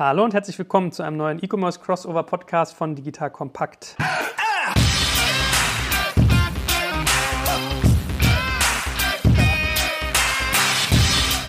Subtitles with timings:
[0.00, 3.96] Hallo und herzlich willkommen zu einem neuen E-Commerce Crossover Podcast von Digital Kompakt.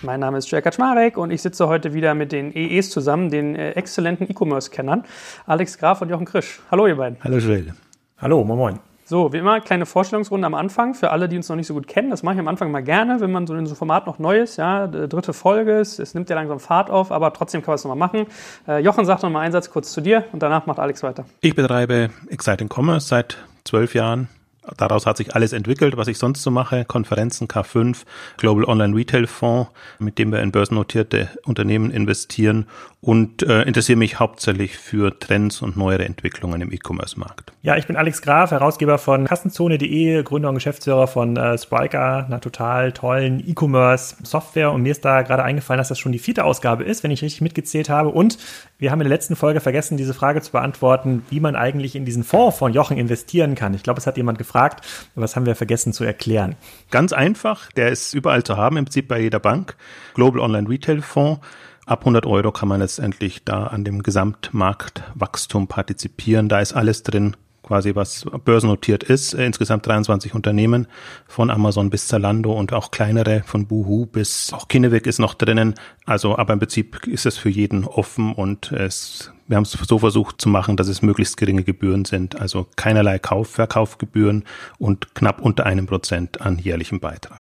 [0.02, 3.56] Mein Name ist Jörg Kaczmarek und ich sitze heute wieder mit den EEs zusammen, den
[3.56, 5.04] äh, exzellenten E-Commerce-Kennern,
[5.46, 6.60] Alex Graf und Jochen Krisch.
[6.70, 7.16] Hallo ihr beiden.
[7.24, 7.72] Hallo Joel.
[8.18, 8.91] Hallo, moin moin.
[9.04, 11.86] So, wie immer, kleine Vorstellungsrunde am Anfang für alle, die uns noch nicht so gut
[11.86, 12.10] kennen.
[12.10, 14.18] Das mache ich am Anfang mal gerne, wenn man so in so einem Format noch
[14.18, 14.56] neu ist.
[14.56, 17.84] Ja, dritte Folge ist, es nimmt ja langsam Fahrt auf, aber trotzdem kann man es
[17.84, 18.26] nochmal machen.
[18.68, 21.24] Äh, Jochen sagt nochmal einen Satz kurz zu dir und danach macht Alex weiter.
[21.40, 24.28] Ich betreibe Exciting Commerce seit zwölf Jahren
[24.76, 26.84] Daraus hat sich alles entwickelt, was ich sonst so mache.
[26.84, 28.04] Konferenzen K5,
[28.36, 32.66] Global Online Retail Fonds, mit dem wir in börsennotierte Unternehmen investieren
[33.00, 37.52] und äh, interessiere mich hauptsächlich für Trends und neuere Entwicklungen im E-Commerce-Markt.
[37.62, 42.40] Ja, ich bin Alex Graf, Herausgeber von Kassenzone.de, Gründer und Geschäftsführer von äh, Spriker, einer
[42.40, 44.70] total tollen E-Commerce-Software.
[44.70, 47.22] Und mir ist da gerade eingefallen, dass das schon die vierte Ausgabe ist, wenn ich
[47.22, 48.10] richtig mitgezählt habe.
[48.10, 48.38] Und
[48.78, 52.04] wir haben in der letzten Folge vergessen, diese Frage zu beantworten, wie man eigentlich in
[52.04, 53.74] diesen Fonds von Jochen investieren kann.
[53.74, 54.86] Ich glaube, es hat jemand gefragt gefragt.
[55.14, 56.56] Was haben wir vergessen zu erklären?
[56.90, 57.72] Ganz einfach.
[57.72, 59.76] Der ist überall zu haben, im Prinzip bei jeder Bank.
[60.14, 61.40] Global Online Retail Fonds.
[61.86, 66.48] Ab 100 Euro kann man letztendlich da an dem Gesamtmarktwachstum partizipieren.
[66.48, 69.34] Da ist alles drin, quasi was börsennotiert ist.
[69.34, 70.86] Äh, insgesamt 23 Unternehmen
[71.26, 75.74] von Amazon bis Zalando und auch kleinere von Boohoo bis auch Kinnevik ist noch drinnen.
[76.06, 79.98] Also, aber im Prinzip ist es für jeden offen und es, wir haben es so
[79.98, 82.40] versucht zu machen, dass es möglichst geringe Gebühren sind.
[82.40, 84.44] Also keinerlei Kauf, Verkaufgebühren
[84.78, 87.38] und knapp unter einem Prozent an jährlichem Beitrag.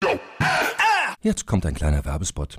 [1.23, 2.59] Jetzt kommt ein kleiner Werbespot.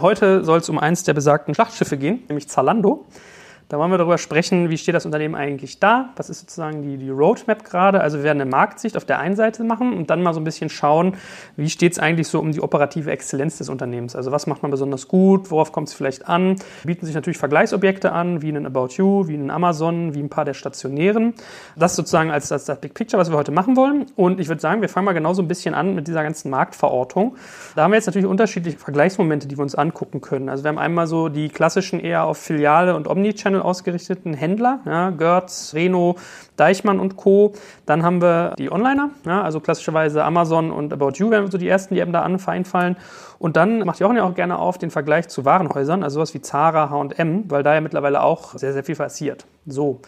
[0.00, 3.06] Heute soll es um eins der besagten Schlachtschiffe gehen, nämlich Zalando.
[3.70, 6.08] Da wollen wir darüber sprechen, wie steht das Unternehmen eigentlich da?
[6.16, 8.00] Was ist sozusagen die, die Roadmap gerade?
[8.00, 10.44] Also wir werden eine Marktsicht auf der einen Seite machen und dann mal so ein
[10.44, 11.14] bisschen schauen,
[11.54, 14.16] wie steht es eigentlich so um die operative Exzellenz des Unternehmens?
[14.16, 15.52] Also was macht man besonders gut?
[15.52, 16.56] Worauf kommt es vielleicht an?
[16.82, 20.44] Bieten sich natürlich Vergleichsobjekte an, wie ein About You, wie ein Amazon, wie ein paar
[20.44, 21.34] der stationären.
[21.76, 24.06] Das sozusagen als, als das Big Picture, was wir heute machen wollen.
[24.16, 26.50] Und ich würde sagen, wir fangen mal genau so ein bisschen an mit dieser ganzen
[26.50, 27.36] Marktverortung.
[27.76, 30.48] Da haben wir jetzt natürlich unterschiedliche Vergleichsmomente, die wir uns angucken können.
[30.48, 35.10] Also wir haben einmal so die klassischen eher auf Filiale und Omnichannel Ausgerichteten Händler, ja,
[35.10, 36.16] Görz, Reno,
[36.56, 37.52] Deichmann und Co.
[37.86, 41.68] Dann haben wir die Onliner, ja, also klassischerweise Amazon und About You wären so die
[41.68, 42.96] ersten, die eben da einfallen.
[43.38, 46.42] Und dann macht Jochen ja auch gerne auf den Vergleich zu Warenhäusern, also sowas wie
[46.42, 49.46] Zara, H&M, weil da ja mittlerweile auch sehr, sehr viel passiert.
[49.66, 50.00] So.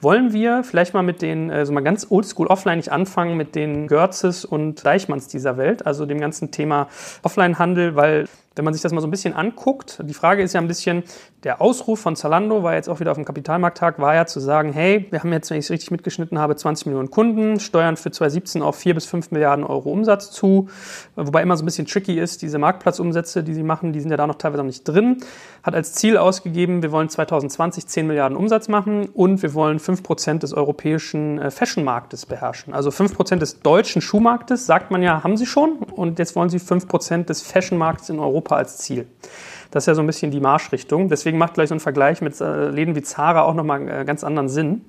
[0.00, 3.56] Wollen wir vielleicht mal mit den, äh, so mal ganz oldschool offline nicht anfangen mit
[3.56, 6.86] den Görzes und Deichmanns dieser Welt, also dem ganzen Thema
[7.24, 10.60] Offline-Handel, weil wenn man sich das mal so ein bisschen anguckt, die Frage ist ja
[10.60, 11.04] ein bisschen,
[11.44, 14.72] der Ausruf von Zalando war jetzt auch wieder auf dem Kapitalmarkttag, war ja zu sagen,
[14.72, 18.10] hey, wir haben jetzt, wenn ich es richtig mitgeschnitten habe, 20 Millionen Kunden, steuern für
[18.10, 20.68] 2017 auf 4 bis 5 Milliarden Euro Umsatz zu,
[21.16, 24.16] wobei immer so ein bisschen tricky ist, diese Marktplatzumsätze, die sie machen, die sind ja
[24.16, 25.18] da noch teilweise noch nicht drin,
[25.62, 30.02] hat als Ziel ausgegeben, wir wollen 2020 10 Milliarden Umsatz machen und wir wollen 5
[30.02, 32.74] Prozent des europäischen äh, Fashion-Marktes beherrschen.
[32.74, 35.76] Also 5 Prozent des deutschen Schuhmarktes, sagt man ja, haben sie schon.
[35.78, 39.06] Und jetzt wollen sie 5 Prozent des Fashion-Marktes in Europa Europa als Ziel.
[39.70, 41.10] Das ist ja so ein bisschen die Marschrichtung.
[41.10, 44.04] Deswegen macht gleich so ein Vergleich mit äh, Läden wie Zara auch nochmal einen äh,
[44.06, 44.82] ganz anderen Sinn,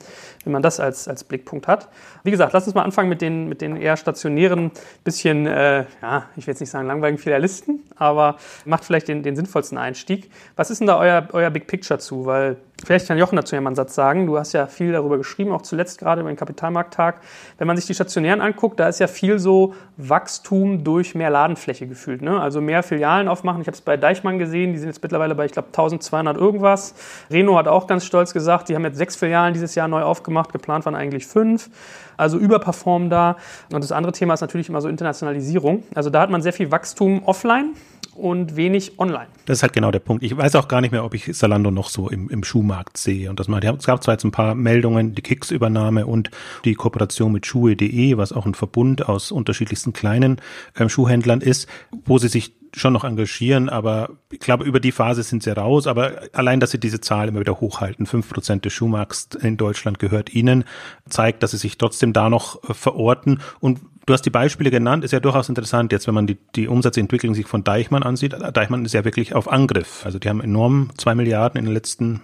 [0.45, 1.89] wenn man das als, als Blickpunkt hat.
[2.23, 4.71] Wie gesagt, lass uns mal anfangen mit den, mit den eher stationären,
[5.03, 9.35] bisschen, äh, ja, ich will jetzt nicht sagen langweiligen Filialisten, aber macht vielleicht den, den
[9.35, 10.31] sinnvollsten Einstieg.
[10.55, 12.25] Was ist denn da euer, euer Big Picture zu?
[12.25, 14.25] Weil vielleicht kann Jochen dazu ja mal einen Satz sagen.
[14.25, 17.21] Du hast ja viel darüber geschrieben, auch zuletzt gerade über den Kapitalmarkttag.
[17.57, 21.87] Wenn man sich die stationären anguckt, da ist ja viel so Wachstum durch mehr Ladenfläche
[21.87, 22.21] gefühlt.
[22.21, 22.39] Ne?
[22.39, 23.61] Also mehr Filialen aufmachen.
[23.61, 26.95] Ich habe es bei Deichmann gesehen, die sind jetzt mittlerweile bei, ich glaube, 1200 irgendwas.
[27.29, 30.51] Reno hat auch ganz stolz gesagt, die haben jetzt sechs Filialen dieses Jahr neu aufgemacht,
[30.51, 31.69] geplant waren eigentlich fünf.
[32.17, 33.37] Also überperformen da.
[33.71, 35.83] Und das andere Thema ist natürlich immer so Internationalisierung.
[35.95, 37.75] Also da hat man sehr viel Wachstum offline
[38.19, 39.27] und wenig online.
[39.45, 40.23] Das ist halt genau der Punkt.
[40.23, 43.29] Ich weiß auch gar nicht mehr, ob ich Salando noch so im, im Schuhmarkt sehe.
[43.29, 46.29] Und das mal, es gab zwar jetzt ein paar Meldungen, die Kicks-Übernahme und
[46.65, 50.41] die Kooperation mit Schuhe.de, was auch ein Verbund aus unterschiedlichsten kleinen
[50.77, 51.67] ähm, Schuhhändlern ist,
[52.05, 55.87] wo sie sich schon noch engagieren, aber ich glaube, über die Phase sind sie raus.
[55.87, 59.99] Aber allein, dass sie diese Zahl immer wieder hochhalten, fünf Prozent des Schuhmarkts in Deutschland
[59.99, 60.65] gehört ihnen,
[61.07, 63.39] zeigt, dass sie sich trotzdem da noch verorten.
[63.59, 63.79] Und
[64.09, 67.35] du hast die Beispiele genannt, ist ja durchaus interessant jetzt, wenn man die, die Umsatzentwicklung
[67.35, 68.35] sich von Deichmann ansieht.
[68.53, 70.03] Deichmann ist ja wirklich auf Angriff.
[70.03, 72.21] Also die haben enorm zwei Milliarden in den letzten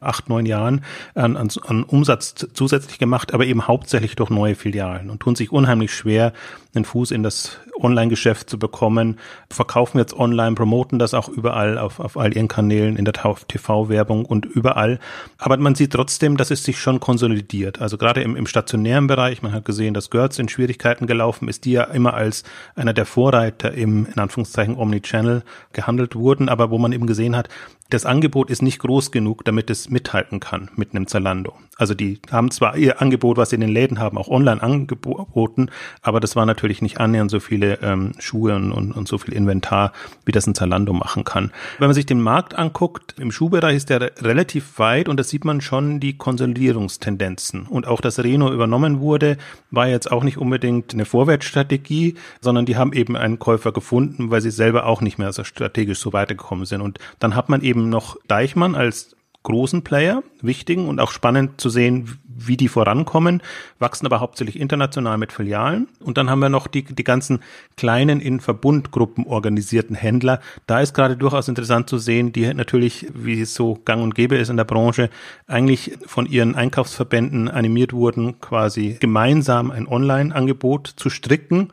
[0.00, 0.84] acht, neun Jahren
[1.14, 5.52] an, an, an Umsatz zusätzlich gemacht, aber eben hauptsächlich durch neue Filialen und tun sich
[5.52, 6.32] unheimlich schwer,
[6.74, 9.18] einen Fuß in das Online-Geschäft zu bekommen,
[9.50, 14.24] verkaufen jetzt online, promoten das auch überall auf, auf all ihren Kanälen, in der TV-Werbung
[14.24, 14.98] und überall.
[15.38, 17.80] Aber man sieht trotzdem, dass es sich schon konsolidiert.
[17.80, 21.64] Also gerade im, im stationären Bereich, man hat gesehen, dass Götz in Schwierigkeiten gelaufen ist,
[21.64, 22.44] die ja immer als
[22.74, 27.48] einer der Vorreiter im, in Anführungszeichen, Omnichannel gehandelt wurden, aber wo man eben gesehen hat,
[27.90, 31.54] das Angebot ist nicht groß genug, damit es mithalten kann mit einem Zalando.
[31.78, 35.68] Also die haben zwar ihr Angebot, was sie in den Läden haben, auch online angeboten,
[36.00, 39.92] aber das war natürlich nicht annähernd so viele ähm, Schuhe und, und, so viel Inventar,
[40.24, 41.52] wie das ein Zalando machen kann.
[41.78, 45.44] Wenn man sich den Markt anguckt, im Schuhbereich ist der relativ weit und da sieht
[45.44, 47.66] man schon die Konsolidierungstendenzen.
[47.66, 49.36] Und auch, dass Reno übernommen wurde,
[49.70, 54.40] war jetzt auch nicht unbedingt eine Vorwärtsstrategie, sondern die haben eben einen Käufer gefunden, weil
[54.40, 56.80] sie selber auch nicht mehr so strategisch so weitergekommen sind.
[56.80, 61.70] Und dann hat man eben noch Deichmann als großen Player, wichtigen und auch spannend zu
[61.70, 63.42] sehen, wie die vorankommen,
[63.78, 65.86] wachsen aber hauptsächlich international mit Filialen.
[66.00, 67.38] Und dann haben wir noch die, die ganzen
[67.76, 70.40] kleinen in Verbundgruppen organisierten Händler.
[70.66, 74.36] Da ist gerade durchaus interessant zu sehen, die natürlich, wie es so gang und gäbe
[74.36, 75.10] ist in der Branche,
[75.46, 81.70] eigentlich von ihren Einkaufsverbänden animiert wurden, quasi gemeinsam ein Online-Angebot zu stricken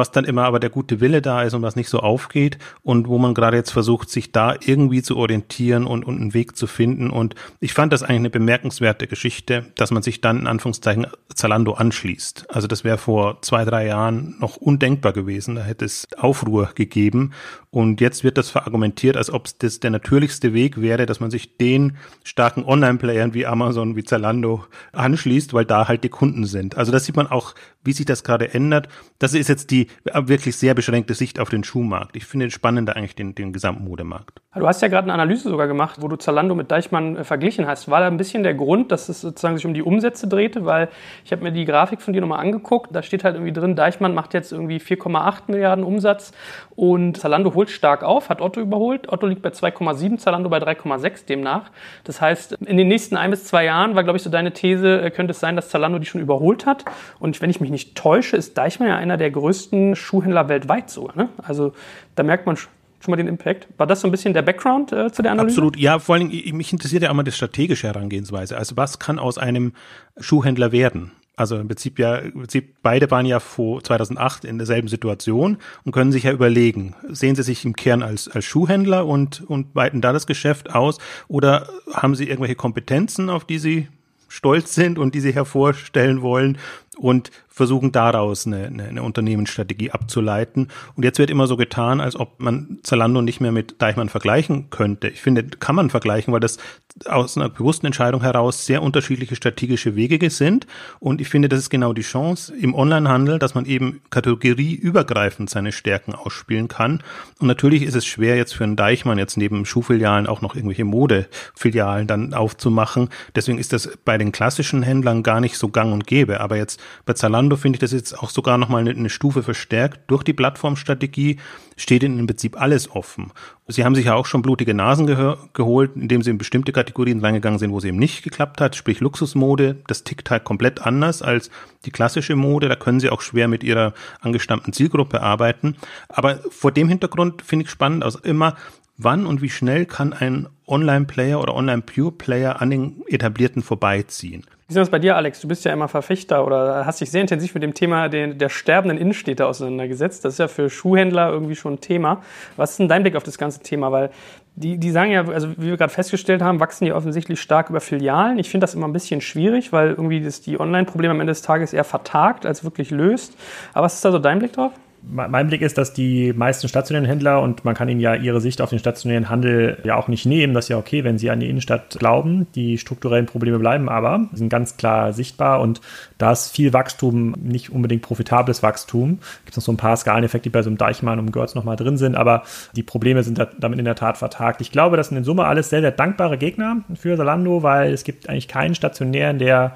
[0.00, 3.06] was dann immer aber der gute Wille da ist und was nicht so aufgeht und
[3.06, 6.66] wo man gerade jetzt versucht, sich da irgendwie zu orientieren und, und einen Weg zu
[6.66, 7.10] finden.
[7.10, 11.74] Und ich fand das eigentlich eine bemerkenswerte Geschichte, dass man sich dann in Anführungszeichen Zalando
[11.74, 12.46] anschließt.
[12.48, 15.54] Also das wäre vor zwei, drei Jahren noch undenkbar gewesen.
[15.54, 17.32] Da hätte es Aufruhr gegeben.
[17.72, 21.56] Und jetzt wird das verargumentiert, als ob das der natürlichste Weg wäre, dass man sich
[21.56, 26.76] den starken Online-Playern wie Amazon, wie Zalando anschließt, weil da halt die Kunden sind.
[26.76, 28.88] Also das sieht man auch, wie sich das gerade ändert.
[29.20, 32.16] Das ist jetzt die wirklich sehr beschränkte Sicht auf den Schuhmarkt.
[32.16, 34.42] Ich finde spannender eigentlich den, den gesamten Modemarkt.
[34.56, 37.68] Du hast ja gerade eine Analyse sogar gemacht, wo du Zalando mit Deichmann äh, verglichen
[37.68, 37.88] hast.
[37.88, 40.64] War da ein bisschen der Grund, dass es sozusagen sich um die Umsätze drehte?
[40.64, 40.88] Weil
[41.24, 42.92] ich habe mir die Grafik von dir nochmal angeguckt.
[42.92, 46.32] Da steht halt irgendwie drin, Deichmann macht jetzt irgendwie 4,8 Milliarden Umsatz
[46.74, 49.12] und Zalando holt stark auf, hat Otto überholt.
[49.12, 51.70] Otto liegt bei 2,7, Zalando bei 3,6 demnach.
[52.04, 55.02] Das heißt, in den nächsten ein bis zwei Jahren war, glaube ich, so deine These,
[55.02, 56.84] äh, könnte es sein, dass Zalando die schon überholt hat.
[57.18, 61.16] Und wenn ich mich nicht täusche, ist Deichmann ja einer der größten Schuhhändler weltweit sogar.
[61.16, 61.28] Ne?
[61.42, 61.74] Also
[62.14, 62.70] da merkt man schon
[63.12, 63.68] mal den Impact.
[63.76, 65.54] War das so ein bisschen der Background äh, zu der Analyse?
[65.54, 68.56] Absolut, ja, vor Dingen, mich interessiert ja immer die strategische Herangehensweise.
[68.56, 69.72] Also was kann aus einem
[70.18, 71.12] Schuhhändler werden?
[71.40, 75.92] Also im Prinzip ja, im Prinzip beide waren ja vor 2008 in derselben Situation und
[75.92, 80.02] können sich ja überlegen, sehen sie sich im Kern als, als Schuhhändler und, und weiten
[80.02, 80.98] da das Geschäft aus
[81.28, 83.88] oder haben sie irgendwelche Kompetenzen, auf die sie
[84.28, 86.58] stolz sind und die sie hervorstellen wollen
[86.96, 90.68] und versuchen daraus eine, eine, eine Unternehmensstrategie abzuleiten.
[90.96, 94.70] Und jetzt wird immer so getan, als ob man Zalando nicht mehr mit Deichmann vergleichen
[94.70, 95.08] könnte.
[95.08, 96.58] Ich finde, kann man vergleichen, weil das
[97.06, 100.66] aus einer bewussten Entscheidung heraus sehr unterschiedliche strategische Wege sind.
[101.00, 105.72] Und ich finde, das ist genau die Chance im Onlinehandel, dass man eben kategorieübergreifend seine
[105.72, 107.02] Stärken ausspielen kann.
[107.40, 110.84] Und natürlich ist es schwer jetzt für einen Deichmann jetzt neben Schuhfilialen auch noch irgendwelche
[110.84, 113.08] Modefilialen dann aufzumachen.
[113.34, 116.40] Deswegen ist das bei den klassischen Händlern gar nicht so gang und gäbe.
[116.40, 120.00] Aber jetzt bei Zalando finde ich das jetzt auch sogar nochmal eine, eine Stufe verstärkt.
[120.10, 121.38] Durch die Plattformstrategie
[121.76, 123.32] steht ihnen im Prinzip alles offen.
[123.68, 125.06] Sie haben sich ja auch schon blutige Nasen
[125.52, 129.00] geholt, indem sie in bestimmte Kategorien reingegangen sind, wo sie eben nicht geklappt hat, sprich
[129.00, 129.76] Luxusmode.
[129.86, 131.50] Das tickt halt komplett anders als
[131.84, 132.68] die klassische Mode.
[132.68, 135.76] Da können sie auch schwer mit ihrer angestammten Zielgruppe arbeiten.
[136.08, 138.56] Aber vor dem Hintergrund finde ich spannend, also immer,
[139.02, 144.44] wann und wie schnell kann ein Online-Player oder Online-Pure-Player an den etablierten vorbeiziehen?
[144.70, 145.40] Wie ist das bei dir, Alex?
[145.40, 148.98] Du bist ja immer Verfechter oder hast dich sehr intensiv mit dem Thema der, sterbenden
[148.98, 150.24] Innenstädte auseinandergesetzt.
[150.24, 152.22] Das ist ja für Schuhhändler irgendwie schon ein Thema.
[152.56, 153.90] Was ist denn dein Blick auf das ganze Thema?
[153.90, 154.10] Weil
[154.54, 157.80] die, die sagen ja, also wie wir gerade festgestellt haben, wachsen die offensichtlich stark über
[157.80, 158.38] Filialen.
[158.38, 161.42] Ich finde das immer ein bisschen schwierig, weil irgendwie das, die Online-Probleme am Ende des
[161.42, 163.36] Tages eher vertagt als wirklich löst.
[163.72, 164.70] Aber was ist da so dein Blick drauf?
[165.02, 168.60] Mein Blick ist, dass die meisten stationären Händler, und man kann ihnen ja ihre Sicht
[168.60, 171.40] auf den stationären Handel ja auch nicht nehmen, das ist ja okay, wenn sie an
[171.40, 172.46] die Innenstadt glauben.
[172.54, 175.80] Die strukturellen Probleme bleiben aber, sind ganz klar sichtbar und
[176.18, 179.20] da ist viel Wachstum, nicht unbedingt profitables Wachstum.
[179.44, 181.76] Gibt es noch so ein paar Skaleneffekte, die bei so einem Deichmann und Görz nochmal
[181.76, 182.42] drin sind, aber
[182.76, 184.60] die Probleme sind damit in der Tat vertagt.
[184.60, 188.04] Ich glaube, das sind in Summe alles sehr, sehr dankbare Gegner für Salando, weil es
[188.04, 189.74] gibt eigentlich keinen stationären, der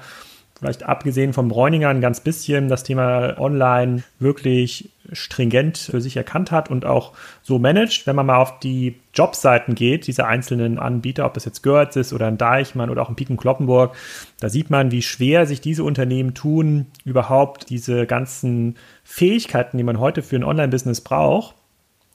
[0.65, 6.51] vielleicht abgesehen vom Bräuninger ein ganz bisschen das Thema Online wirklich stringent für sich erkannt
[6.51, 8.07] hat und auch so managt.
[8.07, 12.13] Wenn man mal auf die Jobseiten geht, diese einzelnen Anbieter, ob das jetzt Görz ist
[12.13, 13.95] oder ein Deichmann oder auch ein Piken Kloppenburg,
[14.39, 19.99] da sieht man, wie schwer sich diese Unternehmen tun, überhaupt diese ganzen Fähigkeiten, die man
[19.99, 21.55] heute für ein Online-Business braucht,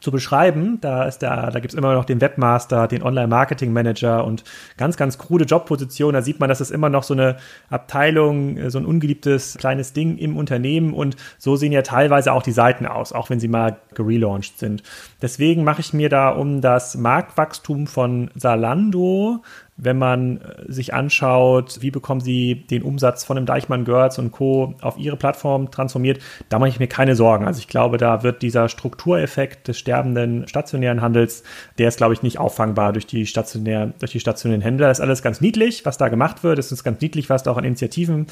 [0.00, 0.78] zu beschreiben.
[0.80, 4.44] Da ist da, da gibt's immer noch den Webmaster, den Online-Marketing-Manager und
[4.76, 6.14] ganz, ganz krude Jobpositionen.
[6.14, 7.36] Da sieht man, dass es immer noch so eine
[7.68, 12.42] Abteilung, äh, so ein ungeliebtes kleines Ding im Unternehmen und so sehen ja teilweise auch
[12.42, 14.82] die Seiten aus, auch wenn sie mal gelauncht sind.
[15.20, 19.42] Deswegen mache ich mir da um das Marktwachstum von Salando
[19.82, 24.32] wenn man äh, sich anschaut, wie bekommen sie den Umsatz von einem Deichmann Girls und
[24.32, 24.74] Co.
[24.80, 27.46] auf ihre Plattform transformiert, da mache ich mir keine Sorgen.
[27.46, 31.42] Also ich glaube, da wird dieser Struktureffekt des sterbenden stationären Handels,
[31.78, 34.88] der ist, glaube ich, nicht auffangbar durch die, stationär, durch die stationären Händler.
[34.88, 36.58] Das ist alles ganz niedlich, was da gemacht wird.
[36.58, 38.26] Es ist ganz niedlich, was da auch an Initiativen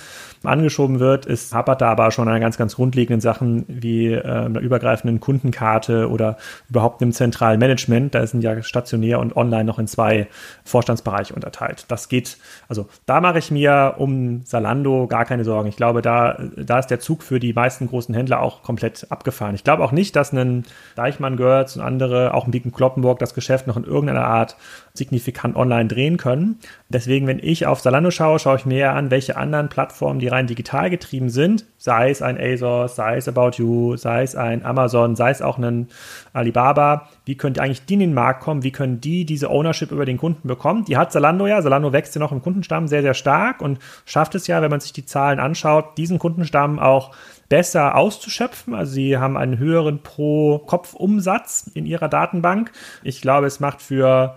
[0.44, 1.26] angeschoben wird.
[1.26, 6.08] Es hapert da aber schon an ganz, ganz grundlegenden Sachen wie äh, einer übergreifenden Kundenkarte
[6.10, 6.36] oder
[6.68, 8.14] überhaupt einem zentralen Management.
[8.14, 10.28] Da sind ja stationär und online noch in zwei
[10.64, 11.86] Vorstandsbereiche unterteilt.
[11.88, 12.36] Das geht,
[12.68, 15.68] also da mache ich mir um Salando gar keine Sorgen.
[15.68, 19.54] Ich glaube, da, da ist der Zug für die meisten großen Händler auch komplett abgefahren.
[19.54, 20.64] Ich glaube auch nicht, dass ein
[20.96, 24.56] Deichmann Girls und andere, auch ein Biken Kloppenburg, das Geschäft noch in irgendeiner Art
[24.98, 26.58] signifikant online drehen können.
[26.88, 30.46] Deswegen, wenn ich auf Salando schaue, schaue ich mir an, welche anderen Plattformen, die rein
[30.46, 35.16] digital getrieben sind, sei es ein ASOS, sei es About You, sei es ein Amazon,
[35.16, 35.88] sei es auch ein
[36.32, 40.04] Alibaba, wie könnte eigentlich die in den Markt kommen, wie können die diese Ownership über
[40.04, 40.84] den Kunden bekommen?
[40.84, 44.34] Die hat Salando ja, Salando wächst ja noch im Kundenstamm sehr, sehr stark und schafft
[44.34, 47.12] es ja, wenn man sich die Zahlen anschaut, diesen Kundenstamm auch
[47.48, 48.74] besser auszuschöpfen.
[48.74, 52.72] Also sie haben einen höheren Pro-Kopf-Umsatz in ihrer Datenbank.
[53.02, 54.36] Ich glaube, es macht für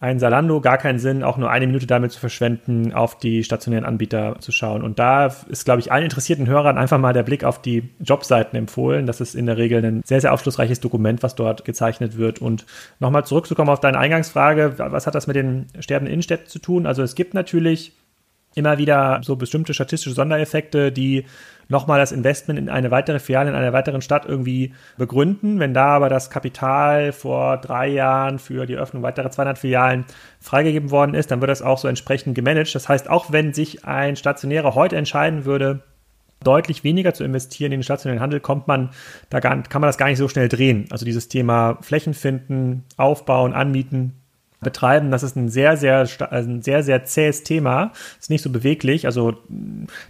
[0.00, 3.84] ein Salando gar keinen Sinn, auch nur eine Minute damit zu verschwenden, auf die stationären
[3.84, 4.82] Anbieter zu schauen.
[4.82, 8.56] Und da ist, glaube ich, allen interessierten Hörern einfach mal der Blick auf die Jobseiten
[8.56, 9.06] empfohlen.
[9.06, 12.40] Das ist in der Regel ein sehr, sehr aufschlussreiches Dokument, was dort gezeichnet wird.
[12.40, 12.64] Und
[13.00, 16.86] nochmal zurückzukommen auf deine Eingangsfrage, was hat das mit den sterbenden Innenstädten zu tun?
[16.86, 17.92] Also es gibt natürlich
[18.54, 21.24] immer wieder so bestimmte statistische Sondereffekte, die
[21.68, 25.60] nochmal das Investment in eine weitere Filiale in einer weiteren Stadt irgendwie begründen.
[25.60, 30.04] Wenn da aber das Kapital vor drei Jahren für die Öffnung weiterer 200 Filialen
[30.40, 32.74] freigegeben worden ist, dann wird das auch so entsprechend gemanagt.
[32.74, 35.82] Das heißt, auch wenn sich ein Stationärer heute entscheiden würde,
[36.42, 38.90] deutlich weniger zu investieren in den stationären Handel, kommt man,
[39.28, 40.86] da kann man das gar nicht so schnell drehen.
[40.90, 44.17] Also dieses Thema Flächen finden, aufbauen, anmieten,
[44.60, 45.10] betreiben.
[45.10, 47.92] Das ist ein sehr, sehr, ein sehr, sehr zähes Thema.
[48.18, 49.06] Ist nicht so beweglich.
[49.06, 49.36] Also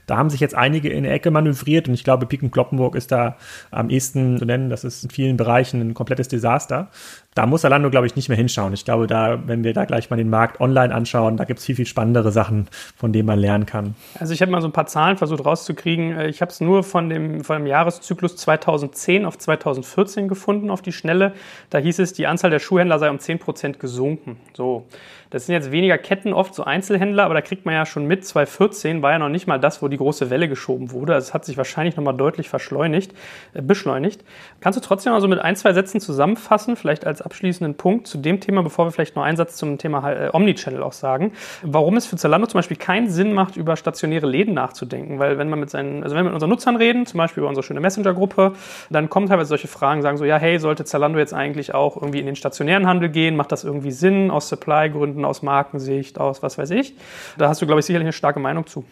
[0.07, 3.13] da haben sich jetzt einige in die Ecke manövriert und ich glaube, Piken Kloppenburg ist
[3.13, 3.37] da
[3.71, 4.71] am ehesten zu nennen.
[4.71, 6.91] Das ist in vielen Bereichen ein komplettes Desaster
[7.39, 8.73] da muss Zalando, glaube ich, nicht mehr hinschauen.
[8.73, 11.67] Ich glaube, da, wenn wir da gleich mal den Markt online anschauen, da gibt es
[11.67, 12.67] viel, viel spannendere Sachen,
[12.97, 13.95] von denen man lernen kann.
[14.19, 16.19] Also ich habe mal so ein paar Zahlen versucht rauszukriegen.
[16.23, 20.91] Ich habe es nur von dem, von dem Jahreszyklus 2010 auf 2014 gefunden auf die
[20.91, 21.33] Schnelle.
[21.71, 24.39] Da hieß es, die Anzahl der Schuhhändler sei um 10 Prozent gesunken.
[24.55, 24.87] So.
[25.31, 28.25] Das sind jetzt weniger Ketten, oft so Einzelhändler, aber da kriegt man ja schon mit,
[28.25, 31.15] 2014 war ja noch nicht mal das, wo die große Welle geschoben wurde.
[31.15, 33.13] Also es hat sich wahrscheinlich nochmal deutlich verschleunigt,
[33.53, 34.25] äh, beschleunigt.
[34.61, 38.17] Kannst du trotzdem mal so mit ein, zwei Sätzen zusammenfassen, vielleicht als abschließenden Punkt zu
[38.17, 41.33] dem Thema, bevor wir vielleicht noch einen Satz zum Thema äh, Omnichannel auch sagen,
[41.63, 45.19] warum es für Zalando zum Beispiel keinen Sinn macht, über stationäre Läden nachzudenken.
[45.19, 47.49] Weil wenn man mit seinen, also wenn wir mit unseren Nutzern reden, zum Beispiel über
[47.49, 48.55] unsere schöne Messenger-Gruppe,
[48.89, 52.21] dann kommen teilweise solche Fragen, sagen so, ja, hey, sollte Zalando jetzt eigentlich auch irgendwie
[52.21, 53.37] in den stationären Handel gehen?
[53.37, 56.95] Macht das irgendwie Sinn aus Supply-Gründen, aus Markensicht, aus was weiß ich?
[57.37, 58.85] Da hast du, glaube ich, sicherlich eine starke Meinung zu.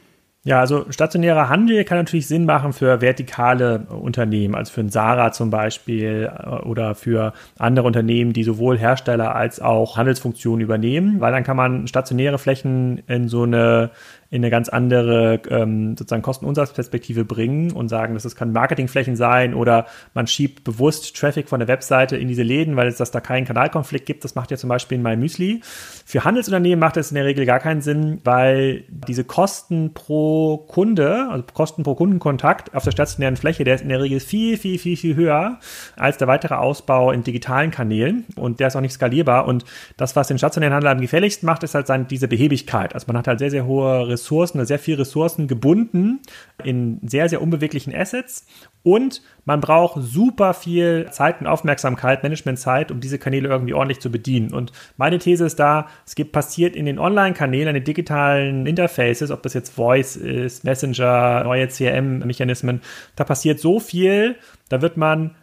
[0.47, 5.33] Ja, also stationärer Handel kann natürlich Sinn machen für vertikale Unternehmen, also für ein Sarah
[5.33, 11.33] zum Beispiel äh, oder für andere Unternehmen, die sowohl Hersteller als auch Handelsfunktionen übernehmen, weil
[11.33, 13.91] dann kann man stationäre Flächen in so eine
[14.37, 19.55] in eine ganz andere ähm, sozusagen Kosten-Umsatz-Perspektive bringen und sagen, dass es kann Marketingflächen sein
[19.55, 23.21] oder man schiebt bewusst Traffic von der Webseite in diese Läden, weil es dass da
[23.21, 24.25] keinen Kanalkonflikt gibt.
[24.25, 25.63] Das macht ja zum Beispiel in MyMüsli.
[26.05, 31.29] Für Handelsunternehmen macht das in der Regel gar keinen Sinn, weil diese Kosten pro Kunde,
[31.31, 34.79] also Kosten pro Kundenkontakt auf der stationären Fläche, der ist in der Regel viel, viel,
[34.79, 35.59] viel, viel höher
[35.97, 39.65] als der weitere Ausbau in digitalen Kanälen und der ist auch nicht skalierbar und
[39.97, 42.95] das, was den stationären Handel am gefährlichsten macht, ist halt diese Behebigkeit.
[42.95, 46.21] Also man hat halt sehr, sehr hohe Ressourcen oder sehr viel Ressourcen gebunden
[46.63, 48.47] in sehr, sehr unbeweglichen Assets
[48.87, 54.13] und man braucht super viel Zeit und Aufmerksamkeit, Managementzeit, um diese Kanäle irgendwie ordentlich zu
[54.13, 54.55] bedienen.
[54.55, 59.33] Und meine These ist da, es gibt passiert in den Online-Kanälen, in den digitalen Interfaces,
[59.33, 62.81] ob das jetzt Voice ist, Messenger, neue CRM-Mechanismen,
[63.17, 64.37] da passiert so viel,
[64.69, 65.35] da wird man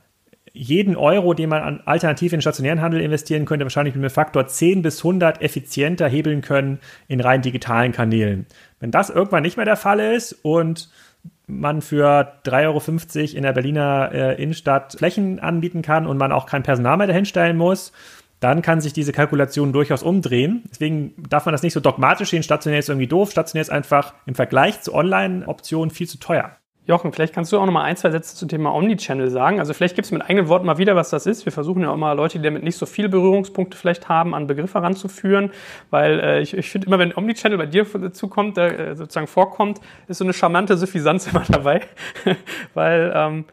[0.54, 4.48] jeden Euro, den man an alternativ in stationären Handel investieren könnte, wahrscheinlich mit einem Faktor
[4.48, 8.46] 10 bis 100 effizienter hebeln können in rein digitalen Kanälen.
[8.80, 10.90] Wenn das irgendwann nicht mehr der Fall ist und
[11.48, 16.46] man für 3,50 Euro in der Berliner äh, Innenstadt Flächen anbieten kann und man auch
[16.46, 17.92] kein Personal mehr dahinstellen muss,
[18.40, 20.64] dann kann sich diese Kalkulation durchaus umdrehen.
[20.70, 22.44] Deswegen darf man das nicht so dogmatisch sehen.
[22.44, 23.32] Stationär ist irgendwie doof.
[23.32, 26.58] Stationär ist einfach im Vergleich zu Online-Optionen viel zu teuer.
[26.86, 29.60] Jochen, vielleicht kannst du auch noch mal ein, zwei Sätze zum Thema Omnichannel sagen.
[29.60, 31.46] Also vielleicht gibst du mit eigenen Worten mal wieder, was das ist.
[31.46, 34.48] Wir versuchen ja auch mal Leute, die damit nicht so viele Berührungspunkte vielleicht haben, an
[34.48, 35.52] Begriffe heranzuführen,
[35.92, 40.18] weil äh, ich, ich finde immer, wenn Omnichannel bei dir dazukommt, äh, sozusagen vorkommt, ist
[40.18, 41.82] so eine charmante Suffisanz immer dabei,
[42.74, 43.46] weil ähm,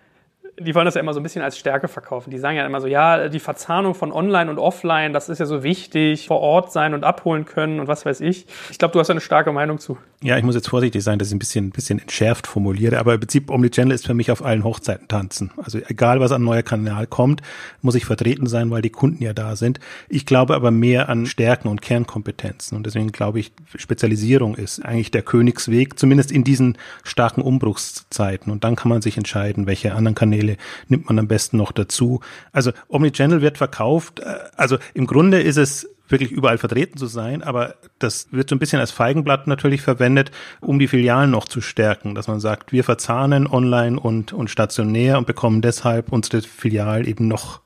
[0.61, 2.31] die wollen das ja immer so ein bisschen als Stärke verkaufen.
[2.31, 5.47] Die sagen ja immer so, ja, die Verzahnung von Online und Offline, das ist ja
[5.47, 8.47] so wichtig, vor Ort sein und abholen können und was weiß ich.
[8.71, 9.97] Ich glaube, du hast eine starke Meinung zu.
[10.23, 13.14] Ja, ich muss jetzt vorsichtig sein, dass ich ein bisschen, ein bisschen entschärft formuliere, aber
[13.14, 15.50] im Prinzip Omnichannel ist für mich auf allen Hochzeiten tanzen.
[15.57, 17.40] Also egal, was an neuer Kanal kommt,
[17.81, 19.81] muss ich vertreten sein, weil die Kunden ja da sind.
[20.11, 25.11] Ich glaube aber mehr an Stärken und Kernkompetenzen und deswegen glaube ich, Spezialisierung ist eigentlich
[25.11, 30.14] der Königsweg, zumindest in diesen starken Umbruchszeiten und dann kann man sich entscheiden, welche anderen
[30.14, 30.57] Kanäle Kanäle
[30.88, 32.21] nimmt man am besten noch dazu.
[32.52, 34.21] Also Omnichannel wird verkauft.
[34.21, 38.57] Äh, also im Grunde ist es wirklich überall vertreten zu sein, aber das wird so
[38.57, 42.73] ein bisschen als Feigenblatt natürlich verwendet, um die Filialen noch zu stärken, dass man sagt,
[42.73, 47.61] wir verzahnen online und, und stationär und bekommen deshalb unsere Filial eben noch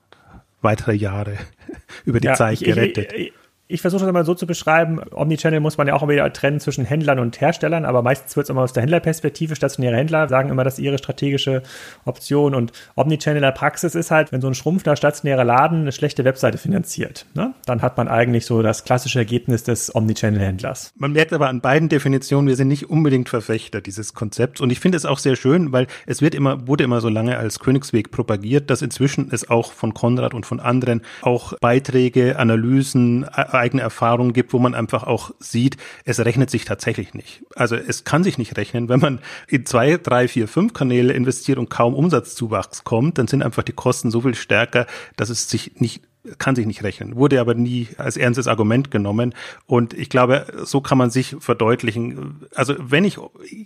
[0.60, 1.38] weitere Jahre
[2.04, 3.14] über die ja, Zeit gerettet.
[3.14, 3.32] Ich, ich,
[3.66, 5.00] ich versuche das mal so zu beschreiben.
[5.12, 8.50] Omnichannel muss man ja auch wieder trennen zwischen Händlern und Herstellern, aber meistens wird es
[8.50, 9.56] immer aus der Händlerperspektive.
[9.56, 11.62] Stationäre Händler sagen immer, das ist ihre strategische
[12.04, 12.54] Option.
[12.54, 16.24] Und Omnichannel in der Praxis ist halt, wenn so ein schrumpfender stationärer Laden eine schlechte
[16.24, 17.54] Webseite finanziert, ne?
[17.64, 20.92] dann hat man eigentlich so das klassische Ergebnis des Omnichannel-Händlers.
[20.96, 24.60] Man merkt aber an beiden Definitionen, wir sind nicht unbedingt Verfechter dieses Konzepts.
[24.60, 27.38] Und ich finde es auch sehr schön, weil es wird immer, wurde immer so lange
[27.38, 33.24] als Königsweg propagiert, dass inzwischen es auch von Konrad und von anderen auch Beiträge, Analysen,
[33.58, 37.42] eigene Erfahrungen gibt, wo man einfach auch sieht, es rechnet sich tatsächlich nicht.
[37.54, 41.58] Also es kann sich nicht rechnen, wenn man in zwei, drei, vier, fünf Kanäle investiert
[41.58, 44.86] und kaum Umsatzzuwachs kommt, dann sind einfach die Kosten so viel stärker,
[45.16, 46.02] dass es sich nicht
[46.38, 49.34] kann sich nicht rechnen, wurde aber nie als ernstes Argument genommen.
[49.66, 52.46] Und ich glaube, so kann man sich verdeutlichen.
[52.54, 53.18] Also wenn ich,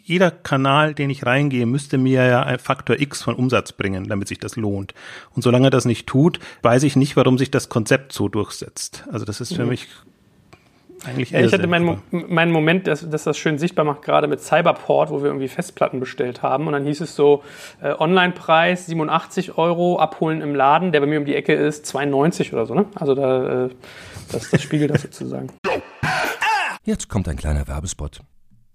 [0.05, 4.29] jeder Kanal, den ich reingehe, müsste mir ja ein Faktor X von Umsatz bringen, damit
[4.29, 4.95] sich das lohnt.
[5.35, 9.05] Und solange das nicht tut, weiß ich nicht, warum sich das Konzept so durchsetzt.
[9.11, 9.71] Also das ist für mhm.
[9.71, 9.89] mich
[11.05, 14.41] eigentlich ja, ich hatte meinen, meinen Moment, dass, dass, das schön sichtbar macht, gerade mit
[14.41, 16.67] Cyberport, wo wir irgendwie Festplatten bestellt haben.
[16.67, 17.43] Und dann hieß es so,
[17.83, 22.53] äh, Online-Preis 87 Euro, abholen im Laden, der bei mir um die Ecke ist, 92
[22.53, 22.75] oder so.
[22.75, 22.87] Ne?
[22.95, 23.71] Also da, äh,
[24.33, 25.49] das, das spiegelt das sozusagen.
[26.85, 28.21] Jetzt kommt ein kleiner Werbespot.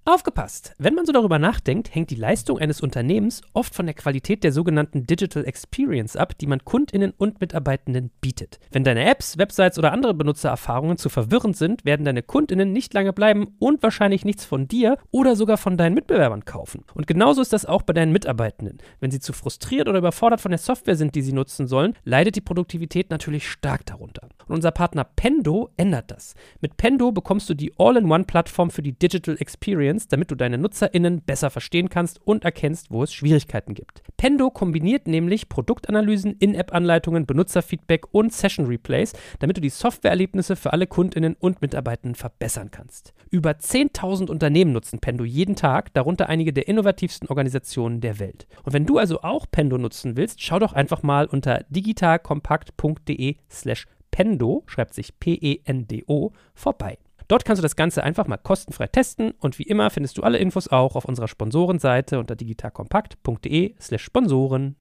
[0.06, 0.76] Aufgepasst!
[0.78, 4.52] Wenn man so darüber nachdenkt, hängt die Leistung eines Unternehmens oft von der Qualität der
[4.52, 8.60] sogenannten Digital Experience ab, die man Kundinnen und Mitarbeitenden bietet.
[8.70, 13.14] Wenn deine Apps, Websites oder andere Benutzererfahrungen zu verwirrend sind, werden deine Kundinnen nicht lange
[13.14, 16.84] bleiben und wahrscheinlich nichts von dir oder sogar von deinen Mitbewerbern kaufen.
[16.96, 18.80] Und genauso ist das auch bei deinen Mitarbeitenden.
[19.00, 22.36] Wenn sie zu frustriert oder überfordert von der Software sind, die sie nutzen sollen, leidet
[22.36, 24.28] die Produktivität natürlich stark darunter.
[24.48, 26.36] Und unser Partner Pendo ändert das.
[26.60, 31.22] Mit Pendo bekommst du die All-in-One-Plattform für die Digital Experience Experience, damit du deine NutzerInnen
[31.22, 34.02] besser verstehen kannst und erkennst, wo es Schwierigkeiten gibt.
[34.18, 40.88] Pendo kombiniert nämlich Produktanalysen, In-App-Anleitungen, Benutzerfeedback und Session Replays, damit du die Softwareerlebnisse für alle
[40.88, 43.14] KundInnen und Mitarbeitenden verbessern kannst.
[43.30, 48.48] Über 10.000 Unternehmen nutzen Pendo jeden Tag, darunter einige der innovativsten Organisationen der Welt.
[48.64, 53.88] Und wenn du also auch Pendo nutzen willst, schau doch einfach mal unter digitalkompakt.de slash
[54.12, 57.00] Pendo, schreibt sich P-E-N-D-O, vorbei.
[57.28, 60.38] Dort kannst du das Ganze einfach mal kostenfrei testen und wie immer findest du alle
[60.38, 64.76] Infos auch auf unserer Sponsorenseite unter digitalkompakt.de/slash Sponsoren.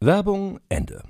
[0.00, 1.02] Werbung Ende.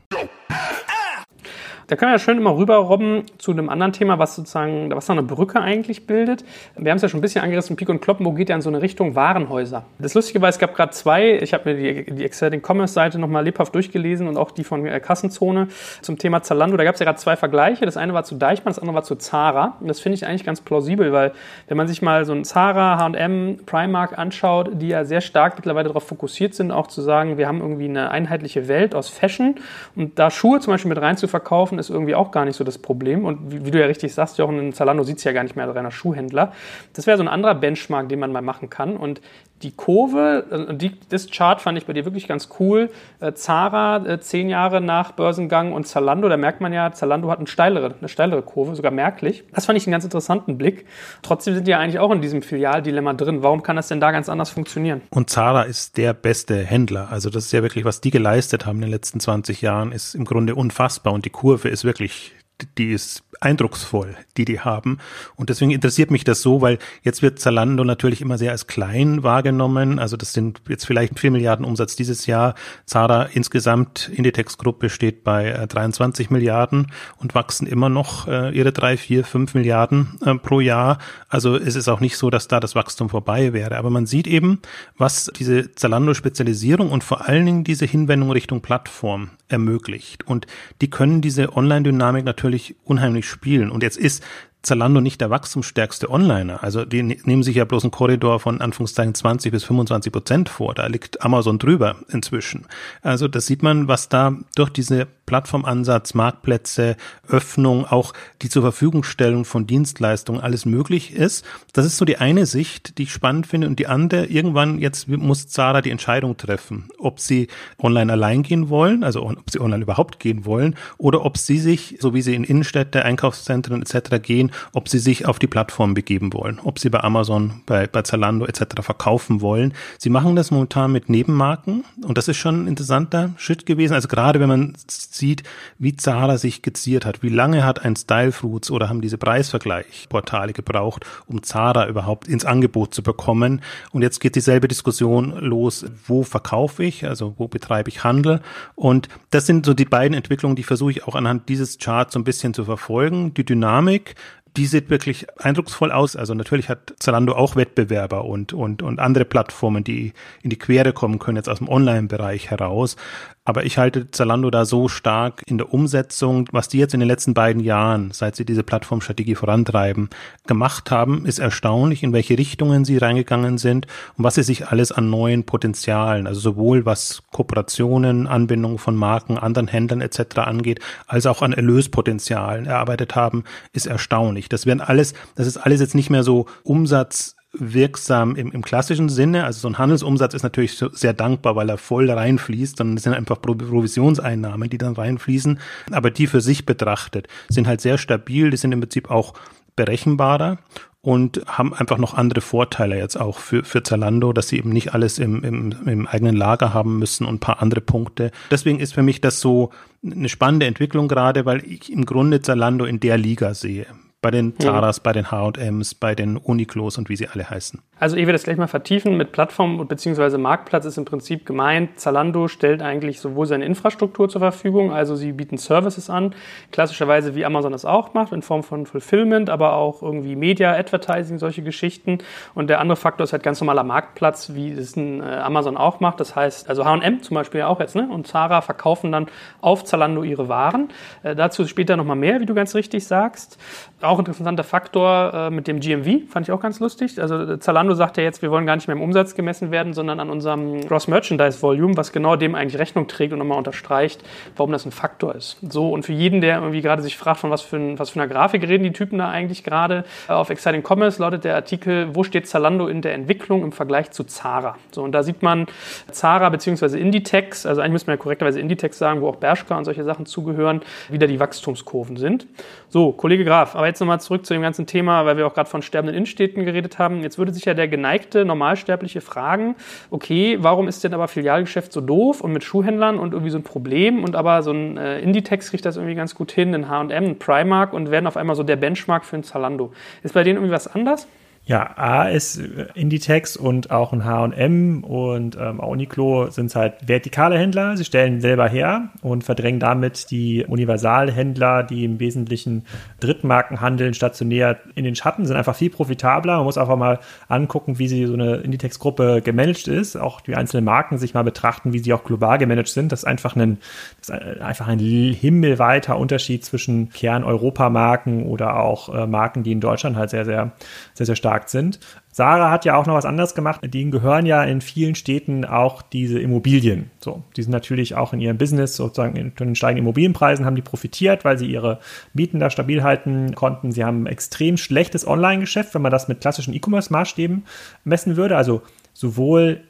[1.92, 5.12] Da können wir ja schön immer rüberrobben zu einem anderen Thema, was sozusagen, was da
[5.12, 6.42] eine Brücke eigentlich bildet.
[6.74, 8.70] Wir haben es ja schon ein bisschen angerissen, Pico und Kloppenburg geht ja in so
[8.70, 9.84] eine Richtung Warenhäuser.
[9.98, 13.18] Das Lustige war, es gab gerade zwei, ich habe mir die, die Exciting Commerce Seite
[13.18, 15.68] nochmal lebhaft durchgelesen und auch die von äh, Kassenzone
[16.00, 16.78] zum Thema Zalando.
[16.78, 17.84] Da gab es ja gerade zwei Vergleiche.
[17.84, 19.76] Das eine war zu Deichmann, das andere war zu Zara.
[19.78, 21.32] Und das finde ich eigentlich ganz plausibel, weil
[21.68, 25.88] wenn man sich mal so ein Zara, H&M, Primark anschaut, die ja sehr stark mittlerweile
[25.88, 29.56] darauf fokussiert sind, auch zu sagen, wir haben irgendwie eine einheitliche Welt aus Fashion
[29.94, 32.64] und da Schuhe zum Beispiel mit rein zu verkaufen, ist irgendwie auch gar nicht so
[32.64, 33.24] das Problem.
[33.24, 35.56] Und wie, wie du ja richtig sagst, Jochen, ein Zalando sieht es ja gar nicht
[35.56, 36.52] mehr als reiner Schuhhändler.
[36.94, 38.96] Das wäre so ein anderer Benchmark, den man mal machen kann.
[38.96, 39.20] Und
[39.62, 42.90] die Kurve, äh, die, das Chart fand ich bei dir wirklich ganz cool.
[43.20, 47.38] Äh, Zara äh, zehn Jahre nach Börsengang und Zalando, da merkt man ja, Zalando hat
[47.38, 49.44] eine steilere, eine steilere Kurve, sogar merklich.
[49.52, 50.86] Das fand ich einen ganz interessanten Blick.
[51.22, 53.42] Trotzdem sind die ja eigentlich auch in diesem Filialdilemma drin.
[53.42, 55.02] Warum kann das denn da ganz anders funktionieren?
[55.10, 57.08] Und Zara ist der beste Händler.
[57.10, 60.14] Also das ist ja wirklich, was die geleistet haben in den letzten 20 Jahren, ist
[60.14, 61.12] im Grunde unfassbar.
[61.12, 62.32] Und die Kurve ist wirklich
[62.78, 64.98] die ist eindrucksvoll, die die haben.
[65.36, 69.22] Und deswegen interessiert mich das so, weil jetzt wird Zalando natürlich immer sehr als klein
[69.22, 69.98] wahrgenommen.
[69.98, 72.54] Also das sind jetzt vielleicht 4 Milliarden Umsatz dieses Jahr.
[72.86, 78.96] Zara insgesamt, Inditex-Gruppe steht bei 23 äh, Milliarden und wachsen immer noch äh, ihre 3,
[78.96, 80.98] 4, 5 Milliarden äh, pro Jahr.
[81.28, 83.76] Also es ist auch nicht so, dass da das Wachstum vorbei wäre.
[83.76, 84.60] Aber man sieht eben,
[84.96, 90.26] was diese Zalando-Spezialisierung und vor allen Dingen diese Hinwendung Richtung Plattform ermöglicht.
[90.26, 90.46] Und
[90.80, 93.70] die können diese Online-Dynamik natürlich unheimlich spielen.
[93.70, 94.22] Und jetzt ist
[94.62, 96.62] Zalando nicht der wachstumsstärkste Onliner.
[96.62, 100.48] Also die ne-, nehmen sich ja bloß einen Korridor von Anführungszeichen 20 bis 25 Prozent
[100.48, 100.74] vor.
[100.74, 102.66] Da liegt Amazon drüber inzwischen.
[103.02, 106.96] Also das sieht man, was da durch diese Plattformansatz, Marktplätze,
[107.26, 111.44] Öffnung, auch die zur Verfügungstellung von Dienstleistungen alles möglich ist.
[111.72, 113.66] Das ist so die eine Sicht, die ich spannend finde.
[113.66, 117.48] Und die andere, irgendwann jetzt muss Zara die Entscheidung treffen, ob sie
[117.78, 121.96] online allein gehen wollen, also ob sie online überhaupt gehen wollen, oder ob sie sich,
[122.00, 124.22] so wie sie in Innenstädte, Einkaufszentren etc.
[124.22, 128.02] gehen, ob sie sich auf die Plattform begeben wollen, ob sie bei Amazon, bei, bei
[128.02, 128.82] Zalando etc.
[128.82, 129.74] verkaufen wollen.
[129.98, 133.94] Sie machen das momentan mit Nebenmarken und das ist schon ein interessanter Schritt gewesen.
[133.94, 135.42] Also gerade wenn man sieht,
[135.78, 138.32] wie Zara sich geziert hat, wie lange hat ein Style
[138.70, 143.62] oder haben diese Preisvergleichportale gebraucht, um Zara überhaupt ins Angebot zu bekommen.
[143.90, 148.40] Und jetzt geht dieselbe Diskussion los, wo verkaufe ich, also wo betreibe ich Handel.
[148.74, 152.20] Und das sind so die beiden Entwicklungen, die versuche ich auch anhand dieses Charts so
[152.20, 153.34] ein bisschen zu verfolgen.
[153.34, 154.14] Die Dynamik,
[154.56, 156.16] die sieht wirklich eindrucksvoll aus.
[156.16, 160.12] Also natürlich hat Zalando auch Wettbewerber und, und, und andere Plattformen, die
[160.42, 162.96] in die Quere kommen können, jetzt aus dem Online-Bereich heraus.
[163.44, 167.08] Aber ich halte Zalando da so stark in der Umsetzung, was die jetzt in den
[167.08, 170.10] letzten beiden Jahren, seit sie diese Plattformstrategie vorantreiben,
[170.46, 174.92] gemacht haben, ist erstaunlich, in welche Richtungen sie reingegangen sind und was sie sich alles
[174.92, 180.38] an neuen Potenzialen, also sowohl was Kooperationen, Anbindung von Marken, anderen Händlern etc.
[180.38, 180.78] angeht,
[181.08, 184.48] als auch an Erlöspotenzialen erarbeitet haben, ist erstaunlich.
[184.48, 189.08] Das werden alles, das ist alles jetzt nicht mehr so Umsatz wirksam im, im klassischen
[189.08, 189.44] Sinne.
[189.44, 193.40] Also so ein Handelsumsatz ist natürlich sehr dankbar, weil er voll reinfließt, es sind einfach
[193.40, 195.60] Provisionseinnahmen, die dann reinfließen.
[195.90, 199.34] Aber die für sich betrachtet sind halt sehr stabil, die sind im Prinzip auch
[199.76, 200.58] berechenbarer
[201.02, 204.94] und haben einfach noch andere Vorteile jetzt auch für, für Zalando, dass sie eben nicht
[204.94, 208.30] alles im, im, im eigenen Lager haben müssen und ein paar andere Punkte.
[208.50, 209.70] Deswegen ist für mich das so
[210.04, 213.86] eine spannende Entwicklung gerade, weil ich im Grunde Zalando in der Liga sehe
[214.22, 215.02] bei den Zaras, mhm.
[215.02, 217.82] bei den H&Ms, bei den Uniqlos und wie sie alle heißen.
[217.98, 220.38] Also ich werde das gleich mal vertiefen mit Plattform bzw.
[220.38, 225.32] Marktplatz ist im Prinzip gemeint, Zalando stellt eigentlich sowohl seine Infrastruktur zur Verfügung, also sie
[225.32, 226.34] bieten Services an,
[226.70, 231.38] klassischerweise wie Amazon es auch macht, in Form von Fulfillment, aber auch irgendwie Media, Advertising,
[231.38, 232.18] solche Geschichten.
[232.54, 236.00] Und der andere Faktor ist halt ganz normaler Marktplatz, wie es ein äh, Amazon auch
[236.00, 236.20] macht.
[236.20, 238.08] Das heißt, also H&M zum Beispiel auch jetzt, ne?
[238.08, 239.26] Und Zara verkaufen dann
[239.60, 240.88] auf Zalando ihre Waren.
[241.24, 243.58] Äh, dazu später nochmal mehr, wie du ganz richtig sagst.
[244.00, 247.20] Auch ein interessanter Faktor äh, mit dem GMV, fand ich auch ganz lustig.
[247.20, 250.20] Also Zalando sagt ja jetzt, wir wollen gar nicht mehr im Umsatz gemessen werden, sondern
[250.20, 254.22] an unserem Gross Merchandise Volume, was genau dem eigentlich Rechnung trägt und nochmal unterstreicht,
[254.56, 255.58] warum das ein Faktor ist.
[255.68, 258.20] So, und für jeden, der irgendwie gerade sich fragt, von was für, ein, was für
[258.20, 262.14] einer Grafik reden die Typen da eigentlich gerade, äh, auf Exciting Commerce lautet der Artikel,
[262.14, 264.76] wo steht Zalando in der Entwicklung im Vergleich zu Zara?
[264.90, 265.66] So, und da sieht man
[266.10, 266.98] Zara bzw.
[266.98, 270.26] Inditex, also eigentlich müsste man ja korrekterweise Inditex sagen, wo auch Bershka und solche Sachen
[270.26, 272.46] zugehören, wieder die Wachstumskurven sind.
[272.88, 275.70] So, Kollege Graf, aber jetzt nochmal zurück zu dem ganzen Thema, weil wir auch gerade
[275.70, 277.22] von sterbenden Innenstädten geredet haben.
[277.22, 279.76] Jetzt würde sich ja der geneigte Normalsterbliche fragen,
[280.10, 283.62] okay, warum ist denn aber Filialgeschäft so doof und mit Schuhhändlern und irgendwie so ein
[283.62, 287.24] Problem und aber so ein äh, Inditex kriegt das irgendwie ganz gut hin, ein H&M,
[287.24, 289.92] ein Primark und werden auf einmal so der Benchmark für ein Zalando.
[290.22, 291.26] Ist bei denen irgendwie was anders?
[291.64, 292.60] Ja, A ist
[292.94, 297.96] Inditex und auch ein H&M und ähm, Uniqlo sind halt vertikale Händler.
[297.96, 302.84] Sie stellen selber her und verdrängen damit die Universalhändler, die im Wesentlichen
[303.20, 306.56] Drittmarken handeln, stationär in den Schatten, sind einfach viel profitabler.
[306.56, 310.84] Man muss einfach mal angucken, wie sie so eine Inditex-Gruppe gemanagt ist, auch die einzelnen
[310.84, 313.12] Marken sich mal betrachten, wie sie auch global gemanagt sind.
[313.12, 313.78] Das ist einfach ein,
[314.20, 320.30] ist einfach ein himmelweiter Unterschied zwischen Kern-Europa-Marken oder auch äh, Marken, die in Deutschland halt
[320.30, 320.72] sehr, sehr,
[321.14, 321.98] sehr, sehr stark beauftragt sind.
[322.34, 323.80] Sarah hat ja auch noch was anderes gemacht.
[323.84, 327.10] Denen gehören ja in vielen Städten auch diese Immobilien.
[327.20, 330.82] So, die sind natürlich auch in ihrem Business sozusagen in den steigenden Immobilienpreisen haben die
[330.82, 331.98] profitiert, weil sie ihre
[332.32, 333.92] Mieten da stabil halten konnten.
[333.92, 337.64] Sie haben ein extrem schlechtes Online-Geschäft, wenn man das mit klassischen E-Commerce-Maßstäben
[338.04, 338.56] messen würde.
[338.56, 338.80] Also
[339.12, 339.82] sowohl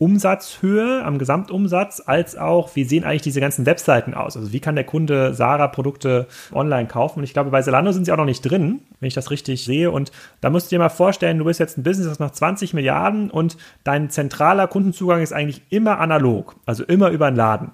[0.00, 4.34] Umsatzhöhe am Gesamtumsatz, als auch, wie sehen eigentlich diese ganzen Webseiten aus?
[4.34, 7.18] Also wie kann der Kunde Sarah-Produkte online kaufen?
[7.18, 9.62] Und ich glaube, bei Zalando sind sie auch noch nicht drin, wenn ich das richtig
[9.62, 9.90] sehe.
[9.90, 10.10] Und
[10.40, 13.30] da musst du dir mal vorstellen, du bist jetzt ein Business, das macht 20 Milliarden
[13.30, 17.72] und dein zentraler Kundenzugang ist eigentlich immer analog, also immer über einen Laden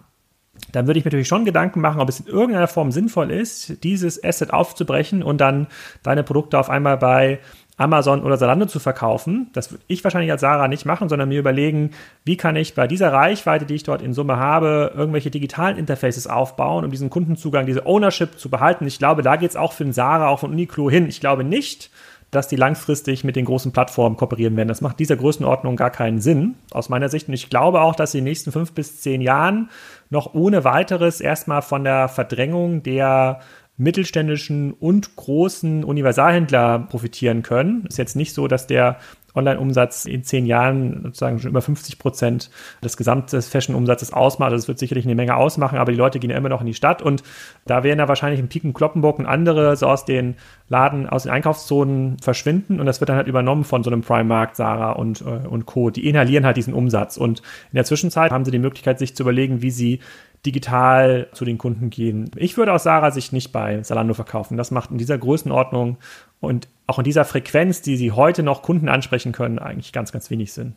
[0.73, 3.85] dann würde ich mir natürlich schon Gedanken machen, ob es in irgendeiner Form sinnvoll ist,
[3.85, 5.67] dieses Asset aufzubrechen und dann
[6.03, 7.41] deine Produkte auf einmal bei
[7.79, 9.51] Amazon oder Zalando zu verkaufen.
[9.53, 11.91] Das würde ich wahrscheinlich als Sarah nicht machen, sondern mir überlegen,
[12.25, 16.27] wie kann ich bei dieser Reichweite, die ich dort in Summe habe, irgendwelche digitalen Interfaces
[16.27, 18.87] aufbauen, um diesen Kundenzugang, diese Ownership zu behalten.
[18.87, 21.07] Ich glaube, da geht es auch für den Sarah, auch von Uniqlo hin.
[21.07, 21.91] Ich glaube nicht,
[22.31, 24.69] dass die langfristig mit den großen Plattformen kooperieren werden.
[24.69, 27.29] Das macht dieser Größenordnung gar keinen Sinn, aus meiner Sicht.
[27.29, 29.71] Und ich glaube auch, dass den nächsten fünf bis zehn Jahren
[30.11, 33.41] noch ohne weiteres erstmal von der Verdrängung der
[33.77, 37.85] mittelständischen und großen Universalhändler profitieren können.
[37.87, 38.99] Ist jetzt nicht so, dass der
[39.37, 42.51] Online-Umsatz in zehn Jahren sozusagen schon über 50 Prozent
[42.83, 44.53] des gesamten Fashion-Umsatzes ausmacht.
[44.53, 46.75] Das wird sicherlich eine Menge ausmachen, aber die Leute gehen ja immer noch in die
[46.75, 47.23] Stadt und
[47.67, 50.37] da werden ja wahrscheinlich in Piken, Kloppenburg und andere so aus den
[50.69, 54.57] Laden, aus den Einkaufszonen verschwinden und das wird dann halt übernommen von so einem Primark,
[54.57, 55.91] Sarah und, äh, und Co.
[55.91, 59.23] Die inhalieren halt diesen Umsatz und in der Zwischenzeit haben sie die Möglichkeit, sich zu
[59.23, 60.01] überlegen, wie sie
[60.45, 62.31] digital zu den Kunden gehen.
[62.37, 64.57] Ich würde aus Sarah Sicht nicht bei Salando verkaufen.
[64.57, 65.97] Das macht in dieser Größenordnung
[66.41, 70.31] und auch in dieser Frequenz, die sie heute noch Kunden ansprechen können, eigentlich ganz, ganz
[70.31, 70.75] wenig Sinn.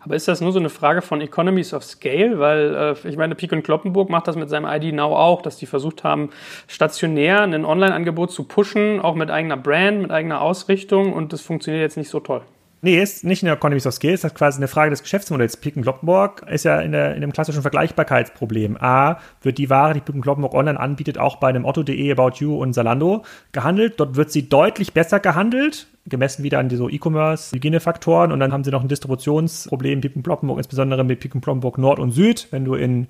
[0.00, 2.38] Aber ist das nur so eine Frage von Economies of Scale?
[2.38, 5.58] Weil äh, ich meine, Pik und Kloppenburg macht das mit seinem ID Now auch, dass
[5.58, 6.30] die versucht haben,
[6.66, 11.82] stationär ein Online-Angebot zu pushen, auch mit eigener Brand, mit eigener Ausrichtung und das funktioniert
[11.82, 12.42] jetzt nicht so toll.
[12.86, 15.56] Nee, ist nicht in der Economies of Scale, ist quasi eine Frage des Geschäftsmodells.
[15.56, 18.76] Piken Kloppenburg ist ja in, der, in dem klassischen Vergleichbarkeitsproblem.
[18.80, 22.56] A, wird die Ware, die Piken Kloppenburg online anbietet, auch bei einem Otto.de, About You
[22.62, 23.94] und Zalando gehandelt.
[23.98, 28.30] Dort wird sie deutlich besser gehandelt, gemessen wieder an die so E-Commerce-Hygienefaktoren.
[28.30, 32.12] Und dann haben sie noch ein Distributionsproblem, Piken Kloppenburg, insbesondere mit Piken Kloppenburg Nord und
[32.12, 32.46] Süd.
[32.52, 33.08] Wenn du in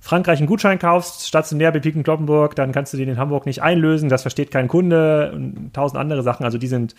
[0.00, 3.62] Frankreich einen Gutschein kaufst, stationär bei Piken Kloppenburg, dann kannst du den in Hamburg nicht
[3.62, 6.44] einlösen, das versteht kein Kunde und tausend andere Sachen.
[6.44, 6.94] Also die sind,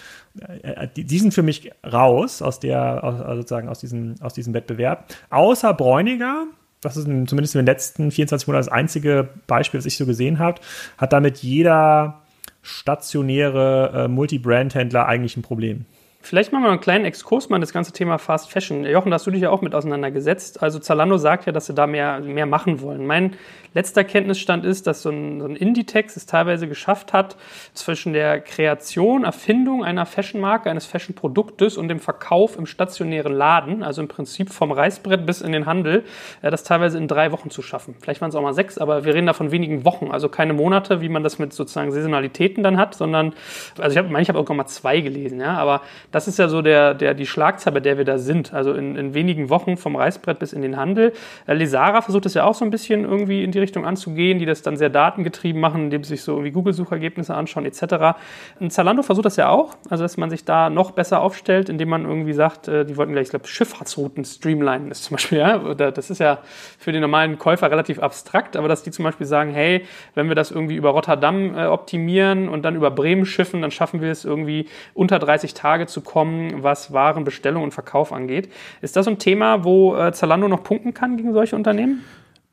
[0.62, 4.54] äh, die, sind für mich raus aus der, aus, also sozusagen aus diesem, aus diesem
[4.54, 5.06] Wettbewerb.
[5.32, 6.46] Außer Bräuniger,
[6.82, 10.38] das ist zumindest in den letzten 24 Monaten das einzige Beispiel, das ich so gesehen
[10.38, 10.62] habe,
[10.98, 12.22] hat damit jeder
[12.62, 15.86] stationäre äh, Multi-Brand-Händler eigentlich ein Problem.
[16.24, 18.86] Vielleicht machen wir noch einen kleinen Exkurs mal in das ganze Thema Fast Fashion.
[18.86, 20.62] Jochen, da hast du dich ja auch mit auseinandergesetzt.
[20.62, 23.08] Also Zalando sagt ja, dass sie da mehr, mehr machen wollen.
[23.08, 23.36] Mein
[23.74, 27.38] letzter Kenntnisstand ist, dass so ein, so ein Inditex es teilweise geschafft hat,
[27.74, 34.02] zwischen der Kreation, Erfindung einer Fashionmarke, eines Fashion-Produktes und dem Verkauf im stationären Laden, also
[34.02, 36.04] im Prinzip vom Reißbrett bis in den Handel,
[36.42, 37.96] äh, das teilweise in drei Wochen zu schaffen.
[38.02, 40.54] Vielleicht waren es auch mal sechs, aber wir reden da von wenigen Wochen, also keine
[40.54, 43.34] Monate, wie man das mit sozusagen Saisonalitäten dann hat, sondern,
[43.80, 45.82] also ich habe ich hab auch mal zwei gelesen, ja, aber
[46.12, 48.54] das ist ja so der, der, die Schlagzahl, bei der wir da sind.
[48.54, 51.14] Also in, in wenigen Wochen vom Reißbrett bis in den Handel.
[51.48, 54.46] Äh, Lesara versucht es ja auch so ein bisschen irgendwie in die Richtung anzugehen, die
[54.46, 58.18] das dann sehr datengetrieben machen, indem sie sich so irgendwie Google-Suchergebnisse anschauen etc.
[58.60, 61.90] Und Zalando versucht das ja auch, also dass man sich da noch besser aufstellt, indem
[61.90, 65.58] man irgendwie sagt, äh, die wollten gleich, ich glaube, Schifffahrtsrouten streamlinen ist zum Beispiel, ja.
[65.74, 66.40] Das ist ja
[66.78, 70.36] für den normalen Käufer relativ abstrakt, aber dass die zum Beispiel sagen, hey, wenn wir
[70.36, 74.26] das irgendwie über Rotterdam äh, optimieren und dann über Bremen schiffen, dann schaffen wir es
[74.26, 78.52] irgendwie unter 30 Tage zu kommen, was Warenbestellung und Verkauf angeht.
[78.82, 82.04] Ist das ein Thema, wo äh, Zalando noch punkten kann gegen solche Unternehmen?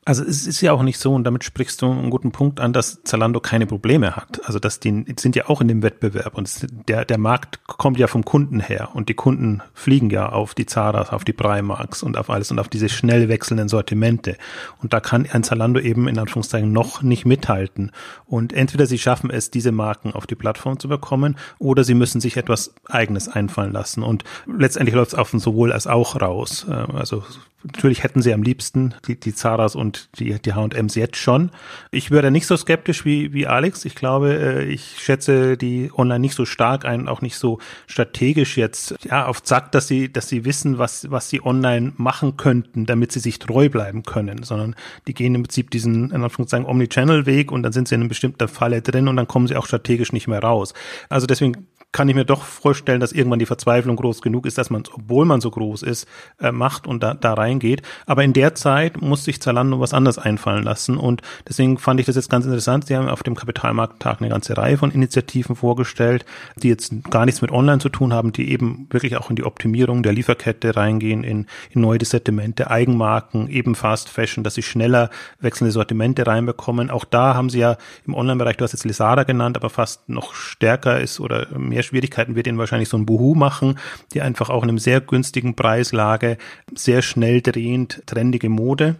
[0.08, 2.72] Also es ist ja auch nicht so, und damit sprichst du einen guten Punkt an,
[2.72, 4.40] dass Zalando keine Probleme hat.
[4.46, 6.48] Also dass die sind ja auch in dem Wettbewerb und
[6.88, 10.64] der, der Markt kommt ja vom Kunden her und die Kunden fliegen ja auf die
[10.64, 14.38] Zaras, auf die Primarks und auf alles und auf diese schnell wechselnden Sortimente.
[14.80, 17.92] Und da kann ein Zalando eben in Anführungszeichen noch nicht mithalten.
[18.24, 22.22] Und entweder sie schaffen es, diese Marken auf die Plattform zu bekommen oder sie müssen
[22.22, 24.02] sich etwas Eigenes einfallen lassen.
[24.02, 26.64] Und letztendlich läuft es auf ein sowohl als auch raus.
[26.66, 27.24] Äh, also
[27.64, 31.50] Natürlich hätten sie am liebsten die, die Zaras und die, die H&Ms jetzt schon.
[31.90, 33.84] Ich wäre nicht so skeptisch wie, wie Alex.
[33.84, 38.56] Ich glaube, äh, ich schätze die online nicht so stark ein, auch nicht so strategisch
[38.56, 42.86] jetzt, ja, auf Zack, dass sie, dass sie wissen, was, was sie online machen könnten,
[42.86, 44.74] damit sie sich treu bleiben können, sondern
[45.06, 48.48] die gehen im Prinzip diesen, in Anführungszeichen, Omnichannel-Weg und dann sind sie in einem bestimmten
[48.48, 50.74] Falle drin und dann kommen sie auch strategisch nicht mehr raus.
[51.08, 54.68] Also deswegen kann ich mir doch vorstellen, dass irgendwann die Verzweiflung groß genug ist, dass
[54.68, 56.06] man, obwohl man so groß ist,
[56.38, 57.82] äh, macht und da, da reingeht.
[58.04, 60.98] Aber in der Zeit muss sich Zalando was anderes einfallen lassen.
[60.98, 62.86] Und deswegen fand ich das jetzt ganz interessant.
[62.86, 67.40] Sie haben auf dem Kapitalmarkttag eine ganze Reihe von Initiativen vorgestellt, die jetzt gar nichts
[67.40, 71.24] mit Online zu tun haben, die eben wirklich auch in die Optimierung der Lieferkette reingehen,
[71.24, 76.90] in, in neue Sortimente, Eigenmarken, eben Fast Fashion, dass sie schneller wechselnde Sortimente reinbekommen.
[76.90, 80.34] Auch da haben sie ja im Online-Bereich, du hast jetzt Lisada genannt, aber fast noch
[80.34, 83.78] stärker ist oder mehr Schwierigkeiten wird ihnen wahrscheinlich so ein Buhu machen,
[84.12, 86.38] die einfach auch in einem sehr günstigen Preislage
[86.74, 88.96] sehr schnell drehend trendige Mode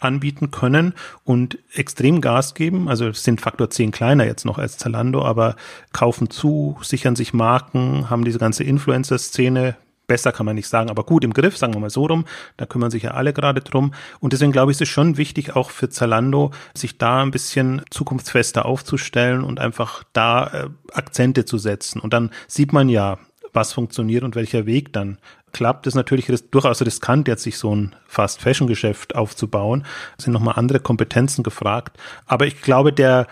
[0.00, 2.88] anbieten können und extrem Gas geben.
[2.88, 5.56] Also sind Faktor 10 kleiner jetzt noch als Zalando, aber
[5.92, 11.04] kaufen zu, sichern sich Marken, haben diese ganze Influencer-Szene besser kann man nicht sagen, aber
[11.04, 12.24] gut im Griff, sagen wir mal so rum.
[12.56, 13.94] Da kümmern sich ja alle gerade drum.
[14.20, 17.82] Und deswegen glaube ich, ist es schon wichtig, auch für Zalando, sich da ein bisschen
[17.90, 22.00] zukunftsfester aufzustellen und einfach da äh, Akzente zu setzen.
[22.00, 23.18] Und dann sieht man ja,
[23.52, 25.18] was funktioniert und welcher Weg dann
[25.52, 25.86] klappt.
[25.86, 29.86] Ist natürlich durchaus riskant, jetzt sich so ein Fast-Fashion-Geschäft aufzubauen.
[30.18, 31.96] Es sind nochmal andere Kompetenzen gefragt.
[32.26, 33.26] Aber ich glaube, der,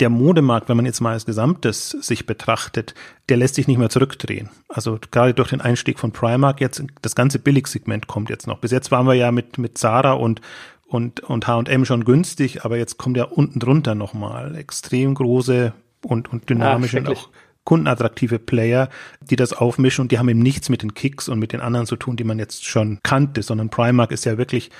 [0.00, 2.94] der Modemarkt, wenn man jetzt mal als Gesamtes sich betrachtet,
[3.28, 4.48] der lässt sich nicht mehr zurückdrehen.
[4.68, 8.58] Also gerade durch den Einstieg von Primark jetzt, das ganze Billigsegment kommt jetzt noch.
[8.58, 10.40] Bis jetzt waren wir ja mit, mit Zara und,
[10.86, 15.72] und, und H&M schon günstig, aber jetzt kommt ja unten drunter nochmal extrem große
[16.04, 17.28] und, und dynamische und auch
[17.64, 18.88] kundenattraktive Player,
[19.20, 21.86] die das aufmischen und die haben eben nichts mit den Kicks und mit den anderen
[21.86, 24.70] zu tun, die man jetzt schon kannte, sondern Primark ist ja wirklich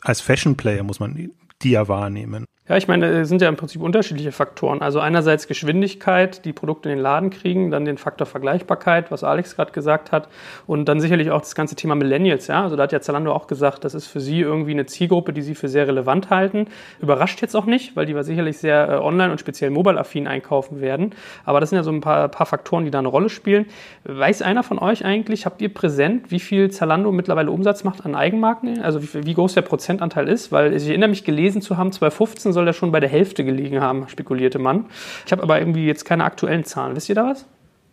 [0.00, 1.30] als Fashion Player muss man
[1.62, 2.46] die ja wahrnehmen.
[2.68, 4.82] Ja, ich meine, es sind ja im Prinzip unterschiedliche Faktoren.
[4.82, 9.54] Also einerseits Geschwindigkeit, die Produkte in den Laden kriegen, dann den Faktor Vergleichbarkeit, was Alex
[9.54, 10.28] gerade gesagt hat,
[10.66, 12.48] und dann sicherlich auch das ganze Thema Millennials.
[12.48, 15.32] Ja, also da hat ja Zalando auch gesagt, das ist für sie irgendwie eine Zielgruppe,
[15.32, 16.66] die sie für sehr relevant halten.
[17.00, 21.14] Überrascht jetzt auch nicht, weil die sicherlich sehr äh, online und speziell mobile-affin einkaufen werden.
[21.44, 23.66] Aber das sind ja so ein paar, paar Faktoren, die da eine Rolle spielen.
[24.02, 28.16] Weiß einer von euch eigentlich, habt ihr präsent, wie viel Zalando mittlerweile Umsatz macht an
[28.16, 28.82] Eigenmarken?
[28.82, 30.50] Also wie, wie groß der Prozentanteil ist?
[30.50, 33.80] Weil ich erinnere mich gelesen zu haben, 2015 soll der schon bei der Hälfte gelegen
[33.80, 34.86] haben, spekulierte man.
[35.24, 36.96] Ich habe aber irgendwie jetzt keine aktuellen Zahlen.
[36.96, 37.46] Wisst ihr da was?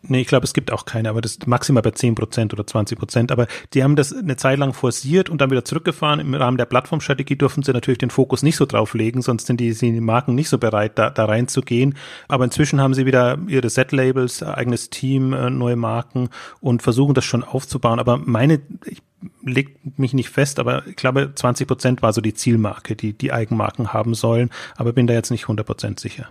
[0.05, 2.67] Nee, ich glaube, es gibt auch keine, aber das ist maximal bei 10 Prozent oder
[2.67, 3.31] 20 Prozent.
[3.31, 6.19] Aber die haben das eine Zeit lang forciert und dann wieder zurückgefahren.
[6.19, 9.61] Im Rahmen der Plattformstrategie durften sie natürlich den Fokus nicht so drauf legen, sonst sind
[9.61, 11.95] die, sind die Marken nicht so bereit, da, da reinzugehen.
[12.27, 17.23] Aber inzwischen haben sie wieder ihre Set-Labels, eigenes Team, äh, neue Marken und versuchen das
[17.23, 17.99] schon aufzubauen.
[17.99, 19.01] Aber meine, ich
[19.41, 23.31] legt mich nicht fest, aber ich glaube, 20 Prozent war so die Zielmarke, die die
[23.31, 26.27] Eigenmarken haben sollen, aber bin da jetzt nicht 100 Prozent sicher.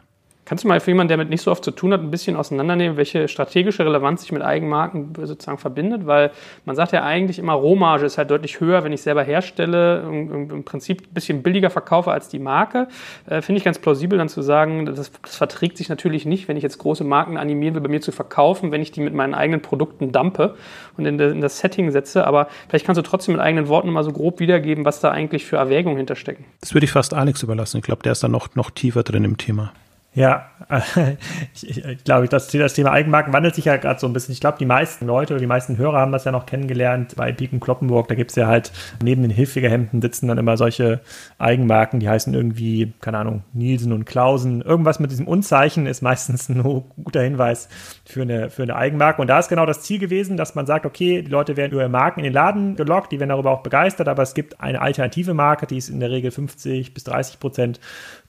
[0.52, 2.36] Kannst du mal für jemanden, der mit nicht so oft zu tun hat, ein bisschen
[2.36, 6.06] auseinandernehmen, welche strategische Relevanz sich mit Eigenmarken sozusagen verbindet?
[6.06, 6.30] Weil
[6.66, 10.62] man sagt ja eigentlich immer, Rohmarge ist halt deutlich höher, wenn ich selber herstelle, im,
[10.64, 12.88] Prinzip ein bisschen billiger verkaufe als die Marke.
[13.24, 16.58] Äh, Finde ich ganz plausibel dann zu sagen, das, das, verträgt sich natürlich nicht, wenn
[16.58, 19.32] ich jetzt große Marken animieren will, bei mir zu verkaufen, wenn ich die mit meinen
[19.32, 20.54] eigenen Produkten dumpe
[20.98, 22.26] und in, de, in das Setting setze.
[22.26, 25.46] Aber vielleicht kannst du trotzdem mit eigenen Worten mal so grob wiedergeben, was da eigentlich
[25.46, 26.44] für Erwägungen hinterstecken.
[26.60, 27.78] Das würde ich fast Alex überlassen.
[27.78, 29.72] Ich glaube, der ist da noch, noch tiefer drin im Thema.
[30.14, 30.50] Ja,
[31.54, 34.32] ich, ich glaube, das, das Thema Eigenmarken wandelt sich ja gerade so ein bisschen.
[34.32, 37.32] Ich glaube, die meisten Leute oder die meisten Hörer haben das ja noch kennengelernt bei
[37.32, 38.08] Piken Kloppenburg.
[38.08, 38.72] Da gibt's ja halt
[39.02, 41.00] neben den Hilfigerhemden sitzen dann immer solche
[41.38, 44.60] Eigenmarken, die heißen irgendwie, keine Ahnung, Nielsen und Klausen.
[44.60, 46.62] Irgendwas mit diesem Unzeichen ist meistens ein
[47.04, 47.70] guter Hinweis
[48.04, 49.22] für eine, für eine Eigenmarke.
[49.22, 51.88] Und da ist genau das Ziel gewesen, dass man sagt, okay, die Leute werden über
[51.88, 55.32] Marken in den Laden gelockt, die werden darüber auch begeistert, aber es gibt eine alternative
[55.32, 57.80] Marke, die ist in der Regel 50 bis 30 Prozent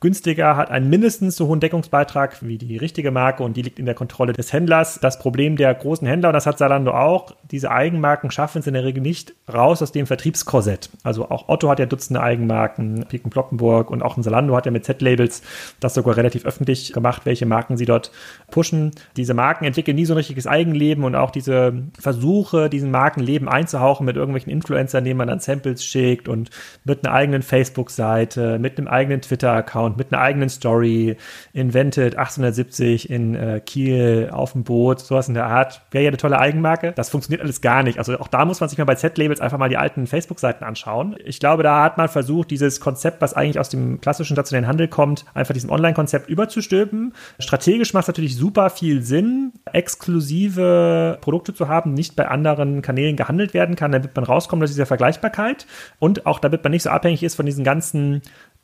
[0.03, 3.85] günstiger, hat einen mindestens so hohen Deckungsbeitrag wie die richtige Marke und die liegt in
[3.85, 4.99] der Kontrolle des Händlers.
[5.01, 8.73] Das Problem der großen Händler, und das hat Salando auch, diese Eigenmarken schaffen es in
[8.73, 10.89] der Regel nicht raus aus dem Vertriebskorsett.
[11.03, 14.73] Also auch Otto hat ja Dutzende Eigenmarken, Piken Ploppenburg und auch ein Salando hat ja
[14.73, 15.41] mit Z-Labels
[15.79, 18.11] das sogar relativ öffentlich gemacht, welche Marken sie dort
[18.51, 18.91] pushen.
[19.15, 24.05] Diese Marken entwickeln nie so ein richtiges Eigenleben und auch diese Versuche, diesen Markenleben einzuhauchen
[24.05, 26.49] mit irgendwelchen Influencern, denen man dann Samples schickt und
[26.83, 31.17] mit einer eigenen Facebook-Seite, mit einem eigenen Twitter-Account Account mit einer eigenen Story,
[31.53, 35.82] Invented 1870 in äh, Kiel auf dem Boot, sowas in der Art.
[35.91, 36.93] Wäre ja eine tolle Eigenmarke.
[36.95, 37.97] Das funktioniert alles gar nicht.
[37.97, 41.15] Also auch da muss man sich mal bei Z-Labels einfach mal die alten Facebook-Seiten anschauen.
[41.23, 44.88] Ich glaube, da hat man versucht, dieses Konzept, was eigentlich aus dem klassischen stationären Handel
[44.88, 47.13] kommt, einfach diesem Online-Konzept überzustülpen.
[47.39, 53.15] Strategisch macht es natürlich super viel Sinn, exklusive Produkte zu haben, nicht bei anderen Kanälen
[53.15, 55.65] gehandelt werden kann, damit man rauskommt aus dieser Vergleichbarkeit
[55.99, 58.21] und auch damit man nicht so abhängig ist von diesen ganzen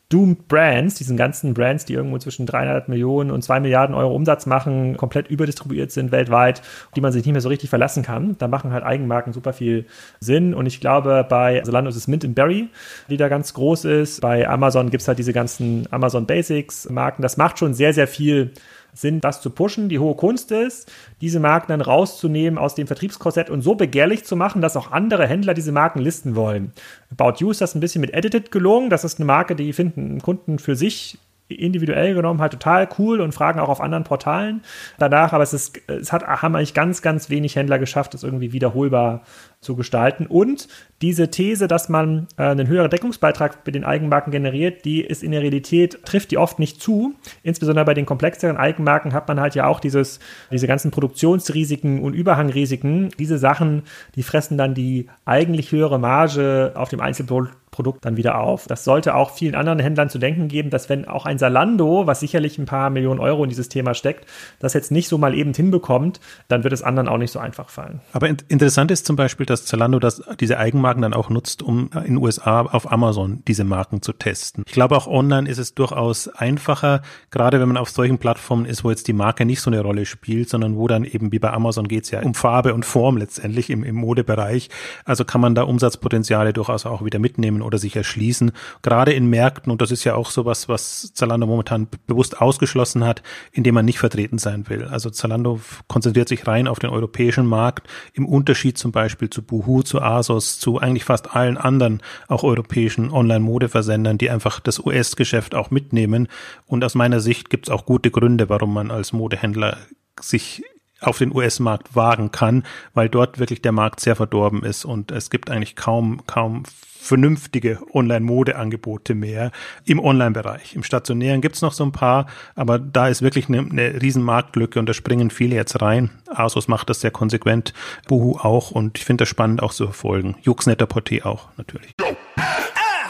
[0.09, 4.47] Doomed Brands, diesen ganzen Brands, die irgendwo zwischen 300 Millionen und 2 Milliarden Euro Umsatz
[4.47, 6.63] machen, komplett überdistribuiert sind weltweit,
[6.95, 8.35] die man sich nicht mehr so richtig verlassen kann.
[8.39, 9.85] Da machen halt Eigenmarken super viel
[10.19, 10.55] Sinn.
[10.55, 12.69] Und ich glaube, bei Zalando ist es Mint Berry,
[13.07, 14.21] die da ganz groß ist.
[14.21, 17.21] Bei Amazon gibt es halt diese ganzen Amazon Basics Marken.
[17.21, 18.51] Das macht schon sehr, sehr viel
[18.93, 19.89] sind, das zu pushen.
[19.89, 24.35] Die hohe Kunst ist, diese Marken dann rauszunehmen aus dem Vertriebskorsett und so begehrlich zu
[24.35, 26.71] machen, dass auch andere Händler diese Marken listen wollen.
[27.11, 28.89] About You ist das ein bisschen mit Edited gelungen.
[28.89, 31.17] Das ist eine Marke, die finden Kunden für sich
[31.49, 34.61] individuell genommen halt total cool und fragen auch auf anderen Portalen
[34.97, 38.53] danach, aber es ist, es hat, haben eigentlich ganz, ganz wenig Händler geschafft, das irgendwie
[38.53, 39.23] wiederholbar
[39.61, 40.25] zu gestalten.
[40.25, 40.67] Und
[41.01, 45.31] diese These, dass man äh, einen höheren Deckungsbeitrag bei den Eigenmarken generiert, die ist in
[45.31, 47.13] der Realität, trifft die oft nicht zu.
[47.43, 50.19] Insbesondere bei den komplexeren Eigenmarken hat man halt ja auch dieses,
[50.51, 53.09] diese ganzen Produktionsrisiken und Überhangrisiken.
[53.19, 53.83] Diese Sachen,
[54.15, 58.67] die fressen dann die eigentlich höhere Marge auf dem Einzelprodukt Produkt dann wieder auf.
[58.67, 62.19] Das sollte auch vielen anderen Händlern zu denken geben, dass wenn auch ein Salando, was
[62.19, 64.25] sicherlich ein paar Millionen Euro in dieses Thema steckt,
[64.59, 66.19] das jetzt nicht so mal eben hinbekommt,
[66.49, 68.01] dann wird es anderen auch nicht so einfach fallen.
[68.11, 72.15] Aber interessant ist zum Beispiel, dass Zalando das, diese Eigenmarken dann auch nutzt, um in
[72.15, 74.65] den USA auf Amazon diese Marken zu testen.
[74.67, 77.01] Ich glaube, auch online ist es durchaus einfacher,
[77.31, 80.05] gerade wenn man auf solchen Plattformen ist, wo jetzt die Marke nicht so eine Rolle
[80.05, 83.15] spielt, sondern wo dann eben wie bei Amazon geht es ja um Farbe und Form
[83.15, 84.67] letztendlich im, im Modebereich.
[85.05, 88.51] Also kann man da Umsatzpotenziale durchaus auch wieder mitnehmen oder sich erschließen.
[88.81, 93.21] Gerade in Märkten, und das ist ja auch sowas, was Zalando momentan bewusst ausgeschlossen hat,
[93.51, 94.85] indem man nicht vertreten sein will.
[94.85, 99.83] Also Zalando konzentriert sich rein auf den europäischen Markt, im Unterschied zum Beispiel zu Boohoo,
[99.83, 105.69] zu Asos, zu eigentlich fast allen anderen auch europäischen Online-Modeversendern, die einfach das US-Geschäft auch
[105.69, 106.27] mitnehmen.
[106.65, 109.77] Und aus meiner Sicht gibt es auch gute Gründe, warum man als Modehändler
[110.19, 110.63] sich
[111.01, 112.63] auf den US-Markt wagen kann,
[112.93, 116.63] weil dort wirklich der Markt sehr verdorben ist und es gibt eigentlich kaum, kaum
[116.99, 119.51] vernünftige Online-Mode-Angebote mehr
[119.85, 120.75] im Online-Bereich.
[120.75, 124.79] Im Stationären gibt's noch so ein paar, aber da ist wirklich eine, eine riesen Marktlücke
[124.79, 126.09] und da springen viele jetzt rein.
[126.27, 127.73] Asus macht das sehr konsequent,
[128.07, 130.35] Buhu auch und ich finde das spannend auch zu verfolgen.
[130.41, 131.93] Juxnetter Porté auch natürlich.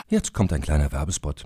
[0.07, 1.45] Jetzt kommt ein kleiner Werbespot.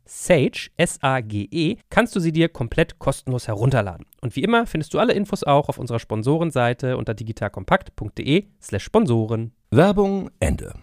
[0.13, 4.05] Sage, S-A-G-E, kannst du sie dir komplett kostenlos herunterladen.
[4.19, 9.53] Und wie immer findest du alle Infos auch auf unserer Sponsorenseite unter digitalkompakt.de slash Sponsoren.
[9.71, 10.73] Werbung Ende.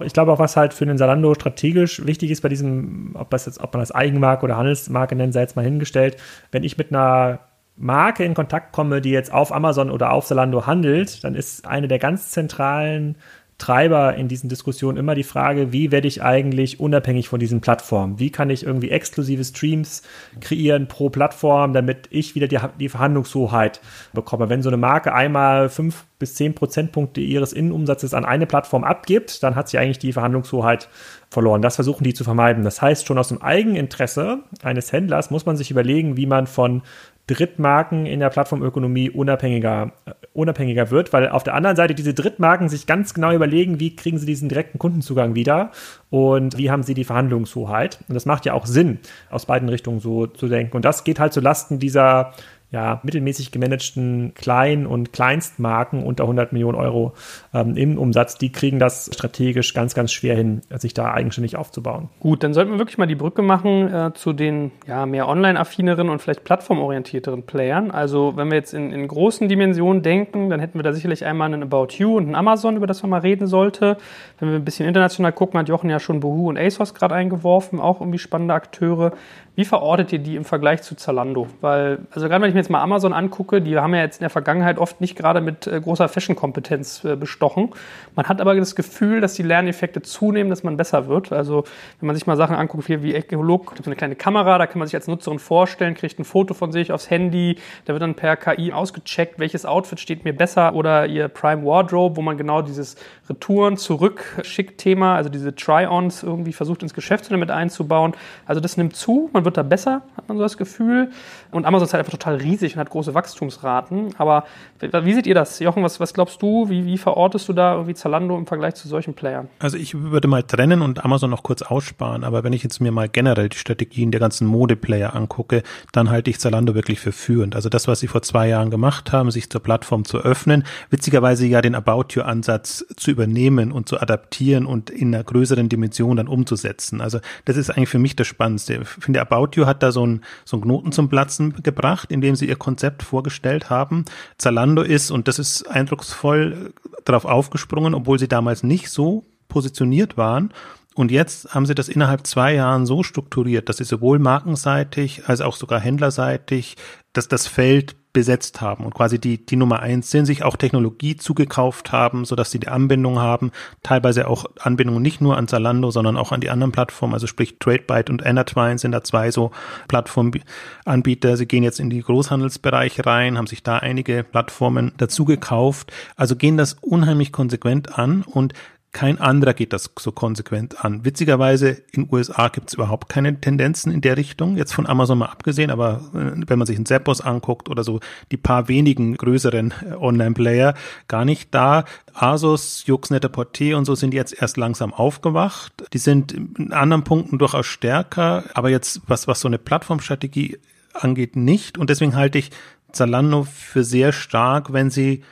[0.00, 3.46] Ich glaube auch, was halt für den Salando strategisch wichtig ist bei diesem, ob, das
[3.46, 6.16] jetzt, ob man das Eigenmarke oder Handelsmarke nennt, sei jetzt mal hingestellt,
[6.50, 7.38] wenn ich mit einer
[7.76, 11.86] Marke in Kontakt komme, die jetzt auf Amazon oder auf Salando handelt, dann ist eine
[11.86, 13.16] der ganz zentralen
[13.58, 18.20] Treiber in diesen Diskussionen immer die Frage, wie werde ich eigentlich unabhängig von diesen Plattformen?
[18.20, 20.02] Wie kann ich irgendwie exklusive Streams
[20.40, 23.80] kreieren pro Plattform, damit ich wieder die, die Verhandlungshoheit
[24.12, 24.48] bekomme?
[24.48, 29.42] Wenn so eine Marke einmal fünf bis zehn Prozentpunkte ihres Innenumsatzes an eine Plattform abgibt,
[29.42, 30.88] dann hat sie eigentlich die Verhandlungshoheit
[31.28, 31.60] verloren.
[31.60, 32.62] Das versuchen die zu vermeiden.
[32.62, 36.82] Das heißt, schon aus dem Eigeninteresse eines Händlers muss man sich überlegen, wie man von
[37.28, 42.68] Drittmarken in der Plattformökonomie unabhängiger, äh, unabhängiger wird, weil auf der anderen Seite diese Drittmarken
[42.68, 45.70] sich ganz genau überlegen, wie kriegen sie diesen direkten Kundenzugang wieder
[46.10, 48.00] und wie haben sie die Verhandlungshoheit.
[48.08, 48.98] Und das macht ja auch Sinn,
[49.30, 50.76] aus beiden Richtungen so zu denken.
[50.76, 52.32] Und das geht halt zu Lasten dieser
[52.70, 57.14] ja, mittelmäßig gemanagten Klein- und Kleinstmarken unter 100 Millionen Euro
[57.54, 62.10] ähm, im Umsatz, die kriegen das strategisch ganz, ganz schwer hin, sich da eigenständig aufzubauen.
[62.20, 66.10] Gut, dann sollten wir wirklich mal die Brücke machen äh, zu den ja, mehr online-affineren
[66.10, 67.90] und vielleicht plattformorientierteren Playern.
[67.90, 71.46] Also wenn wir jetzt in, in, großen Dimensionen denken, dann hätten wir da sicherlich einmal
[71.46, 73.96] einen About You und einen Amazon, über das man mal reden sollte.
[74.38, 77.80] Wenn wir ein bisschen international gucken, hat Jochen ja schon Boohoo und ASOS gerade eingeworfen,
[77.80, 79.12] auch irgendwie spannende Akteure.
[79.58, 81.48] Wie verortet ihr die im Vergleich zu Zalando?
[81.60, 84.24] Weil, also gerade wenn ich mir jetzt mal Amazon angucke, die haben ja jetzt in
[84.24, 87.70] der Vergangenheit oft nicht gerade mit äh, großer Fashion-Kompetenz äh, bestochen.
[88.16, 91.32] Man hat aber das Gefühl, dass die Lerneffekte zunehmen, dass man besser wird.
[91.32, 91.64] Also
[92.00, 94.78] wenn man sich mal Sachen anguckt, wie, wie Ecolog, so eine kleine Kamera, da kann
[94.78, 98.14] man sich als Nutzerin vorstellen, kriegt ein Foto von sich aufs Handy, da wird dann
[98.14, 102.62] per KI ausgecheckt, welches Outfit steht mir besser oder ihr Prime Wardrobe, wo man genau
[102.62, 102.96] dieses
[103.28, 108.14] Retouren zurück schickt Thema, also diese Try-ons irgendwie versucht ins Geschäftsmodell mit einzubauen.
[108.46, 111.10] Also das nimmt zu, man wird da besser, hat man so das Gefühl.
[111.50, 114.14] Und Amazon ist halt einfach total riesig und hat große Wachstumsraten.
[114.18, 114.44] Aber
[114.80, 115.58] wie seht ihr das?
[115.58, 116.68] Jochen, was, was glaubst du?
[116.68, 119.48] Wie, wie verortest du da irgendwie Zalando im Vergleich zu solchen Playern?
[119.58, 122.24] Also ich würde mal trennen und Amazon noch kurz aussparen.
[122.24, 126.30] Aber wenn ich jetzt mir mal generell die Strategien der ganzen Modeplayer angucke, dann halte
[126.30, 127.54] ich Zalando wirklich für führend.
[127.54, 131.46] Also das, was sie vor zwei Jahren gemacht haben, sich zur Plattform zu öffnen, witzigerweise
[131.46, 136.16] ja den About You Ansatz zu übernehmen und zu adaptieren und in einer größeren Dimension
[136.16, 137.00] dann umzusetzen.
[137.00, 138.80] Also das ist eigentlich für mich das Spannendste.
[138.82, 142.36] Ich finde, About You hat da so einen so einen Knoten zum Platzen gebracht, indem
[142.38, 144.04] sie ihr Konzept vorgestellt haben.
[144.38, 146.72] Zalando ist, und das ist eindrucksvoll,
[147.04, 150.52] darauf aufgesprungen, obwohl sie damals nicht so positioniert waren.
[150.94, 155.40] Und jetzt haben sie das innerhalb zwei Jahren so strukturiert, dass sie sowohl markenseitig als
[155.40, 156.76] auch sogar händlerseitig,
[157.12, 161.16] dass das Feld besetzt haben und quasi die, die Nummer eins sind, sich auch Technologie
[161.16, 163.52] zugekauft haben, sodass sie die Anbindung haben,
[163.84, 167.60] teilweise auch Anbindungen nicht nur an Zalando, sondern auch an die anderen Plattformen, also sprich
[167.60, 169.52] TradeByte und Enertwine sind da zwei so
[169.86, 171.36] Plattformanbieter.
[171.36, 176.34] Sie gehen jetzt in die Großhandelsbereiche rein, haben sich da einige Plattformen dazu gekauft, also
[176.34, 178.52] gehen das unheimlich konsequent an und
[178.98, 181.04] kein anderer geht das so konsequent an.
[181.04, 185.26] Witzigerweise in USA gibt es überhaupt keine Tendenzen in der Richtung, jetzt von Amazon mal
[185.26, 188.00] abgesehen, aber äh, wenn man sich einen Zappos anguckt oder so
[188.32, 190.74] die paar wenigen größeren äh, Online-Player,
[191.06, 191.84] gar nicht da.
[192.12, 195.72] Asus, Jux, Net-a-Porter und so sind jetzt erst langsam aufgewacht.
[195.92, 200.58] Die sind in anderen Punkten durchaus stärker, aber jetzt was, was so eine Plattformstrategie
[200.92, 201.78] angeht, nicht.
[201.78, 202.50] Und deswegen halte ich
[202.90, 205.22] Zalando für sehr stark, wenn sie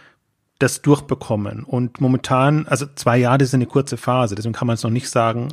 [0.58, 1.64] das durchbekommen.
[1.64, 5.10] Und momentan, also zwei Jahre ist eine kurze Phase, deswegen kann man es noch nicht
[5.10, 5.48] sagen,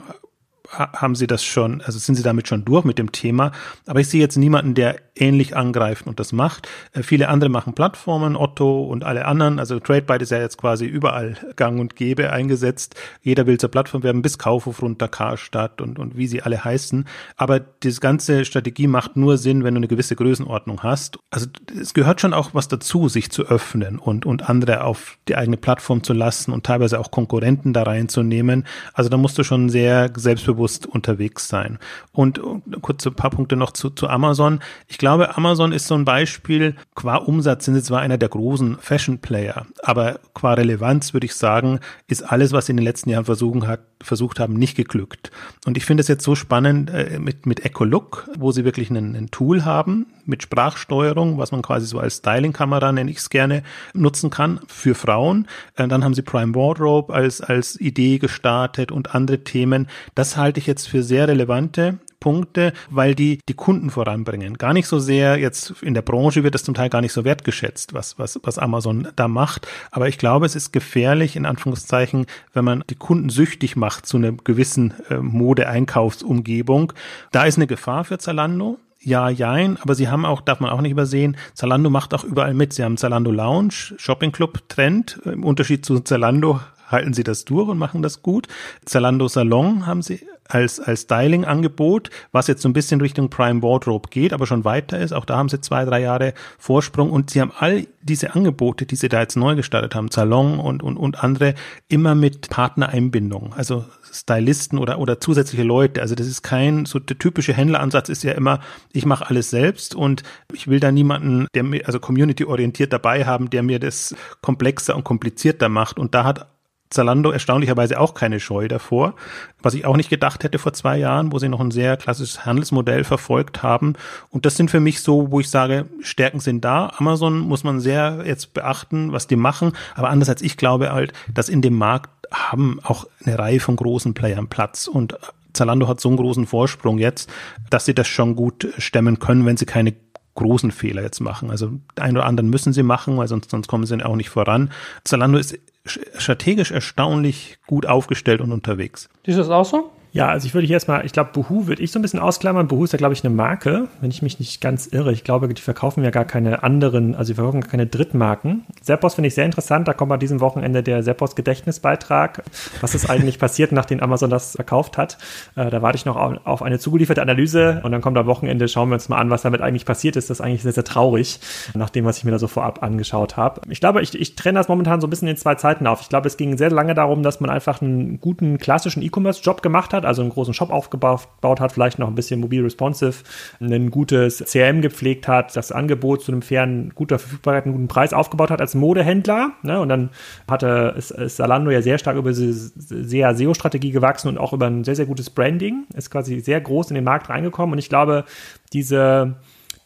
[0.73, 3.51] haben sie das schon, also sind sie damit schon durch mit dem Thema.
[3.85, 6.67] Aber ich sehe jetzt niemanden, der ähnlich angreift und das macht.
[6.93, 9.59] Äh, viele andere machen Plattformen, Otto und alle anderen.
[9.59, 12.95] Also TradeByte ist ja jetzt quasi überall gang und gäbe eingesetzt.
[13.21, 17.05] Jeder will zur Plattform werden, bis Kaufhof runter, Karstadt und, und wie sie alle heißen.
[17.37, 21.19] Aber diese ganze Strategie macht nur Sinn, wenn du eine gewisse Größenordnung hast.
[21.29, 21.47] Also
[21.79, 25.57] es gehört schon auch was dazu, sich zu öffnen und, und andere auf die eigene
[25.57, 28.65] Plattform zu lassen und teilweise auch Konkurrenten da reinzunehmen.
[28.93, 31.79] Also da musst du schon sehr selbstbewusst selbstbewusst unterwegs sein.
[32.11, 32.39] Und
[32.81, 34.59] kurz ein paar Punkte noch zu, zu Amazon.
[34.87, 38.77] Ich glaube, Amazon ist so ein Beispiel, qua Umsatz sind sie zwar einer der großen
[38.79, 43.25] Fashion-Player, aber qua Relevanz würde ich sagen, ist alles, was sie in den letzten Jahren
[43.25, 45.31] versuchen hat, versucht haben, nicht geglückt.
[45.65, 49.15] Und ich finde es jetzt so spannend äh, mit, mit Ecolook, wo sie wirklich einen,
[49.15, 53.63] ein Tool haben mit Sprachsteuerung, was man quasi so als Styling-Kamera, nenne ich es gerne,
[53.93, 55.47] nutzen kann für Frauen.
[55.75, 59.87] Äh, dann haben sie Prime Wardrobe als, als Idee gestartet und andere Themen.
[60.15, 64.59] Das halte ich jetzt für sehr relevante Punkte, weil die die Kunden voranbringen.
[64.59, 67.25] Gar nicht so sehr jetzt in der Branche wird das zum Teil gar nicht so
[67.25, 69.67] wertgeschätzt, was, was, was Amazon da macht.
[69.89, 74.17] Aber ich glaube, es ist gefährlich, in Anführungszeichen, wenn man die Kunden süchtig macht zu
[74.17, 76.93] einer gewissen äh, Mode-Einkaufsumgebung.
[77.31, 80.79] Da ist eine Gefahr für Zalando ja, jein, aber sie haben auch, darf man auch
[80.79, 82.71] nicht übersehen, Zalando macht auch überall mit.
[82.71, 85.19] Sie haben Zalando Lounge, Shopping Club Trend.
[85.25, 86.61] Im Unterschied zu Zalando
[86.93, 88.47] halten sie das durch und machen das gut.
[88.85, 94.09] Zalando Salon haben sie als, als Styling-Angebot, was jetzt so ein bisschen Richtung Prime Wardrobe
[94.09, 95.13] geht, aber schon weiter ist.
[95.13, 98.95] Auch da haben sie zwei, drei Jahre Vorsprung und sie haben all diese Angebote, die
[98.95, 101.55] sie da jetzt neu gestartet haben, Salon und, und, und andere,
[101.87, 103.53] immer mit Partnereinbindung.
[103.53, 106.01] Also Stylisten oder, oder zusätzliche Leute.
[106.01, 108.59] Also das ist kein, so der typische Händleransatz ist ja immer,
[108.91, 110.23] ich mache alles selbst und
[110.53, 115.03] ich will da niemanden, der mir, also community-orientiert dabei haben, der mir das komplexer und
[115.03, 115.97] komplizierter macht.
[115.97, 116.52] Und da hat
[116.93, 119.15] Zalando erstaunlicherweise auch keine Scheu davor,
[119.61, 122.45] was ich auch nicht gedacht hätte vor zwei Jahren, wo sie noch ein sehr klassisches
[122.45, 123.93] Handelsmodell verfolgt haben.
[124.29, 126.91] Und das sind für mich so, wo ich sage, Stärken sind da.
[126.97, 129.73] Amazon muss man sehr jetzt beachten, was die machen.
[129.95, 134.13] Aber andererseits, ich glaube halt, dass in dem Markt haben auch eine Reihe von großen
[134.13, 135.17] Playern Platz und
[135.53, 137.31] Zalando hat so einen großen Vorsprung jetzt,
[137.69, 139.93] dass sie das schon gut stemmen können, wenn sie keine
[140.35, 141.51] großen Fehler jetzt machen.
[141.51, 144.71] Also einen oder anderen müssen sie machen, weil sonst, sonst kommen sie auch nicht voran.
[145.03, 149.09] Zalando ist strategisch erstaunlich gut aufgestellt und unterwegs.
[149.23, 149.91] Du das auch so?
[150.13, 152.67] Ja, also ich würde hier erstmal, ich glaube, Boohoo würde ich so ein bisschen ausklammern.
[152.67, 155.11] Boohoo ist ja, glaube ich, eine Marke, wenn ich mich nicht ganz irre.
[155.11, 158.63] Ich glaube, die verkaufen ja gar keine anderen, also die verkaufen gar keine Drittmarken.
[158.79, 159.87] Seppos finde ich sehr interessant.
[159.87, 162.43] Da kommt bei diesem Wochenende der Seppos Gedächtnisbeitrag.
[162.79, 165.17] Was ist eigentlich passiert, nachdem Amazon das verkauft hat?
[165.55, 168.67] Äh, da warte ich noch auf, auf, eine zugelieferte Analyse und dann kommt am Wochenende,
[168.67, 170.29] schauen wir uns mal an, was damit eigentlich passiert ist.
[170.29, 171.39] Das ist eigentlich sehr, sehr traurig,
[171.73, 173.61] nach dem, was ich mir da so vorab angeschaut habe.
[173.67, 176.01] Ich glaube, ich, ich trenne das momentan so ein bisschen in zwei Zeiten auf.
[176.01, 179.91] Ich glaube, es ging sehr lange darum, dass man einfach einen guten klassischen E-Commerce-Job gemacht
[179.91, 183.23] hat hat, also einen großen Shop aufgebaut hat, vielleicht noch ein bisschen mobil responsive,
[183.59, 188.13] ein gutes CRM gepflegt hat, das Angebot zu einem fairen, guter Verfügbarkeit, einen guten Preis
[188.13, 189.53] aufgebaut hat als Modehändler.
[189.63, 189.79] Ne?
[189.79, 190.09] Und dann
[190.47, 194.95] hatte ist, Zalando ja sehr stark über sehr SEO-Strategie gewachsen und auch über ein sehr,
[194.95, 195.85] sehr gutes Branding.
[195.95, 197.73] Ist quasi sehr groß in den Markt reingekommen.
[197.73, 198.25] Und ich glaube,
[198.73, 199.35] diese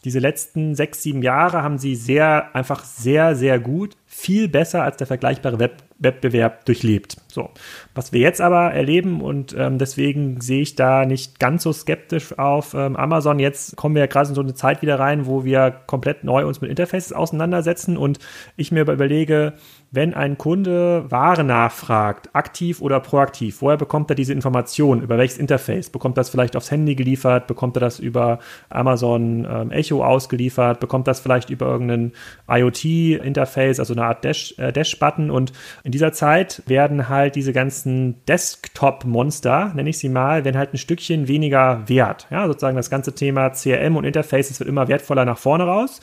[0.04, 4.96] diese letzten sechs, sieben Jahre haben sie sehr, einfach sehr, sehr gut, viel besser als
[4.96, 7.16] der vergleichbare Web Wettbewerb durchlebt.
[7.26, 7.50] So,
[7.94, 12.38] was wir jetzt aber erleben und ähm, deswegen sehe ich da nicht ganz so skeptisch
[12.38, 13.40] auf ähm, Amazon.
[13.40, 16.46] Jetzt kommen wir ja gerade in so eine Zeit wieder rein, wo wir komplett neu
[16.46, 18.18] uns mit Interfaces auseinandersetzen und
[18.56, 19.54] ich mir überlege,
[19.90, 25.00] wenn ein Kunde Ware nachfragt, aktiv oder proaktiv, woher bekommt er diese Information?
[25.00, 25.88] Über welches Interface?
[25.88, 27.46] Bekommt das vielleicht aufs Handy geliefert?
[27.46, 30.80] Bekommt er das über Amazon ähm, Echo ausgeliefert?
[30.80, 32.12] Bekommt das vielleicht über irgendein
[32.48, 35.28] IoT-Interface, also eine Art Dash-Button?
[35.30, 35.52] Äh, und
[35.84, 40.78] in dieser Zeit werden halt diese ganzen Desktop-Monster, nenne ich sie mal, werden halt ein
[40.78, 42.26] Stückchen weniger wert.
[42.30, 46.00] Ja, sozusagen das ganze Thema CRM und Interfaces wird immer wertvoller nach vorne raus.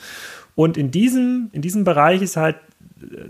[0.56, 2.56] Und in diesem, in diesem Bereich ist halt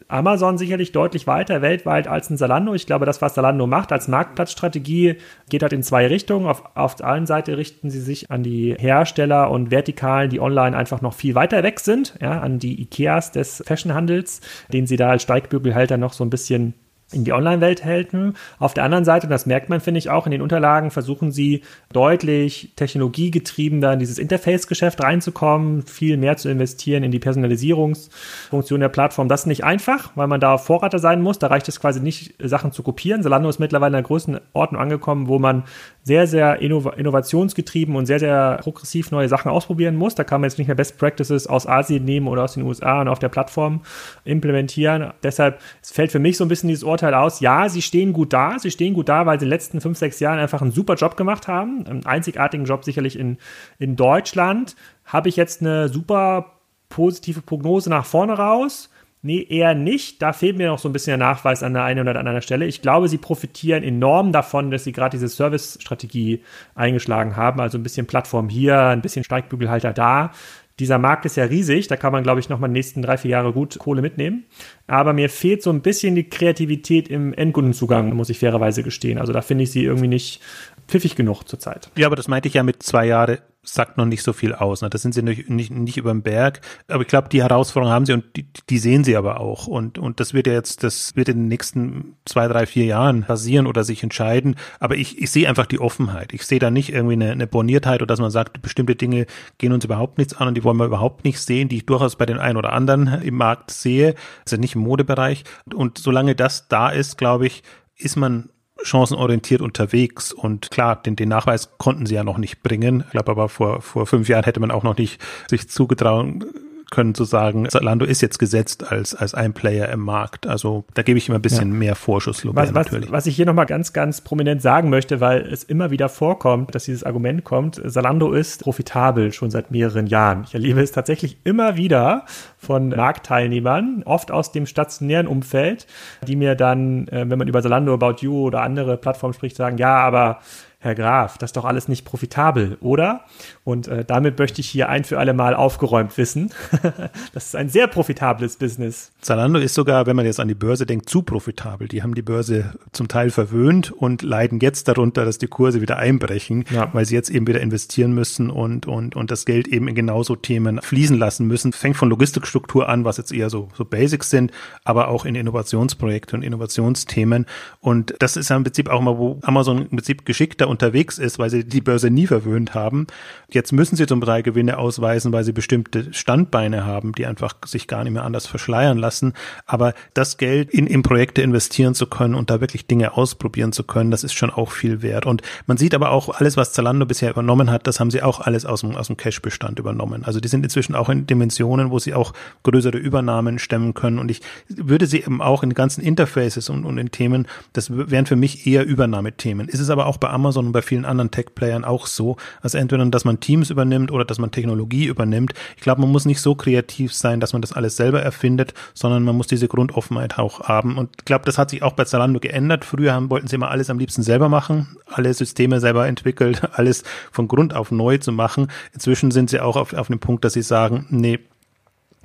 [0.08, 2.74] Amazon sicherlich deutlich weiter weltweit als ein Zalando.
[2.74, 5.16] Ich glaube, das, was Zalando macht als Marktplatzstrategie,
[5.48, 6.46] geht halt in zwei Richtungen.
[6.46, 10.76] Auf, auf der einen Seite richten sie sich an die Hersteller und Vertikalen, die online
[10.76, 14.40] einfach noch viel weiter weg sind, ja, an die Ikeas des Fashionhandels,
[14.72, 16.74] den sie da als Steigbügelhalter noch so ein bisschen
[17.12, 18.34] in die Online-Welt halten.
[18.58, 21.30] Auf der anderen Seite, und das merkt man, finde ich auch in den Unterlagen, versuchen
[21.30, 28.88] sie deutlich technologiegetriebener in dieses Interface-Geschäft reinzukommen, viel mehr zu investieren in die Personalisierungsfunktion der
[28.88, 29.28] Plattform.
[29.28, 31.38] Das ist nicht einfach, weil man da Vorreiter sein muss.
[31.38, 33.22] Da reicht es quasi nicht, Sachen zu kopieren.
[33.22, 35.62] Zalando ist mittlerweile in der größten Ordnung angekommen, wo man
[36.06, 40.14] sehr, sehr innov innovationsgetrieben und sehr, sehr progressiv neue Sachen ausprobieren muss.
[40.14, 43.00] Da kann man jetzt nicht mehr Best Practices aus Asien nehmen oder aus den USA
[43.00, 43.80] und auf der Plattform
[44.24, 45.12] implementieren.
[45.24, 48.32] Deshalb es fällt für mich so ein bisschen dieses Urteil aus, ja, sie stehen gut
[48.32, 48.56] da.
[48.60, 50.94] Sie stehen gut da, weil sie in den letzten fünf, sechs Jahren einfach einen super
[50.94, 51.84] Job gemacht haben.
[51.88, 53.38] Einen einzigartigen Job sicherlich in,
[53.80, 54.76] in Deutschland.
[55.06, 56.52] Habe ich jetzt eine super
[56.88, 58.90] positive Prognose nach vorne raus?
[59.26, 60.22] Nee, eher nicht.
[60.22, 62.64] Da fehlt mir noch so ein bisschen der Nachweis an der einen oder anderen Stelle.
[62.64, 66.42] Ich glaube, sie profitieren enorm davon, dass sie gerade diese Service-Strategie
[66.76, 67.60] eingeschlagen haben.
[67.60, 70.30] Also ein bisschen Plattform hier, ein bisschen Steigbügelhalter da.
[70.78, 73.16] Dieser Markt ist ja riesig, da kann man, glaube ich, noch mal die nächsten drei,
[73.16, 74.44] vier Jahre gut Kohle mitnehmen.
[74.86, 79.18] Aber mir fehlt so ein bisschen die Kreativität im Endkundenzugang, muss ich fairerweise gestehen.
[79.18, 80.40] Also da finde ich sie irgendwie nicht
[80.88, 81.90] pfiffig genug zurzeit.
[81.96, 84.82] Ja, aber das meinte ich ja mit zwei Jahre sagt noch nicht so viel aus.
[84.82, 84.90] Ne?
[84.90, 86.60] Das sind sie nicht, nicht, nicht über den Berg.
[86.88, 89.66] Aber ich glaube, die Herausforderung haben sie und die, die sehen sie aber auch.
[89.66, 93.24] Und, und das wird ja jetzt, das wird in den nächsten zwei, drei, vier Jahren
[93.24, 94.56] passieren oder sich entscheiden.
[94.78, 96.32] Aber ich, ich sehe einfach die Offenheit.
[96.32, 99.26] Ich sehe da nicht irgendwie eine, eine Borniertheit oder dass man sagt, bestimmte Dinge
[99.58, 102.16] gehen uns überhaupt nichts an und die wollen wir überhaupt nicht sehen, die ich durchaus
[102.16, 104.14] bei den einen oder anderen im Markt sehe.
[104.44, 105.44] Also nicht im Modebereich.
[105.74, 107.62] Und solange das da ist, glaube ich,
[107.98, 108.50] ist man
[108.82, 110.32] chancenorientiert unterwegs.
[110.32, 113.04] Und klar, den, den Nachweis konnten sie ja noch nicht bringen.
[113.06, 116.44] Ich glaube aber vor, vor fünf Jahren hätte man auch noch nicht sich zugetrauen
[116.90, 120.46] können zu sagen, Zalando ist jetzt gesetzt als, als ein Player im Markt.
[120.46, 121.78] Also da gebe ich immer ein bisschen ja.
[121.78, 123.10] mehr Vorschusslorbeeren was, natürlich.
[123.10, 126.84] Was ich hier nochmal ganz, ganz prominent sagen möchte, weil es immer wieder vorkommt, dass
[126.84, 130.44] dieses Argument kommt, Zalando ist profitabel schon seit mehreren Jahren.
[130.46, 132.24] Ich erlebe es tatsächlich immer wieder
[132.56, 135.86] von Marktteilnehmern, oft aus dem stationären Umfeld,
[136.26, 139.76] die mir dann, äh, wenn man über Zalando, About You oder andere Plattformen spricht, sagen,
[139.78, 140.38] ja, aber
[140.78, 143.22] Herr Graf, das ist doch alles nicht profitabel, oder?
[143.66, 146.52] Und äh, damit möchte ich hier ein für alle Mal aufgeräumt wissen.
[147.34, 149.10] das ist ein sehr profitables Business.
[149.20, 151.88] Zalando ist sogar, wenn man jetzt an die Börse denkt, zu profitabel.
[151.88, 155.96] Die haben die Börse zum Teil verwöhnt und leiden jetzt darunter, dass die Kurse wieder
[155.96, 156.90] einbrechen, ja.
[156.92, 160.36] weil sie jetzt eben wieder investieren müssen und, und, und das Geld eben in genauso
[160.36, 161.72] Themen fließen lassen müssen.
[161.72, 164.52] Fängt von Logistikstruktur an, was jetzt eher so, so Basics sind,
[164.84, 167.46] aber auch in Innovationsprojekte und Innovationsthemen.
[167.80, 171.40] Und das ist ja im Prinzip auch mal, wo Amazon im Prinzip geschickter unterwegs ist,
[171.40, 173.08] weil sie die Börse nie verwöhnt haben.
[173.56, 177.88] Jetzt müssen sie zum Teil Gewinne ausweisen, weil sie bestimmte Standbeine haben, die einfach sich
[177.88, 179.32] gar nicht mehr anders verschleiern lassen.
[179.64, 183.82] Aber das Geld in, in Projekte investieren zu können und da wirklich Dinge ausprobieren zu
[183.82, 185.24] können, das ist schon auch viel wert.
[185.24, 188.40] Und man sieht aber auch alles, was Zalando bisher übernommen hat, das haben sie auch
[188.40, 190.22] alles aus dem, aus dem Cash-Bestand übernommen.
[190.26, 194.18] Also die sind inzwischen auch in Dimensionen, wo sie auch größere Übernahmen stemmen können.
[194.18, 198.26] Und ich würde sie eben auch in ganzen Interfaces und, und in Themen, das wären
[198.26, 199.66] für mich eher Übernahmethemen.
[199.66, 202.36] Ist es aber auch bei Amazon und bei vielen anderen Tech-Playern auch so.
[202.60, 205.54] Also entweder, dass man Teams übernimmt oder dass man Technologie übernimmt.
[205.76, 209.22] Ich glaube, man muss nicht so kreativ sein, dass man das alles selber erfindet, sondern
[209.22, 210.98] man muss diese Grundoffenheit auch haben.
[210.98, 212.84] Und ich glaube, das hat sich auch bei Zalando geändert.
[212.84, 217.04] Früher haben, wollten sie immer alles am liebsten selber machen, alle Systeme selber entwickelt, alles
[217.30, 218.66] von Grund auf neu zu machen.
[218.92, 221.38] Inzwischen sind sie auch auf, auf dem Punkt, dass sie sagen, nee,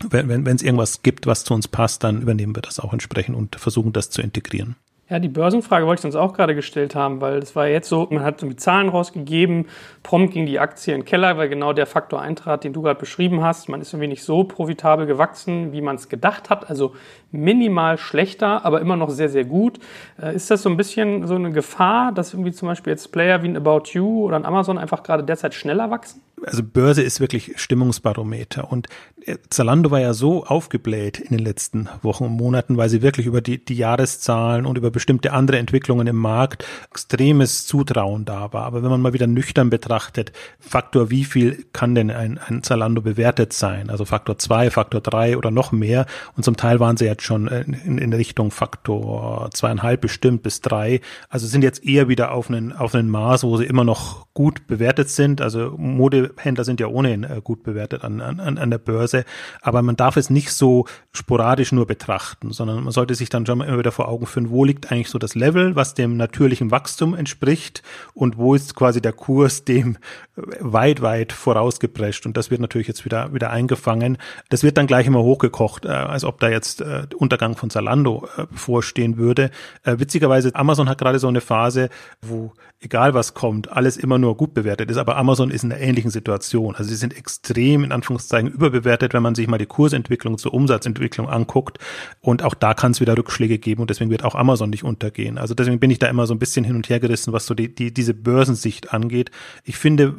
[0.09, 2.93] wenn wenn wenn, es irgendwas gibt, was zu uns passt, dann übernehmen wir das auch
[2.93, 4.75] entsprechend und versuchen das zu integrieren.
[5.11, 8.07] Ja, die Börsenfrage wollte ich uns auch gerade gestellt haben, weil es war jetzt so,
[8.11, 9.67] man hat irgendwie Zahlen rausgegeben,
[10.03, 12.97] prompt ging die Aktie in den Keller, weil genau der Faktor eintrat, den du gerade
[12.97, 13.67] beschrieben hast.
[13.67, 16.95] Man ist irgendwie nicht so profitabel gewachsen, wie man es gedacht hat, also
[17.31, 19.79] minimal schlechter, aber immer noch sehr, sehr gut.
[20.21, 23.43] Äh, ist das so ein bisschen so eine Gefahr, dass irgendwie zum Beispiel jetzt Player
[23.43, 26.21] wie ein About You oder ein Amazon einfach gerade derzeit schneller wachsen?
[26.45, 28.87] also Börse ist wirklich Stimmungsbarometer und
[29.25, 33.25] äh, Zalando war ja so aufgebläht in den letzten Wochen und Monaten, weil sie wirklich
[33.25, 38.65] über die, die Jahreszahlen und über bestimmte andere Entwicklungen im Markt extremes Zutrauen da war.
[38.65, 43.01] Aber wenn man mal wieder nüchtern betrachtet, Faktor wie viel kann denn ein, ein Zalando
[43.01, 43.89] bewertet sein?
[43.89, 46.05] Also Faktor zwei, Faktor drei oder noch mehr.
[46.35, 51.01] Und zum Teil waren sie jetzt schon in, in Richtung Faktor zweieinhalb bestimmt bis drei.
[51.29, 54.67] Also sind jetzt eher wieder auf einen, auf einen Maß, wo sie immer noch gut
[54.67, 55.41] bewertet sind.
[55.41, 59.25] Also Mode Händler sind ja ohnehin äh, gut bewertet an, an, an der Börse.
[59.61, 63.61] Aber man darf es nicht so sporadisch nur betrachten, sondern man sollte sich dann schon
[63.61, 67.13] immer wieder vor Augen führen, wo liegt eigentlich so das Level, was dem natürlichen Wachstum
[67.13, 69.97] entspricht und wo ist quasi der Kurs dem
[70.35, 72.25] weit, weit vorausgeprescht.
[72.25, 74.17] Und das wird natürlich jetzt wieder, wieder eingefangen.
[74.49, 78.27] Das wird dann gleich immer hochgekocht, äh, als ob da jetzt äh, Untergang von Zalando
[78.37, 79.51] äh, bevorstehen würde.
[79.83, 81.89] Äh, witzigerweise, Amazon hat gerade so eine Phase,
[82.21, 84.97] wo egal was kommt, alles immer nur gut bewertet ist.
[84.97, 86.75] Aber Amazon ist in einer ähnlichen Situation.
[86.75, 91.29] Also sie sind extrem in Anführungszeichen überbewertet, wenn man sich mal die Kursentwicklung zur Umsatzentwicklung
[91.29, 91.77] anguckt.
[92.19, 95.37] Und auch da kann es wieder Rückschläge geben und deswegen wird auch Amazon nicht untergehen.
[95.37, 97.53] Also deswegen bin ich da immer so ein bisschen hin und her gerissen, was so
[97.53, 99.31] die, die diese Börsensicht angeht.
[99.63, 100.15] Ich finde,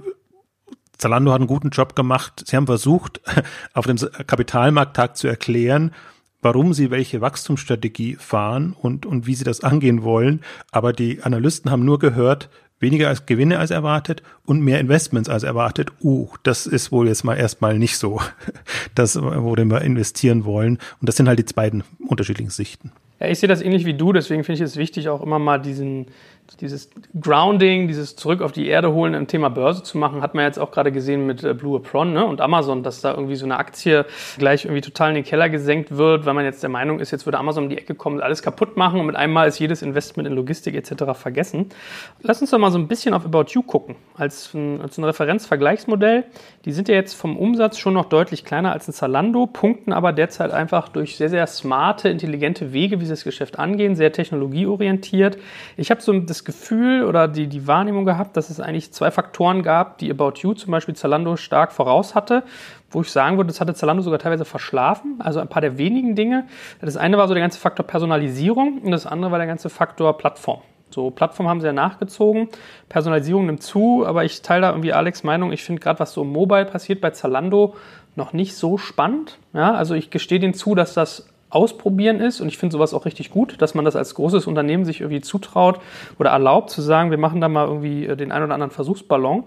[1.03, 2.45] Zalando hat einen guten Job gemacht.
[2.47, 3.21] Sie haben versucht,
[3.75, 5.93] auf dem Kapitalmarkttag zu erklären,
[6.43, 10.41] warum sie welche Wachstumsstrategie fahren und, und wie sie das angehen wollen.
[10.71, 15.45] Aber die Analysten haben nur gehört, weniger als Gewinne als erwartet und mehr Investments als
[15.45, 15.93] erwartet.
[16.03, 18.21] Uh, das ist wohl jetzt mal erstmal nicht so,
[18.95, 20.79] das, worin wir investieren wollen.
[21.01, 22.93] Und das sind halt die beiden unterschiedlichen Sichten.
[23.21, 25.59] Ja, ich sehe das ähnlich wie du, deswegen finde ich es wichtig, auch immer mal
[25.59, 26.07] diesen,
[26.61, 26.91] dieses
[27.21, 30.59] Grounding, dieses zurück auf die Erde holen im Thema Börse zu machen, hat man jetzt
[30.59, 33.57] auch gerade gesehen mit äh, Blue Apron ne, und Amazon, dass da irgendwie so eine
[33.57, 34.05] Aktie
[34.39, 37.27] gleich irgendwie total in den Keller gesenkt wird, weil man jetzt der Meinung ist, jetzt
[37.27, 39.83] würde Amazon um die Ecke kommen und alles kaputt machen und mit einmal ist jedes
[39.83, 41.15] Investment in Logistik etc.
[41.15, 41.69] vergessen.
[42.23, 45.05] Lass uns doch mal so ein bisschen auf About You gucken, als ein, als ein
[45.05, 46.25] Referenzvergleichsmodell.
[46.65, 50.13] Die sind ja jetzt vom Umsatz schon noch deutlich kleiner als ein Zalando, punkten aber
[50.13, 55.39] derzeit einfach durch sehr, sehr smarte, intelligente Wege, wie sie das Geschäft angehen, sehr technologieorientiert.
[55.77, 59.63] Ich habe so das Gefühl oder die, die Wahrnehmung gehabt, dass es eigentlich zwei Faktoren
[59.63, 62.43] gab, die About You, zum Beispiel Zalando, stark voraus hatte,
[62.91, 65.17] wo ich sagen würde, das hatte Zalando sogar teilweise verschlafen.
[65.21, 66.47] Also ein paar der wenigen Dinge.
[66.81, 70.17] Das eine war so der ganze Faktor Personalisierung und das andere war der ganze Faktor
[70.19, 70.61] Plattform.
[70.91, 72.49] So, Plattform haben sie ja nachgezogen,
[72.89, 76.23] Personalisierung nimmt zu, aber ich teile da irgendwie Alex Meinung, ich finde gerade, was so
[76.23, 77.77] im Mobile passiert bei Zalando,
[78.15, 79.39] noch nicht so spannend.
[79.55, 82.41] Ja, also ich gestehe denen zu, dass das Ausprobieren ist.
[82.41, 85.21] Und ich finde sowas auch richtig gut, dass man das als großes Unternehmen sich irgendwie
[85.21, 85.81] zutraut
[86.19, 89.45] oder erlaubt zu sagen, wir machen da mal irgendwie äh, den einen oder anderen Versuchsballon.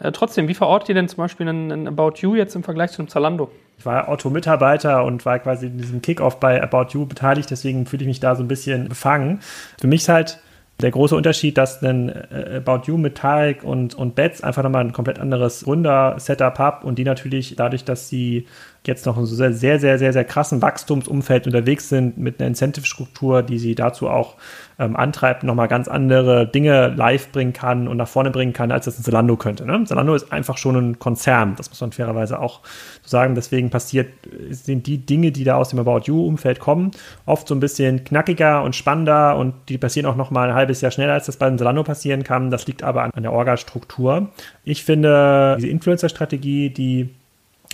[0.00, 3.02] Äh, trotzdem, wie verortet ihr denn zum Beispiel einen About You jetzt im Vergleich zu
[3.02, 3.50] einem Zalando?
[3.78, 8.02] Ich war Otto-Mitarbeiter und war quasi in diesem Kickoff bei About You beteiligt, deswegen fühle
[8.02, 9.40] ich mich da so ein bisschen befangen.
[9.80, 10.38] Für mich ist halt
[10.80, 14.84] der große Unterschied, dass ein äh, About You mit Tarek und, und Betz einfach nochmal
[14.84, 18.46] ein komplett anderes Runder-Setup hat und die natürlich dadurch, dass sie
[18.86, 22.48] jetzt noch in so sehr, sehr, sehr, sehr, sehr krassen Wachstumsumfeld unterwegs sind mit einer
[22.48, 24.34] Incentive-Struktur, die sie dazu auch
[24.78, 28.86] ähm, antreibt, nochmal ganz andere Dinge live bringen kann und nach vorne bringen kann, als
[28.86, 29.64] das ein Zalando könnte.
[29.64, 29.84] Ne?
[29.84, 32.60] Zalando ist einfach schon ein Konzern, das muss man fairerweise auch
[33.02, 33.34] so sagen.
[33.34, 34.08] Deswegen passiert,
[34.50, 36.90] sind die Dinge, die da aus dem About You-Umfeld kommen,
[37.26, 40.90] oft so ein bisschen knackiger und spannender und die passieren auch nochmal ein halbes Jahr
[40.90, 42.50] schneller, als das bei einem Zalando passieren kann.
[42.50, 44.28] Das liegt aber an, an der Orga-Struktur.
[44.64, 47.10] Ich finde, diese Influencer-Strategie, die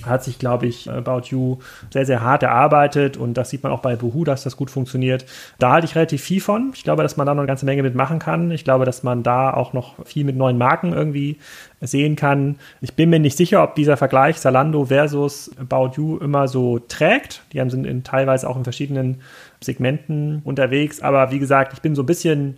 [0.07, 1.59] hat sich, glaube ich, About You
[1.91, 5.25] sehr, sehr hart erarbeitet und das sieht man auch bei Boohoo, dass das gut funktioniert.
[5.59, 6.73] Da halte ich relativ viel von.
[6.75, 8.51] Ich glaube, dass man da noch eine ganze Menge mitmachen kann.
[8.51, 11.39] Ich glaube, dass man da auch noch viel mit neuen Marken irgendwie
[11.81, 12.57] sehen kann.
[12.81, 17.43] Ich bin mir nicht sicher, ob dieser Vergleich Salando versus About You immer so trägt.
[17.53, 19.21] Die haben sind in, teilweise auch in verschiedenen
[19.63, 22.57] Segmenten unterwegs, aber wie gesagt, ich bin so ein bisschen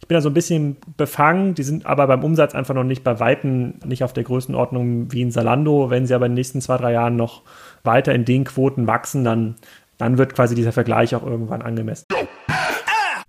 [0.00, 1.54] ich bin da so ein bisschen befangen.
[1.54, 5.20] Die sind aber beim Umsatz einfach noch nicht bei Weitem nicht auf der Größenordnung wie
[5.20, 5.90] in Salando.
[5.90, 7.42] Wenn sie aber in den nächsten zwei, drei Jahren noch
[7.84, 9.56] weiter in den Quoten wachsen, dann,
[9.98, 12.06] dann wird quasi dieser Vergleich auch irgendwann angemessen.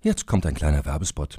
[0.00, 1.38] Jetzt kommt ein kleiner Werbespot.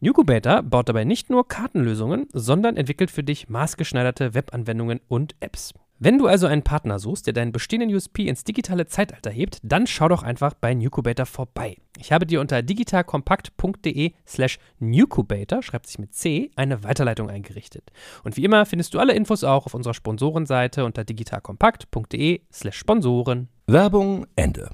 [0.00, 5.72] Nucubator baut dabei nicht nur Kartenlösungen, sondern entwickelt für dich maßgeschneiderte Webanwendungen und Apps.
[5.98, 9.86] Wenn du also einen Partner suchst, der deinen bestehenden USP ins digitale Zeitalter hebt, dann
[9.86, 11.76] schau doch einfach bei Nucubator vorbei.
[11.98, 17.90] Ich habe dir unter digitalkompakt.de slash Nucubator, schreibt sich mit C, eine Weiterleitung eingerichtet.
[18.24, 23.48] Und wie immer findest du alle Infos auch auf unserer Sponsorenseite unter digitalkompakt.de slash Sponsoren.
[23.66, 24.68] Werbung Ende.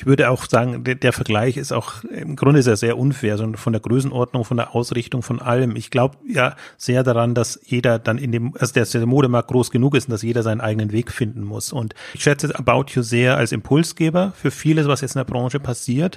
[0.00, 3.46] Ich würde auch sagen, der, der, Vergleich ist auch, im Grunde er sehr unfair, so
[3.56, 5.76] von der Größenordnung, von der Ausrichtung, von allem.
[5.76, 9.70] Ich glaube ja sehr daran, dass jeder dann in dem, also dass der Modemarkt groß
[9.70, 11.70] genug ist und dass jeder seinen eigenen Weg finden muss.
[11.70, 15.60] Und ich schätze About You sehr als Impulsgeber für vieles, was jetzt in der Branche
[15.60, 16.16] passiert.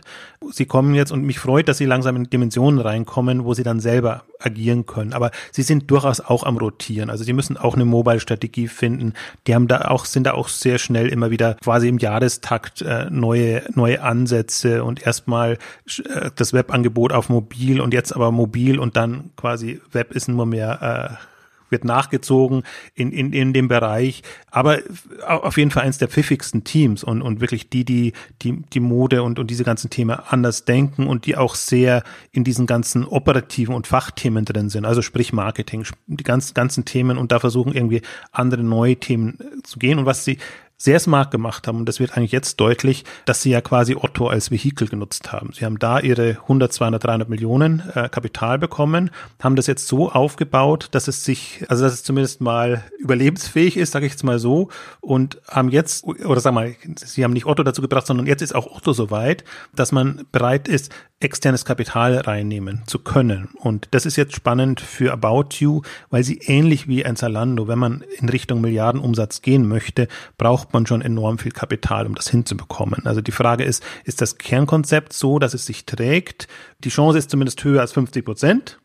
[0.49, 3.81] Sie kommen jetzt und mich freut, dass sie langsam in Dimensionen reinkommen, wo sie dann
[3.81, 5.13] selber agieren können.
[5.13, 7.09] Aber sie sind durchaus auch am Rotieren.
[7.09, 9.13] Also sie müssen auch eine Mobile-Strategie finden.
[9.47, 13.09] Die haben da auch, sind da auch sehr schnell immer wieder quasi im Jahrestakt äh,
[13.09, 15.57] neue, neue Ansätze und erstmal
[16.05, 20.45] äh, das Webangebot auf mobil und jetzt aber mobil und dann quasi Web ist nur
[20.45, 21.33] mehr äh,
[21.73, 22.63] wird nachgezogen
[22.95, 24.23] in, in, in dem Bereich.
[24.49, 24.79] Aber
[25.27, 29.23] auf jeden Fall eines der pfiffigsten Teams und, und wirklich die, die, die, die Mode
[29.23, 33.75] und, und diese ganzen Themen anders denken und die auch sehr in diesen ganzen operativen
[33.75, 34.85] und Fachthemen drin sind.
[34.85, 38.01] Also sprich Marketing, die ganzen, ganzen Themen und da versuchen irgendwie
[38.31, 39.99] andere neue Themen zu gehen.
[39.99, 40.37] Und was sie
[40.83, 44.27] sehr smart gemacht haben, und das wird eigentlich jetzt deutlich, dass sie ja quasi Otto
[44.27, 45.53] als Vehikel genutzt haben.
[45.53, 49.09] Sie haben da ihre 100, 200, 300 Millionen äh, Kapital bekommen,
[49.41, 53.93] haben das jetzt so aufgebaut, dass es sich, also dass es zumindest mal überlebensfähig ist,
[53.93, 54.67] sage ich jetzt mal so,
[54.99, 58.53] und haben jetzt, oder sag mal, sie haben nicht Otto dazu gebracht, sondern jetzt ist
[58.53, 60.91] auch Otto so weit, dass man bereit ist,
[61.23, 63.49] externes Kapital reinnehmen zu können.
[63.55, 67.79] Und das ist jetzt spannend für About You, weil sie ähnlich wie ein Zalando, wenn
[67.79, 70.07] man in Richtung Milliardenumsatz gehen möchte,
[70.37, 73.05] braucht man schon enorm viel Kapital, um das hinzubekommen.
[73.05, 76.47] Also die Frage ist, ist das Kernkonzept so, dass es sich trägt?
[76.79, 78.79] Die Chance ist zumindest höher als 50 Prozent.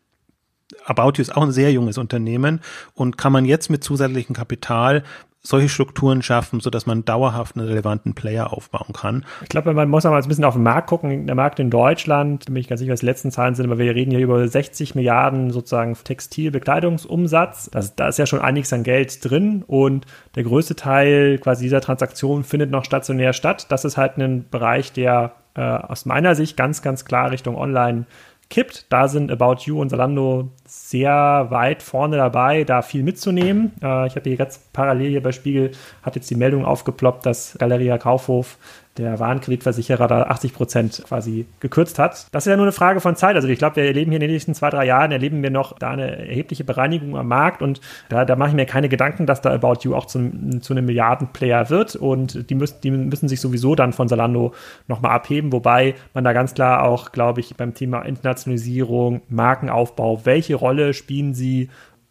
[0.85, 2.61] About You ist auch ein sehr junges Unternehmen
[2.93, 5.03] und kann man jetzt mit zusätzlichem Kapital
[5.41, 9.25] solche Strukturen schaffen, so dass man dauerhaft einen relevanten Player aufbauen kann.
[9.41, 11.27] Ich glaube, man muss auch mal ein bisschen auf den Markt gucken.
[11.27, 13.95] Der Markt in Deutschland, bin ich ganz sicher, was die letzten Zahlen sind, aber wir
[13.95, 17.69] reden hier über 60 Milliarden sozusagen Textilbekleidungsumsatz.
[17.71, 21.81] Das, da ist ja schon einiges an Geld drin und der größte Teil quasi dieser
[21.81, 23.67] Transaktion findet noch stationär statt.
[23.69, 28.05] Das ist halt ein Bereich, der äh, aus meiner Sicht ganz, ganz klar Richtung Online
[28.49, 28.85] kippt.
[28.89, 33.73] Da sind About You und Zalando sehr weit vorne dabei, da viel mitzunehmen.
[33.81, 35.71] Äh, ich habe hier jetzt parallel hier bei Spiegel,
[36.01, 38.57] hat jetzt die Meldung aufgeploppt, dass Galeria Kaufhof
[38.99, 42.27] der Warenkreditversicherer da 80 Prozent quasi gekürzt hat.
[42.31, 43.35] Das ist ja nur eine Frage von Zeit.
[43.35, 45.77] Also ich glaube, wir erleben hier in den nächsten zwei, drei Jahren, erleben wir noch
[45.77, 47.79] da eine erhebliche Bereinigung am Markt und
[48.09, 50.85] da, da mache ich mir keine Gedanken, dass da About You auch zu, zu einem
[50.85, 54.53] Milliardenplayer wird und die müssen, die müssen sich sowieso dann von Salando
[54.87, 60.55] nochmal abheben, wobei man da ganz klar auch, glaube ich, beim Thema Internationalisierung, Markenaufbau, welche
[60.55, 61.69] Rolle spielen sie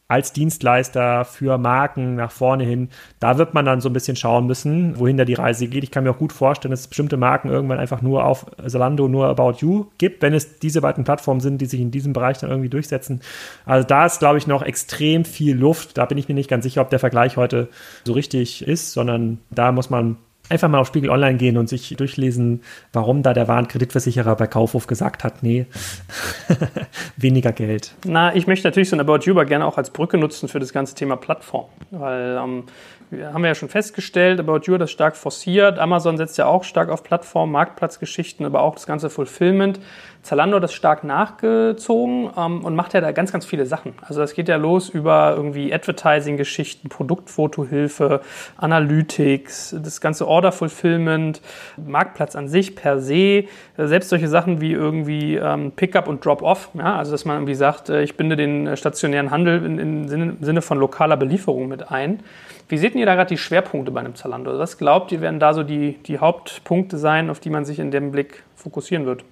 [0.09, 2.89] als Dienstleister für Marken nach vorne hin,
[3.21, 5.85] da wird man dann so ein bisschen schauen müssen, wohin da die Reise geht.
[5.85, 9.07] Ich kann mir auch gut vorstellen, dass es bestimmte Marken irgendwann einfach nur auf Zalando,
[9.07, 12.39] nur About You gibt, wenn es diese beiden Plattformen sind, die sich in diesem Bereich
[12.39, 13.21] dann irgendwie durchsetzen.
[13.67, 15.99] Also da ist, glaube ich, noch extrem viel Luft.
[15.99, 17.69] Da bin ich mir nicht ganz sicher, ob der Vergleich heute
[18.05, 20.17] so richtig ist, sondern da muss man
[20.49, 24.87] einfach mal auf Spiegel Online gehen und sich durchlesen, warum da der Warenkreditversicherer bei Kaufhof
[24.87, 25.67] gesagt hat, nee,
[27.17, 27.95] weniger Geld.
[28.05, 30.73] Na, ich möchte natürlich so ein About You gerne auch als Brücke nutzen für das
[30.73, 32.65] ganze Thema Plattform, weil ähm,
[33.11, 36.65] haben wir ja schon festgestellt, About You hat das stark forciert, Amazon setzt ja auch
[36.65, 39.81] stark auf Plattform, Marktplatzgeschichten, aber auch das ganze Fulfillment.
[40.23, 43.95] Zalando das stark nachgezogen ähm, und macht ja da ganz, ganz viele Sachen.
[44.03, 48.21] Also das geht ja los über irgendwie Advertising-Geschichten, Produktfotohilfe,
[48.57, 51.41] Analytics, das ganze Order-Fulfillment,
[51.77, 53.47] Marktplatz an sich per se, äh,
[53.77, 57.89] selbst solche Sachen wie irgendwie ähm, Pickup und Drop-off, ja, also dass man irgendwie sagt,
[57.89, 62.21] äh, ich binde den stationären Handel im Sinne von lokaler Belieferung mit ein.
[62.69, 64.59] Wie seht ihr da gerade die Schwerpunkte bei einem Zalando?
[64.59, 67.91] Was glaubt ihr, werden da so die, die Hauptpunkte sein, auf die man sich in
[67.91, 69.25] dem Blick fokussieren wird?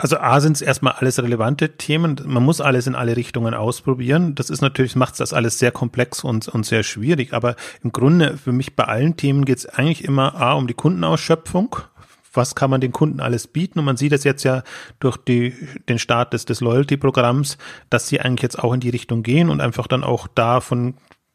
[0.00, 2.20] Also A sind es erstmal alles relevante Themen.
[2.24, 4.36] Man muss alles in alle Richtungen ausprobieren.
[4.36, 7.32] Das ist natürlich, macht das alles sehr komplex und, und sehr schwierig.
[7.32, 10.74] Aber im Grunde für mich bei allen Themen geht es eigentlich immer A um die
[10.74, 11.74] Kundenausschöpfung.
[12.32, 13.80] Was kann man den Kunden alles bieten?
[13.80, 14.62] Und man sieht es jetzt ja
[15.00, 15.52] durch die,
[15.88, 17.58] den Start des, des Loyalty-Programms,
[17.90, 20.94] dass sie eigentlich jetzt auch in die Richtung gehen und einfach dann auch da von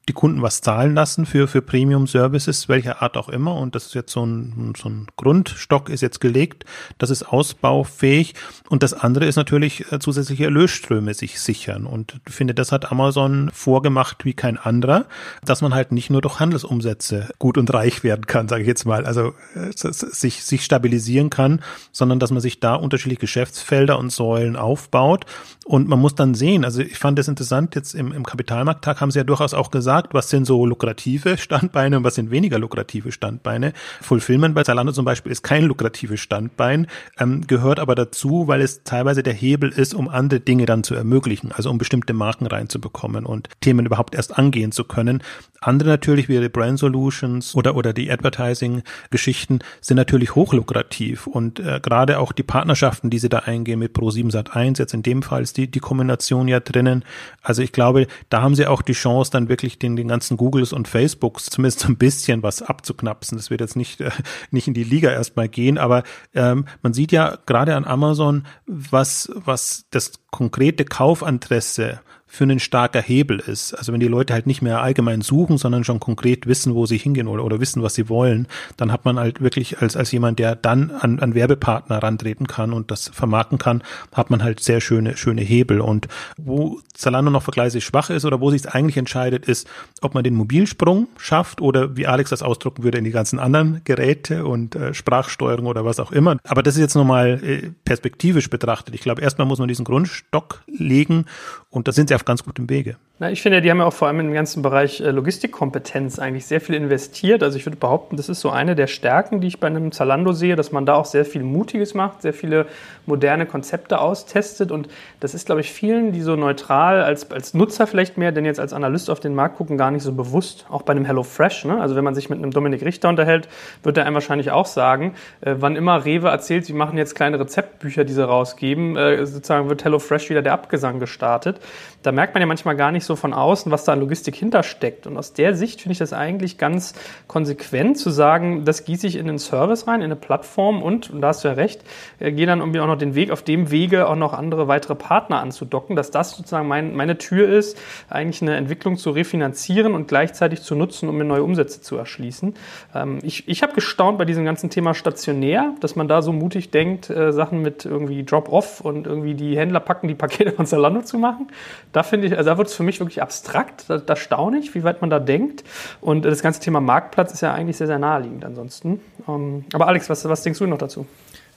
[0.10, 3.56] die Kunden was zahlen lassen für, für Premium-Services, welcher Art auch immer.
[3.56, 6.66] Und das ist jetzt so ein, so ein Grundstock ist jetzt gelegt.
[6.98, 8.36] Das ist ausbaufähig.
[8.70, 11.86] Und das andere ist natürlich äh, zusätzliche Erlösströme sich sichern.
[11.86, 15.06] Und ich finde, das hat Amazon vorgemacht wie kein anderer,
[15.46, 18.86] dass man halt nicht nur durch Handelsumsätze gut und reich werden kann, sage ich jetzt
[18.86, 21.62] mal, also äh, sich, sich stabilisieren kann,
[21.94, 25.26] sondern dass man sich da unterschiedliche Geschäftsfelder und Säulen aufbaut.
[25.64, 29.12] Und man muss dann sehen, also ich fand das interessant, jetzt im, im Kapitalmarkttag haben
[29.12, 32.58] sie ja durchaus auch gesagt, gesagt, was sind so lukrative Standbeine und was sind weniger
[32.58, 33.74] lukrative Standbeine.
[34.02, 36.88] Fulfillment bei Zalando zum Beispiel ist kein lukratives Standbein,
[37.20, 40.96] ähm, gehört aber dazu, weil es teilweise der Hebel ist, um andere Dinge dann zu
[40.96, 45.22] ermöglichen, also um bestimmte Marken reinzubekommen und Themen überhaupt erst angehen zu können.
[45.62, 51.80] Andere natürlich, wie die Brand Solutions oder, oder die Advertising-Geschichten, sind natürlich hochlukrativ und äh,
[51.82, 55.44] gerade auch die Partnerschaften, die sie da eingehen mit Pro7 Sat1, jetzt in dem Fall
[55.44, 57.06] ist die, die Kombination ja drinnen.
[57.42, 60.74] Also ich glaube, da haben sie auch die Chance, dann wirklich den, den ganzen Googles
[60.74, 63.38] und Facebooks zumindest ein bisschen was abzuknapsen.
[63.38, 64.12] Das wird jetzt nicht, äh,
[64.52, 66.04] nicht in die Liga erstmal gehen, aber
[66.34, 72.00] ähm, man sieht ja gerade an Amazon, was, was das konkrete Kaufinteresse
[72.34, 73.76] für einen starker Hebel ist.
[73.76, 76.98] Also wenn die Leute halt nicht mehr allgemein suchen, sondern schon konkret wissen, wo sie
[76.98, 80.40] hingehen oder, oder wissen, was sie wollen, dann hat man halt wirklich als, als jemand,
[80.40, 84.82] der dann an, an Werbepartner rantreten kann und das vermarkten kann, hat man halt sehr
[84.82, 85.80] schöne, schöne Hebel.
[85.80, 89.68] Und wo Zalando noch vergleichsweise schwach ist oder wo sich eigentlich entscheidet, ist,
[90.02, 93.82] ob man den Mobilsprung schafft oder wie Alex das ausdrucken würde, in die ganzen anderen
[93.84, 96.38] Geräte und äh, Sprachsteuerung oder was auch immer.
[96.46, 98.96] Aber das ist jetzt nochmal äh, perspektivisch betrachtet.
[98.96, 101.26] Ich glaube, erstmal muss man diesen Grundstock legen
[101.70, 102.96] und da sind sie auf ganz gutem Wege.
[103.20, 106.48] Na, ich finde, die haben ja auch vor allem im ganzen Bereich äh, Logistikkompetenz eigentlich
[106.48, 107.44] sehr viel investiert.
[107.44, 110.34] Also ich würde behaupten, das ist so eine der Stärken, die ich bei einem Zalando
[110.34, 112.66] sehe, dass man da auch sehr viel Mutiges macht, sehr viele
[113.06, 114.72] moderne Konzepte austestet.
[114.72, 118.46] Und das ist, glaube ich, vielen, die so neutral als, als Nutzer vielleicht mehr, denn
[118.46, 120.66] jetzt als Analyst auf den Markt gucken, gar nicht so bewusst.
[120.70, 121.66] Auch bei einem HelloFresh.
[121.66, 121.80] Ne?
[121.80, 123.48] Also wenn man sich mit einem Dominik Richter unterhält,
[123.84, 127.40] wird er einem wahrscheinlich auch sagen, äh, wann immer Rewe erzählt, sie machen jetzt kleine
[127.40, 131.60] Rezeptbücher, die sie rausgeben, äh, sozusagen wird HelloFresh wieder der Abgesang gestartet.
[132.02, 135.08] Da merkt man ja manchmal gar nicht so von außen, was da an Logistik hintersteckt.
[135.08, 136.94] Und aus der Sicht finde ich das eigentlich ganz
[137.28, 141.22] konsequent zu sagen, das gieße ich in den Service rein, in eine Plattform und, und
[141.22, 141.84] da hast du ja recht,
[142.20, 144.96] äh, gehe dann irgendwie auch noch den Weg, auf dem Wege auch noch andere weitere
[144.96, 147.78] Partner anzudocken, dass das sozusagen mein, meine Tür ist,
[148.10, 152.56] eigentlich eine Entwicklung zu refinanzieren und gleichzeitig zu nutzen, um mir neue Umsätze zu erschließen.
[152.94, 156.72] Ähm, ich ich habe gestaunt bei diesem ganzen Thema stationär, dass man da so mutig
[156.72, 161.02] denkt, äh, Sachen mit irgendwie Drop-off und irgendwie die Händler packen, die Pakete von Zalando
[161.02, 161.48] zu machen.
[161.92, 163.86] Da finde ich, also da wird es für mich wirklich abstrakt.
[163.90, 165.64] Da, da staune ich, wie weit man da denkt.
[166.02, 169.00] Und das ganze Thema Marktplatz ist ja eigentlich sehr, sehr naheliegend ansonsten.
[169.28, 171.06] Ähm, aber Alex, was, was denkst du noch dazu?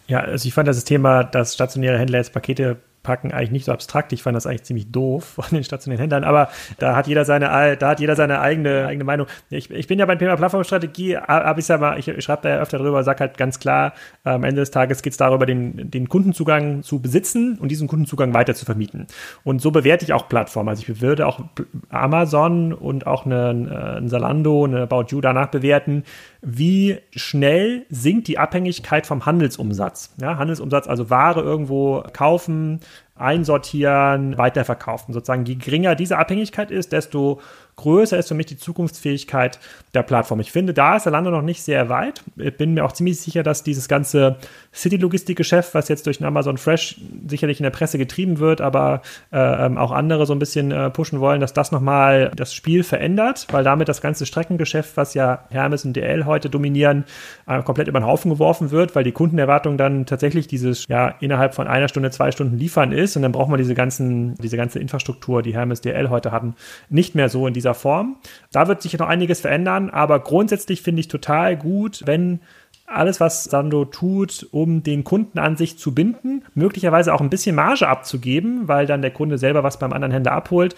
[0.09, 2.77] Ja, also ich fand das Thema, dass stationäre Händler jetzt Pakete
[3.07, 4.13] packen, eigentlich nicht so abstrakt.
[4.13, 6.49] Ich fand das eigentlich ziemlich doof von den stationären Händlern, aber
[6.79, 9.29] da hat jeder seine, da hat jeder seine eigene, eigene Meinung.
[9.49, 12.59] Ich, ich bin ja beim Thema Plattformstrategie, habe ich ja mal, ich, schreibe da ja
[12.59, 13.95] öfter drüber, sage halt ganz klar,
[14.25, 18.35] am Ende des Tages geht es darüber, den, den Kundenzugang zu besitzen und diesen Kundenzugang
[18.35, 19.07] weiter zu vermieten.
[19.45, 20.69] Und so bewerte ich auch Plattformen.
[20.69, 21.41] Also ich würde auch
[21.89, 26.03] Amazon und auch eine, äh, ein Salando, eine About You danach bewerten,
[26.43, 30.15] wie schnell sinkt die Abhängigkeit vom Handelsumsatz.
[30.21, 32.81] Ja, Handelsumsatz, also Ware irgendwo kaufen,
[33.15, 35.15] einsortieren, weiterverkaufen.
[35.15, 37.41] Sozusagen, je geringer diese Abhängigkeit ist, desto
[37.77, 39.59] größer ist für mich die Zukunftsfähigkeit
[39.95, 40.41] der Plattform.
[40.41, 42.23] Ich finde, da ist der Lando noch nicht sehr weit.
[42.37, 44.37] Ich bin mir auch ziemlich sicher, dass dieses ganze
[44.75, 49.03] City-Logistik-Geschäft, was jetzt durch Amazon Fresh sicherlich in der Presse getrieben wird, aber
[49.33, 52.83] äh, ähm, auch andere so ein bisschen äh, pushen wollen, dass das nochmal das Spiel
[52.83, 57.05] verändert, weil damit das ganze Streckengeschäft, was ja Hermes und DL heute dominieren,
[57.47, 61.55] äh, komplett über den Haufen geworfen wird, weil die Kundenerwartung dann tatsächlich dieses ja innerhalb
[61.55, 64.79] von einer Stunde, zwei Stunden liefern ist und dann braucht man diese ganzen, diese ganze
[64.79, 66.55] Infrastruktur, die Hermes DL heute hatten,
[66.89, 68.17] nicht mehr so in dieser dieser Form.
[68.53, 72.41] Da wird sich noch einiges verändern, aber grundsätzlich finde ich total gut, wenn
[72.87, 77.57] alles, was Sando tut, um den Kunden an sich zu binden, möglicherweise auch ein bisschen
[77.57, 80.77] Marge abzugeben, weil dann der Kunde selber was beim anderen Händler abholt.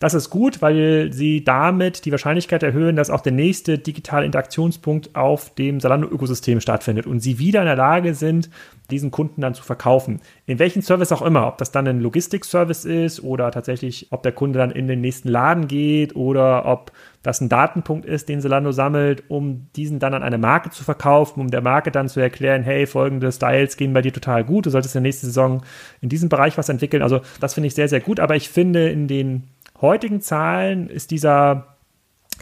[0.00, 5.14] Das ist gut, weil sie damit die Wahrscheinlichkeit erhöhen, dass auch der nächste digitale Interaktionspunkt
[5.14, 8.48] auf dem Salando-Ökosystem stattfindet und sie wieder in der Lage sind,
[8.90, 10.22] diesen Kunden dann zu verkaufen.
[10.46, 14.32] In welchen Service auch immer, ob das dann ein Logistik-Service ist oder tatsächlich, ob der
[14.32, 16.92] Kunde dann in den nächsten Laden geht oder ob
[17.22, 21.40] das ein Datenpunkt ist, den Zalando sammelt, um diesen dann an eine Marke zu verkaufen,
[21.40, 24.70] um der Marke dann zu erklären, hey, folgende Styles gehen bei dir total gut, du
[24.70, 25.62] solltest in der nächsten Saison
[26.00, 27.02] in diesem Bereich was entwickeln.
[27.02, 29.44] Also das finde ich sehr, sehr gut, aber ich finde in den
[29.80, 31.76] heutigen Zahlen ist dieser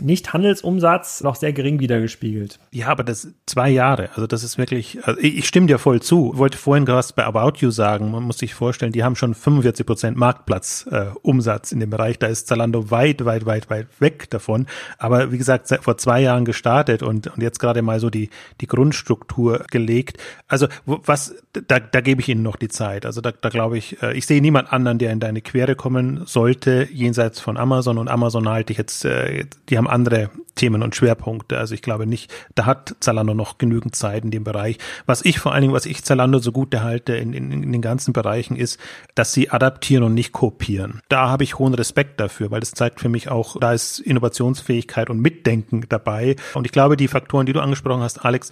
[0.01, 2.59] nicht-Handelsumsatz noch sehr gering wiedergespiegelt.
[2.70, 6.32] Ja, aber das zwei Jahre, also das ist wirklich, also ich stimme dir voll zu.
[6.32, 8.11] Ich wollte vorhin was bei About You sagen.
[8.11, 12.18] Man muss sich vorstellen, die haben schon 45 Prozent Marktplatzumsatz äh, in dem Bereich.
[12.18, 14.66] Da ist Zalando weit, weit, weit, weit weg davon.
[14.99, 18.30] Aber wie gesagt, vor zwei Jahren gestartet und, und jetzt gerade mal so die,
[18.61, 20.18] die Grundstruktur gelegt.
[20.46, 23.07] Also was, da, da gebe ich Ihnen noch die Zeit.
[23.07, 26.22] Also da, da glaube ich, äh, ich sehe niemand anderen, der in deine Quere kommen
[26.26, 27.99] sollte, jenseits von Amazon.
[27.99, 31.59] Und Amazon halte ich jetzt, äh, die haben haben andere Themen und Schwerpunkte.
[31.59, 34.78] Also ich glaube nicht, da hat Zalando noch genügend Zeit in dem Bereich.
[35.07, 37.82] Was ich vor allen Dingen, was ich Zalando so gut erhalte in, in, in den
[37.82, 38.78] ganzen Bereichen ist,
[39.14, 41.01] dass sie adaptieren und nicht kopieren.
[41.09, 45.11] Da habe ich hohen Respekt dafür, weil das zeigt für mich auch, da ist Innovationsfähigkeit
[45.11, 46.36] und Mitdenken dabei.
[46.55, 48.51] Und ich glaube, die Faktoren, die du angesprochen hast, Alex,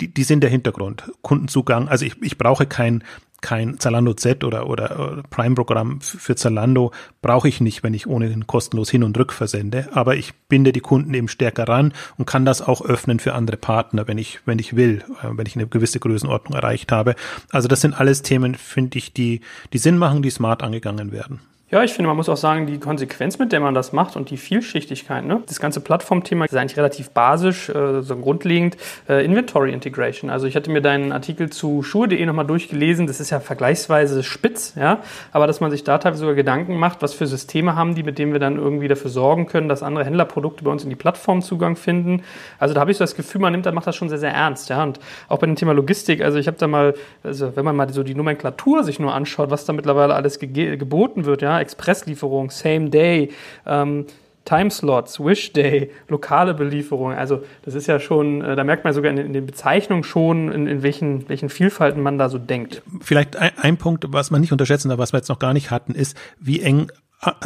[0.00, 1.10] die, die sind der Hintergrund.
[1.22, 1.88] Kundenzugang.
[1.88, 3.04] Also ich, ich brauche kein
[3.40, 8.90] kein Zalando Z oder, oder Prime-Programm für Zalando brauche ich nicht, wenn ich ohnehin kostenlos
[8.90, 9.88] hin und rück versende.
[9.92, 13.56] Aber ich binde die Kunden eben stärker ran und kann das auch öffnen für andere
[13.56, 17.14] Partner, wenn ich, wenn ich will, äh, wenn ich eine gewisse Größenordnung erreicht habe.
[17.50, 19.40] Also das sind alles Themen, finde ich, die,
[19.72, 21.40] die Sinn machen, die smart angegangen werden.
[21.72, 24.30] Ja, ich finde, man muss auch sagen, die Konsequenz, mit der man das macht und
[24.30, 25.40] die Vielschichtigkeit, ne?
[25.46, 28.76] das ganze Plattformthema ist eigentlich relativ basisch, äh, so grundlegend,
[29.08, 30.30] äh, Inventory Integration.
[30.30, 34.74] Also ich hatte mir deinen Artikel zu schuhe.de nochmal durchgelesen, das ist ja vergleichsweise spitz,
[34.74, 34.98] ja,
[35.30, 38.18] aber dass man sich da teilweise sogar Gedanken macht, was für Systeme haben die, mit
[38.18, 41.40] denen wir dann irgendwie dafür sorgen können, dass andere Händlerprodukte bei uns in die Plattform
[41.40, 42.24] Zugang finden.
[42.58, 44.32] Also da habe ich so das Gefühl, man nimmt, da macht das schon sehr, sehr
[44.32, 44.98] ernst, ja, und
[45.28, 48.02] auch bei dem Thema Logistik, also ich habe da mal, also wenn man mal so
[48.02, 53.30] die Nomenklatur sich nur anschaut, was da mittlerweile alles geboten wird, ja, Expresslieferung, Same Day,
[53.66, 54.06] ähm,
[54.44, 57.12] Timeslots, Wish Day, lokale Belieferung.
[57.12, 60.50] Also das ist ja schon, äh, da merkt man sogar in, in den Bezeichnungen schon,
[60.50, 62.82] in, in, welchen, welchen Vielfalten man da so denkt.
[63.00, 65.70] Vielleicht ein, ein Punkt, was man nicht unterschätzen darf, was wir jetzt noch gar nicht
[65.70, 66.90] hatten, ist, wie eng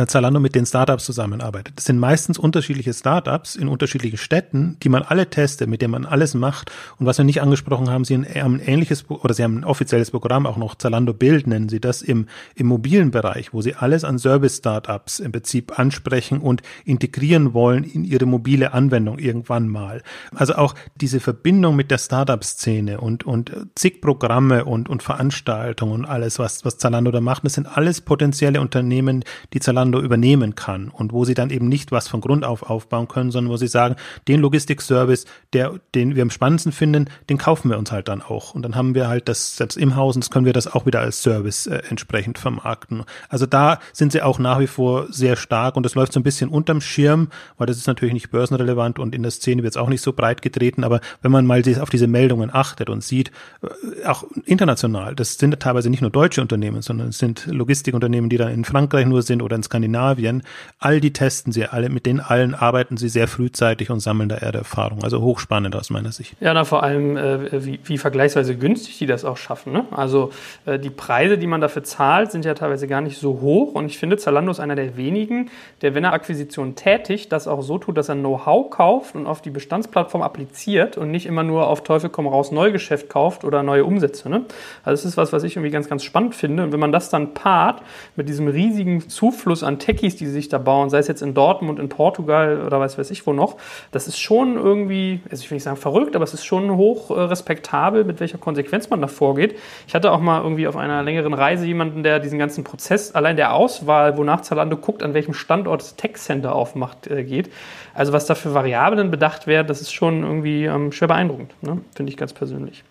[0.07, 1.77] Zalando mit den Startups zusammenarbeitet.
[1.77, 6.07] Das sind meistens unterschiedliche Startups in unterschiedlichen Städten, die man alle testet, mit denen man
[6.07, 6.71] alles macht.
[7.01, 10.13] Und was wir nicht angesprochen haben, sie haben ein ähnliches oder sie haben ein offizielles
[10.13, 14.05] Programm, auch noch Zalando Build nennen sie das im, im mobilen Bereich, wo sie alles
[14.05, 20.03] an Service-Startups im Prinzip ansprechen und integrieren wollen in ihre mobile Anwendung irgendwann mal.
[20.37, 26.05] Also auch diese Verbindung mit der Startup-Szene und, und zig Programme und, und Veranstaltungen und
[26.05, 30.89] alles, was, was Zalando da macht, das sind alles potenzielle Unternehmen, die Zalando übernehmen kann
[30.89, 33.67] und wo sie dann eben nicht was von Grund auf aufbauen können, sondern wo sie
[33.67, 33.97] sagen,
[34.29, 38.55] den Logistikservice, der, den wir am spannendsten finden, den kaufen wir uns halt dann auch.
[38.55, 40.87] Und dann haben wir halt das selbst im Haus und das können wir das auch
[40.87, 43.05] wieder als Service äh, entsprechend vermarkten.
[43.29, 46.25] Also da sind sie auch nach wie vor sehr stark und das läuft so ein
[46.25, 49.77] bisschen unterm Schirm, weil das ist natürlich nicht börsenrelevant und in der Szene wird es
[49.77, 53.31] auch nicht so breit getreten, aber wenn man mal auf diese Meldungen achtet und sieht,
[53.63, 58.37] äh, auch international, das sind teilweise nicht nur deutsche Unternehmen, sondern es sind Logistikunternehmen, die
[58.37, 60.43] dann in Frankreich nur sind oder oder in Skandinavien,
[60.79, 64.37] all die testen sie alle, mit denen allen arbeiten sie sehr frühzeitig und sammeln da
[64.37, 65.03] eher Erfahrung.
[65.03, 66.35] Also hochspannend aus meiner Sicht.
[66.41, 69.73] Ja, na, vor allem, äh, wie, wie, vergleichsweise günstig die das auch schaffen.
[69.73, 69.85] Ne?
[69.91, 70.31] Also
[70.67, 73.87] äh, die Preise, die man dafür zahlt, sind ja teilweise gar nicht so hoch und
[73.87, 75.51] ich finde, Zalando ist einer der wenigen,
[75.83, 79.41] der, wenn er Akquisitionen tätigt, das auch so tut, dass er Know-how kauft und auf
[79.41, 83.85] die Bestandsplattform appliziert und nicht immer nur auf Teufel komm raus Neugeschäft kauft oder neue
[83.85, 84.29] Umsätze.
[84.29, 84.45] Ne?
[84.85, 86.65] Also das ist was, was ich irgendwie ganz, ganz spannend finde.
[86.65, 87.83] Und wenn man das dann paart
[88.17, 91.35] mit diesem riesigen Zufluss Zufluss an Techies, die sich da bauen, sei es jetzt in
[91.35, 93.57] Dortmund, in Portugal oder weiß weiß ich wo noch,
[93.93, 97.11] das ist schon irgendwie, also ich will nicht sagen verrückt, aber es ist schon hoch
[97.11, 99.59] äh, respektabel, mit welcher Konsequenz man da vorgeht.
[99.87, 103.37] Ich hatte auch mal irgendwie auf einer längeren Reise jemanden, der diesen ganzen Prozess, allein
[103.37, 107.51] der Auswahl, wonach Zalando guckt, an welchem Standort das Tech-Center aufmacht, äh, geht.
[107.93, 111.83] Also was da für Variablen bedacht werden, das ist schon irgendwie ähm, schwer beeindruckend, ne?
[111.95, 112.83] finde ich ganz persönlich.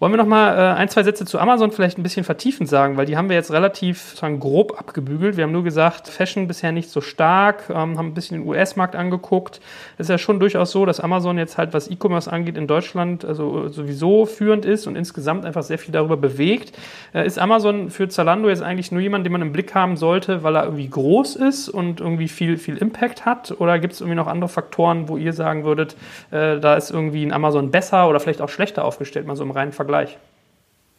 [0.00, 2.96] Wollen wir noch mal äh, ein, zwei Sätze zu Amazon vielleicht ein bisschen vertiefend sagen,
[2.96, 5.36] weil die haben wir jetzt relativ sagen, grob abgebügelt.
[5.36, 8.96] Wir haben nur gesagt, Fashion bisher nicht so stark, ähm, haben ein bisschen den US-Markt
[8.96, 9.60] angeguckt.
[9.98, 13.26] Es ist ja schon durchaus so, dass Amazon jetzt halt, was E-Commerce angeht, in Deutschland
[13.26, 16.72] also sowieso führend ist und insgesamt einfach sehr viel darüber bewegt.
[17.12, 20.42] Äh, ist Amazon für Zalando jetzt eigentlich nur jemand, den man im Blick haben sollte,
[20.42, 23.54] weil er irgendwie groß ist und irgendwie viel, viel Impact hat?
[23.58, 25.94] Oder gibt es irgendwie noch andere Faktoren, wo ihr sagen würdet,
[26.30, 29.50] äh, da ist irgendwie ein Amazon besser oder vielleicht auch schlechter aufgestellt, mal so im
[29.50, 29.89] reinen Vergleich?
[29.90, 30.18] Vergleich.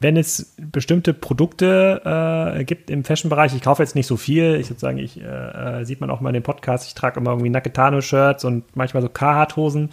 [0.01, 2.01] Wenn es bestimmte Produkte
[2.57, 5.81] äh, gibt im Fashion-Bereich, ich kaufe jetzt nicht so viel, ich würde sagen, ich äh,
[5.81, 9.03] äh, sieht man auch mal in den Podcast, ich trage immer irgendwie Naketano-Shirts und manchmal
[9.03, 9.91] so Carhartt-Hosen.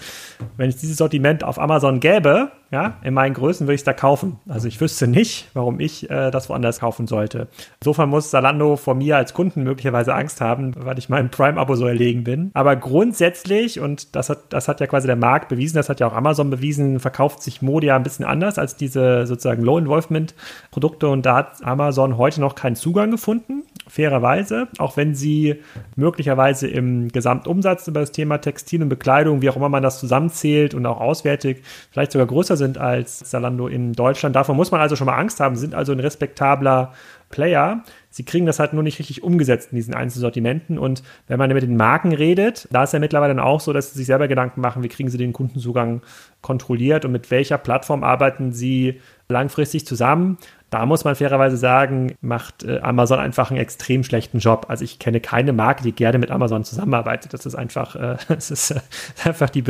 [0.57, 3.95] Wenn es dieses Sortiment auf Amazon gäbe, ja, in meinen Größen würde ich es da
[3.95, 4.39] kaufen.
[4.47, 7.49] Also ich wüsste nicht, warum ich äh, das woanders kaufen sollte.
[7.81, 11.87] Insofern muss Zalando vor mir als Kunden möglicherweise Angst haben, weil ich meinem Prime-Abo so
[11.87, 12.51] erlegen bin.
[12.53, 16.07] Aber grundsätzlich, und das hat, das hat ja quasi der Markt bewiesen, das hat ja
[16.07, 21.09] auch Amazon bewiesen, verkauft sich Mode ja ein bisschen anders als diese sozusagen Low-Involvement-Produkte.
[21.09, 25.56] Und da hat Amazon heute noch keinen Zugang gefunden fairerweise, auch wenn sie
[25.97, 30.74] möglicherweise im Gesamtumsatz über das Thema Textil und Bekleidung, wie auch immer man das zusammenzählt
[30.74, 34.36] und auch auswärtig, vielleicht sogar größer sind als Zalando in Deutschland.
[34.36, 36.93] Davon muss man also schon mal Angst haben, sind also ein respektabler
[37.31, 37.82] Player.
[38.10, 40.78] Sie kriegen das halt nur nicht richtig umgesetzt in diesen einzelnen Sortimenten.
[40.78, 43.93] Und wenn man mit den Marken redet, da ist ja mittlerweile dann auch so, dass
[43.93, 46.02] sie sich selber Gedanken machen, wie kriegen sie den Kundenzugang
[46.40, 50.39] kontrolliert und mit welcher Plattform arbeiten sie langfristig zusammen.
[50.70, 54.66] Da muss man fairerweise sagen, macht äh, Amazon einfach einen extrem schlechten Job.
[54.69, 57.32] Also ich kenne keine Marke, die gerne mit Amazon zusammenarbeitet.
[57.32, 58.81] Das ist einfach, äh, das ist äh,
[59.24, 59.62] einfach die,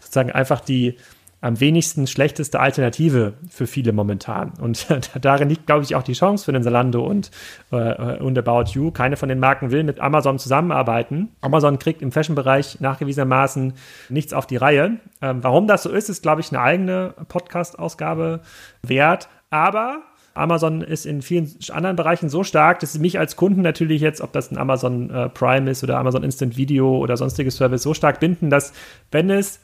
[0.00, 0.96] sozusagen einfach die
[1.42, 4.54] am wenigsten schlechteste Alternative für viele momentan.
[4.60, 4.86] Und
[5.20, 7.30] darin liegt, glaube ich, auch die Chance für den Zalando und,
[7.70, 8.90] äh, und About You.
[8.90, 11.28] Keine von den Marken will mit Amazon zusammenarbeiten.
[11.42, 13.74] Amazon kriegt im Fashion-Bereich nachgewiesenermaßen
[14.08, 14.96] nichts auf die Reihe.
[15.20, 18.40] Ähm, warum das so ist, ist, glaube ich, eine eigene Podcast-Ausgabe
[18.82, 19.28] wert.
[19.50, 20.02] Aber
[20.36, 24.20] Amazon ist in vielen anderen Bereichen so stark, dass sie mich als Kunden natürlich jetzt,
[24.20, 27.94] ob das ein Amazon äh, Prime ist oder Amazon Instant Video oder sonstiges Service, so
[27.94, 28.72] stark binden, dass
[29.10, 29.60] wenn es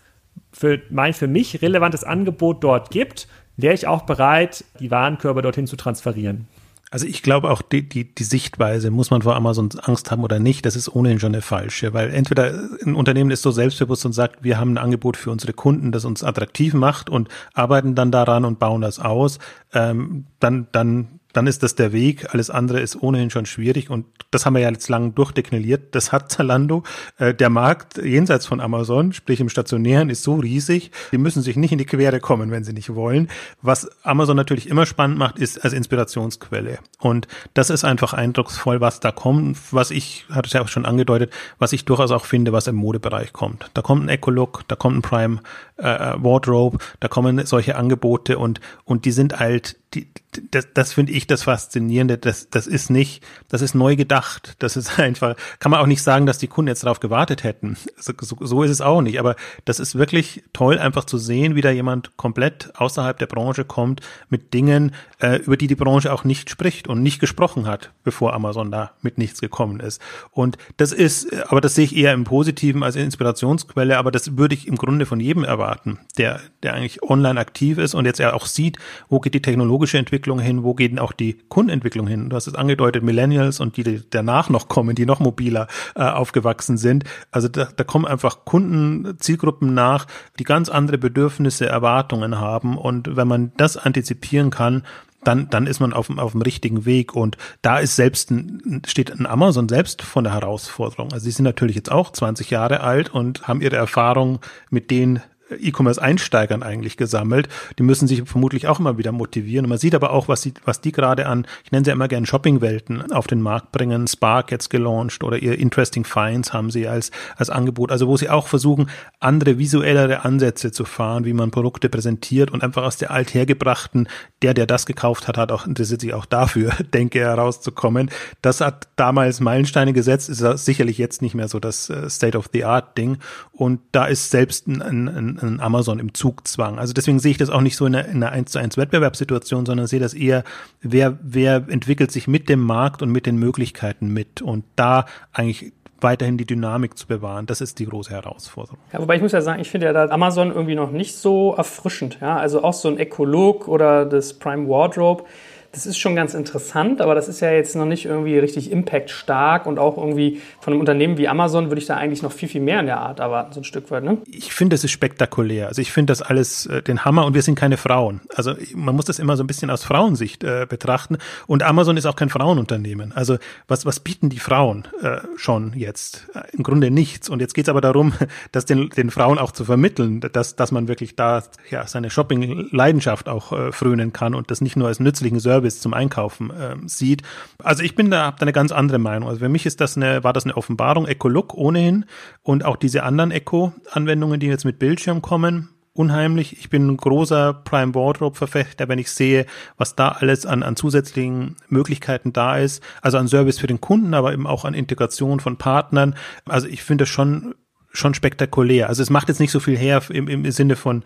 [0.52, 5.66] für mein für mich relevantes Angebot dort gibt, wäre ich auch bereit, die Warenkörbe dorthin
[5.66, 6.46] zu transferieren.
[6.92, 10.38] Also ich glaube auch die, die, die Sichtweise, muss man vor Amazon Angst haben oder
[10.38, 14.12] nicht, das ist ohnehin schon eine falsche, weil entweder ein Unternehmen ist so selbstbewusst und
[14.12, 18.12] sagt, wir haben ein Angebot für unsere Kunden, das uns attraktiv macht und arbeiten dann
[18.12, 19.38] daran und bauen das aus,
[19.72, 22.32] ähm, dann, dann dann ist das der Weg.
[22.34, 25.94] Alles andere ist ohnehin schon schwierig und das haben wir ja jetzt lang durchdekliniert.
[25.94, 26.82] Das hat Zalando.
[27.18, 30.90] Äh, der Markt jenseits von Amazon, sprich im Stationären, ist so riesig.
[31.12, 33.28] Die müssen sich nicht in die Quere kommen, wenn sie nicht wollen.
[33.60, 36.78] Was Amazon natürlich immer spannend macht, ist als Inspirationsquelle.
[36.98, 39.58] Und das ist einfach eindrucksvoll, was da kommt.
[39.70, 42.76] Was ich, hatte ich ja auch schon angedeutet, was ich durchaus auch finde, was im
[42.76, 43.70] Modebereich kommt.
[43.74, 45.40] Da kommt ein Ecolook, da kommt ein Prime
[45.82, 50.06] äh, Wardrobe, da kommen solche Angebote und, und die sind halt, die,
[50.50, 52.16] das, das finde ich das Faszinierende.
[52.16, 54.56] Das, das ist nicht, das ist neu gedacht.
[54.60, 57.76] Das ist einfach, kann man auch nicht sagen, dass die Kunden jetzt darauf gewartet hätten.
[57.98, 59.18] So, so, so ist es auch nicht.
[59.18, 63.64] Aber das ist wirklich toll, einfach zu sehen, wie da jemand komplett außerhalb der Branche
[63.64, 67.92] kommt mit Dingen, äh, über die die Branche auch nicht spricht und nicht gesprochen hat,
[68.02, 70.00] bevor Amazon da mit nichts gekommen ist.
[70.30, 73.98] Und das ist, aber das sehe ich eher im Positiven als Inspirationsquelle.
[73.98, 75.71] Aber das würde ich im Grunde von jedem erwarten,
[76.16, 78.78] der, der eigentlich online aktiv ist und jetzt ja auch sieht,
[79.08, 82.28] wo geht die technologische Entwicklung Entwicklung hin, wo geht auch die Kundenentwicklung hin?
[82.28, 85.66] Du hast es angedeutet, Millennials und die, die danach noch kommen, die noch mobiler
[85.96, 87.04] äh, aufgewachsen sind.
[87.30, 90.06] Also da, da kommen einfach Kunden, Zielgruppen nach,
[90.38, 92.76] die ganz andere Bedürfnisse, Erwartungen haben.
[92.76, 94.82] Und wenn man das antizipieren kann,
[95.24, 97.14] dann, dann ist man auf, auf dem richtigen Weg.
[97.14, 101.12] Und da ist selbst ein, steht ein Amazon selbst von der Herausforderung.
[101.12, 104.40] Also sie sind natürlich jetzt auch 20 Jahre alt und haben ihre Erfahrung
[104.70, 105.20] mit den
[105.60, 107.48] E-Commerce-Einsteigern eigentlich gesammelt.
[107.78, 109.66] Die müssen sich vermutlich auch immer wieder motivieren.
[109.66, 111.94] Und man sieht aber auch, was, sie, was die gerade an, ich nenne sie ja
[111.94, 114.06] immer gerne Shopping-Welten auf den Markt bringen.
[114.06, 117.90] Spark jetzt gelauncht oder ihr Interesting Finds haben sie als, als Angebot.
[117.90, 122.62] Also wo sie auch versuchen, andere visuellere Ansätze zu fahren, wie man Produkte präsentiert und
[122.62, 124.08] einfach aus der althergebrachten,
[124.42, 128.10] der, der das gekauft hat, hat auch interessiert sich auch dafür, denke herauszukommen.
[128.40, 133.18] Das hat damals Meilensteine gesetzt, ist sicherlich jetzt nicht mehr so das äh, State-of-the-Art-Ding.
[133.52, 136.78] Und da ist selbst ein, ein Amazon im Zugzwang.
[136.78, 138.76] Also deswegen sehe ich das auch nicht so in einer, in einer 1 zu 1
[138.76, 140.44] Wettbewerbssituation, sondern sehe das eher,
[140.80, 145.72] wer, wer entwickelt sich mit dem Markt und mit den Möglichkeiten mit und da eigentlich
[146.02, 147.46] weiterhin die Dynamik zu bewahren.
[147.46, 148.78] Das ist die große Herausforderung.
[148.92, 151.54] Ja, wobei ich muss ja sagen, ich finde ja da Amazon irgendwie noch nicht so
[151.54, 152.18] erfrischend.
[152.20, 155.24] Ja, also auch so ein Ecolog oder das Prime Wardrobe
[155.72, 159.64] das ist schon ganz interessant, aber das ist ja jetzt noch nicht irgendwie richtig impact-stark
[159.64, 162.60] und auch irgendwie von einem Unternehmen wie Amazon würde ich da eigentlich noch viel, viel
[162.60, 164.04] mehr in der Art erwarten, so ein Stück weit.
[164.04, 164.18] Ne?
[164.30, 165.68] Ich finde, es ist spektakulär.
[165.68, 168.20] Also ich finde das alles äh, den Hammer und wir sind keine Frauen.
[168.34, 171.16] Also man muss das immer so ein bisschen aus Frauensicht äh, betrachten
[171.46, 173.12] und Amazon ist auch kein Frauenunternehmen.
[173.12, 176.26] Also was, was bieten die Frauen äh, schon jetzt?
[176.34, 177.30] Äh, Im Grunde nichts.
[177.30, 178.12] Und jetzt geht es aber darum,
[178.52, 183.30] das den, den Frauen auch zu vermitteln, dass, dass man wirklich da ja, seine Shopping-Leidenschaft
[183.30, 187.22] auch äh, frönen kann und das nicht nur als nützlichen Service zum Einkaufen äh, sieht.
[187.62, 189.28] Also ich bin da, habe da eine ganz andere Meinung.
[189.28, 192.04] Also für mich ist das eine, war das eine Offenbarung, Eco-Look ohnehin
[192.42, 196.58] und auch diese anderen Eco-Anwendungen, die jetzt mit Bildschirm kommen, unheimlich.
[196.58, 200.76] Ich bin ein großer Prime Wardrobe Verfechter, wenn ich sehe, was da alles an, an
[200.76, 202.82] zusätzlichen Möglichkeiten da ist.
[203.02, 206.14] Also an Service für den Kunden, aber eben auch an Integration von Partnern.
[206.46, 207.54] Also ich finde das schon,
[207.92, 208.88] schon spektakulär.
[208.88, 211.04] Also es macht jetzt nicht so viel her im, im Sinne von,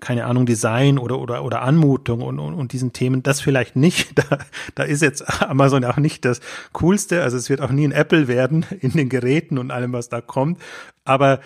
[0.00, 4.10] keine Ahnung, Design oder, oder, oder Anmutung und, und, und diesen Themen, das vielleicht nicht.
[4.20, 4.38] Da,
[4.74, 6.40] da ist jetzt Amazon auch nicht das
[6.72, 7.22] Coolste.
[7.22, 10.20] Also es wird auch nie ein Apple werden in den Geräten und allem, was da
[10.20, 10.60] kommt.
[11.04, 11.40] Aber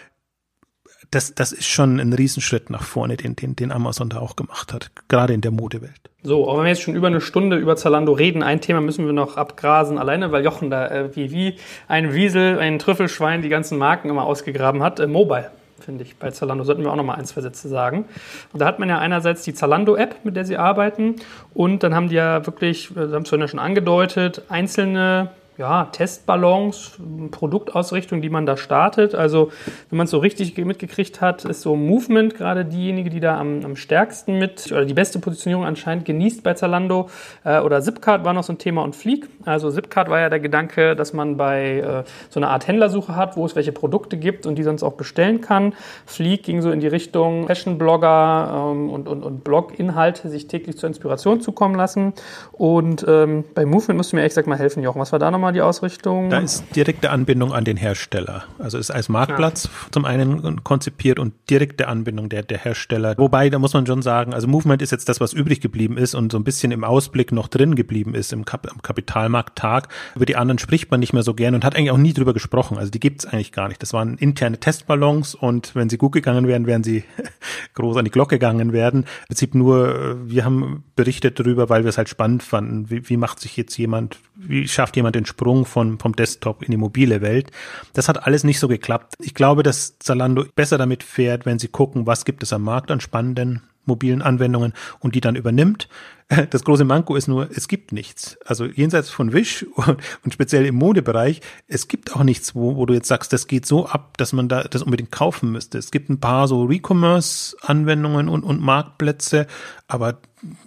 [1.11, 4.73] das, das ist schon ein Riesenschritt nach vorne, den, den, den Amazon da auch gemacht
[4.73, 6.11] hat, gerade in der Modewelt.
[6.23, 9.05] So, aber wenn wir jetzt schon über eine Stunde über Zalando reden, ein Thema müssen
[9.07, 11.57] wir noch abgrasen, alleine weil Jochen da äh, wie, wie
[11.87, 15.01] ein Wiesel, ein Trüffelschwein die ganzen Marken immer ausgegraben hat.
[15.01, 18.07] Äh, Mobile, finde ich, bei Zalando sollten wir auch noch mal ein, zwei Sätze sagen.
[18.53, 21.17] Da hat man ja einerseits die Zalando-App, mit der sie arbeiten,
[21.53, 25.85] und dann haben die ja wirklich, äh, das haben sie ja schon angedeutet, einzelne ja,
[25.93, 26.99] Testballons,
[27.31, 29.15] Produktausrichtung, die man da startet.
[29.15, 29.53] Also,
[29.89, 33.65] wenn man es so richtig mitgekriegt hat, ist so Movement gerade diejenige, die da am,
[33.65, 37.09] am stärksten mit oder die beste Positionierung anscheinend genießt bei Zalando.
[37.45, 39.29] Äh, oder Zipcard war noch so ein Thema und Fleek.
[39.45, 43.37] Also, Zipcard war ja der Gedanke, dass man bei äh, so einer Art Händlersuche hat,
[43.37, 45.75] wo es welche Produkte gibt und die sonst auch bestellen kann.
[46.05, 50.89] Fleek ging so in die Richtung Fashion-Blogger ähm, und, und, und Blog-Inhalte sich täglich zur
[50.89, 52.13] Inspiration zukommen lassen.
[52.51, 55.01] Und ähm, bei Movement musst du mir ehrlich gesagt mal helfen, Jochen.
[55.01, 55.44] Was war da nochmal?
[55.45, 56.31] Nochmal die Ausrichtung?
[56.31, 58.45] Da ist direkte Anbindung an den Hersteller.
[58.59, 59.71] Also ist als Marktplatz ja.
[59.91, 63.15] zum einen konzipiert und direkte Anbindung der, der Hersteller.
[63.19, 66.15] Wobei, da muss man schon sagen, also Movement ist jetzt das, was übrig geblieben ist
[66.15, 69.89] und so ein bisschen im Ausblick noch drin geblieben ist im, Kap im Kapitalmarkttag.
[70.15, 72.33] Über die anderen spricht man nicht mehr so gern und hat eigentlich auch nie drüber
[72.33, 72.79] gesprochen.
[72.79, 73.83] Also die gibt es eigentlich gar nicht.
[73.83, 77.05] Das waren interne Testballons und wenn sie gut gegangen wären, wären sie
[77.75, 79.01] groß an die Glocke gegangen werden.
[79.03, 82.89] Im Prinzip nur, wir haben berichtet darüber, weil wir es halt spannend fanden.
[82.91, 86.71] Wie, wie macht sich jetzt jemand, wie schafft jemand den Sprung von, vom Desktop in
[86.71, 87.51] die mobile Welt.
[87.93, 89.15] Das hat alles nicht so geklappt.
[89.19, 92.93] Ich glaube, dass Zalando besser damit fährt, wenn sie gucken, was gibt es am Markt
[92.93, 95.89] an spannenden mobilen Anwendungen und die dann übernimmt.
[96.51, 98.39] Das große Manko ist nur, es gibt nichts.
[98.45, 102.87] Also jenseits von Wish und, und speziell im Modebereich, es gibt auch nichts, wo, wo
[102.87, 105.79] du jetzt sagst, das geht so ab, dass man da das unbedingt kaufen müsste.
[105.79, 109.47] Es gibt ein paar so Recommerce-Anwendungen und, und Marktplätze,
[109.87, 110.19] aber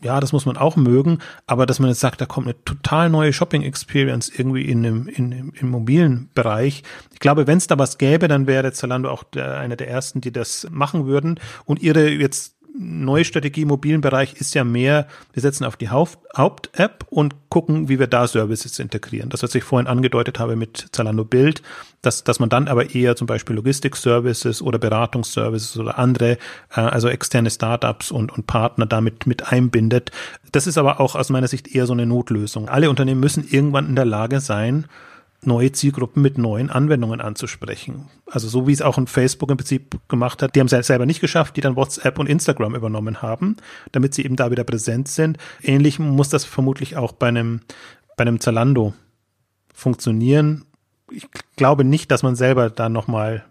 [0.02, 3.10] ja, das muss man auch mögen, aber dass man jetzt sagt, da kommt eine total
[3.10, 6.84] neue Shopping-Experience irgendwie in dem, in, im, im mobilen Bereich.
[7.14, 10.22] Ich glaube, wenn es da was gäbe, dann wäre Zalando auch der, einer der ersten,
[10.22, 11.39] die das machen würden.
[11.65, 15.90] Und ihre jetzt neue Strategie im mobilen Bereich ist ja mehr, wir setzen auf die
[15.90, 19.30] Haupt-App und gucken, wie wir da Services integrieren.
[19.30, 21.62] Das, was ich vorhin angedeutet habe mit Zalando Bild,
[22.02, 26.38] dass, dass man dann aber eher zum Beispiel Logistik-Services oder Beratungsservices oder andere,
[26.76, 30.12] äh, also externe Startups und, und Partner damit mit einbindet.
[30.52, 32.70] Das ist aber auch aus meiner Sicht eher so eine Notlösung.
[32.70, 34.86] Alle Unternehmen müssen irgendwann in der Lage sein,
[35.48, 38.10] neue Zielgruppen mit neuen Anwendungen anzusprechen.
[38.30, 40.56] Also so wie es auch ein Facebook im Prinzip gemacht hat.
[40.56, 43.57] Die haben es selber nicht geschafft, die dann WhatsApp und Instagram übernommen haben,
[43.91, 45.38] damit sie eben da wieder präsent sind.
[45.64, 47.61] Ähnlich muss das vermutlich auch bei einem,
[48.15, 48.94] bei einem Zalando
[49.74, 50.65] funktionieren.
[51.10, 53.45] Ich glaube nicht, dass man selber da nochmal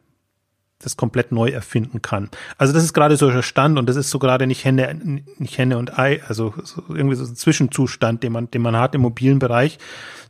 [0.79, 2.29] das komplett neu erfinden kann.
[2.59, 5.57] Also das ist gerade so der Stand und das ist so gerade nicht Henne, nicht
[5.57, 9.01] Henne und Ei, also so irgendwie so ein Zwischenzustand, den man, den man hat im
[9.01, 9.79] mobilen Bereich.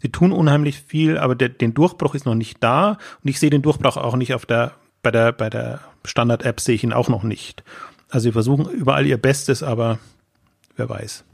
[0.03, 3.51] Sie tun unheimlich viel, aber der, den Durchbruch ist noch nicht da und ich sehe
[3.51, 7.09] den Durchbruch auch nicht auf der, bei der, bei der Standard-App sehe ich ihn auch
[7.09, 7.65] noch nicht.
[8.09, 9.99] Also sie versuchen überall ihr Bestes, aber
[10.77, 11.25] wer weiß.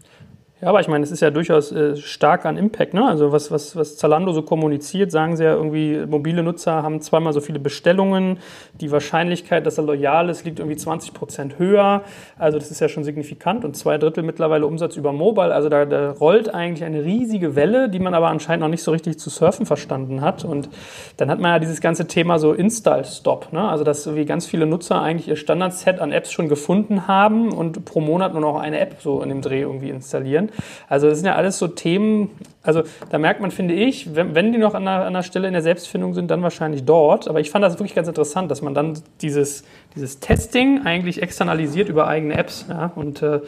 [0.63, 2.95] Ja, aber ich meine, es ist ja durchaus äh, stark an Impact.
[2.95, 3.05] Ne?
[3.05, 7.33] Also was, was, was Zalando so kommuniziert, sagen sie ja irgendwie, mobile Nutzer haben zweimal
[7.33, 8.39] so viele Bestellungen.
[8.75, 12.03] Die Wahrscheinlichkeit, dass er loyal ist, liegt irgendwie 20 Prozent höher.
[12.39, 13.65] Also das ist ja schon signifikant.
[13.65, 15.53] Und zwei Drittel mittlerweile Umsatz über Mobile.
[15.53, 18.93] Also da, da rollt eigentlich eine riesige Welle, die man aber anscheinend noch nicht so
[18.93, 20.45] richtig zu surfen verstanden hat.
[20.45, 20.69] Und
[21.17, 23.53] dann hat man ja dieses ganze Thema so Install-Stop.
[23.53, 23.69] Ne?
[23.69, 27.85] Also dass wie ganz viele Nutzer eigentlich ihr Standard-Set an Apps schon gefunden haben und
[27.85, 30.52] pro Monat nur noch eine App so in dem Dreh irgendwie installieren.
[30.89, 32.31] Also das sind ja alles so Themen,
[32.63, 35.49] also da merkt man, finde ich, wenn, wenn die noch an einer, an einer Stelle
[35.49, 37.29] in der Selbstfindung sind, dann wahrscheinlich dort.
[37.29, 41.89] Aber ich fand das wirklich ganz interessant, dass man dann dieses dieses Testing eigentlich externalisiert
[41.89, 42.67] über eigene Apps.
[42.69, 42.93] Ja?
[42.95, 43.41] Und äh,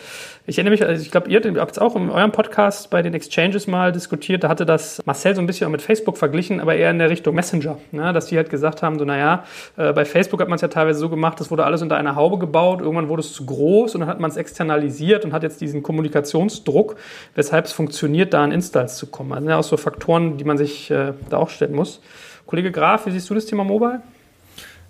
[0.47, 3.15] ich erinnere mich, also ich glaube, ihr habt es auch in eurem Podcast bei den
[3.15, 6.75] Exchanges mal diskutiert, da hatte das Marcel so ein bisschen auch mit Facebook verglichen, aber
[6.75, 7.79] eher in der Richtung Messenger.
[7.93, 8.13] Ne?
[8.13, 9.45] Dass die halt gesagt haben, so naja,
[9.77, 12.17] äh, bei Facebook hat man es ja teilweise so gemacht, das wurde alles unter einer
[12.17, 15.43] Haube gebaut, irgendwann wurde es zu groß und dann hat man es externalisiert und hat
[15.43, 16.97] jetzt diesen Kommunikationsdruck,
[17.35, 19.33] weshalb es funktioniert, da an Installs zu kommen.
[19.33, 22.01] Also ja auch so Faktoren, die man sich äh, da auch stellen muss.
[22.47, 24.03] Kollege Graf, wie siehst du das Thema Mobile?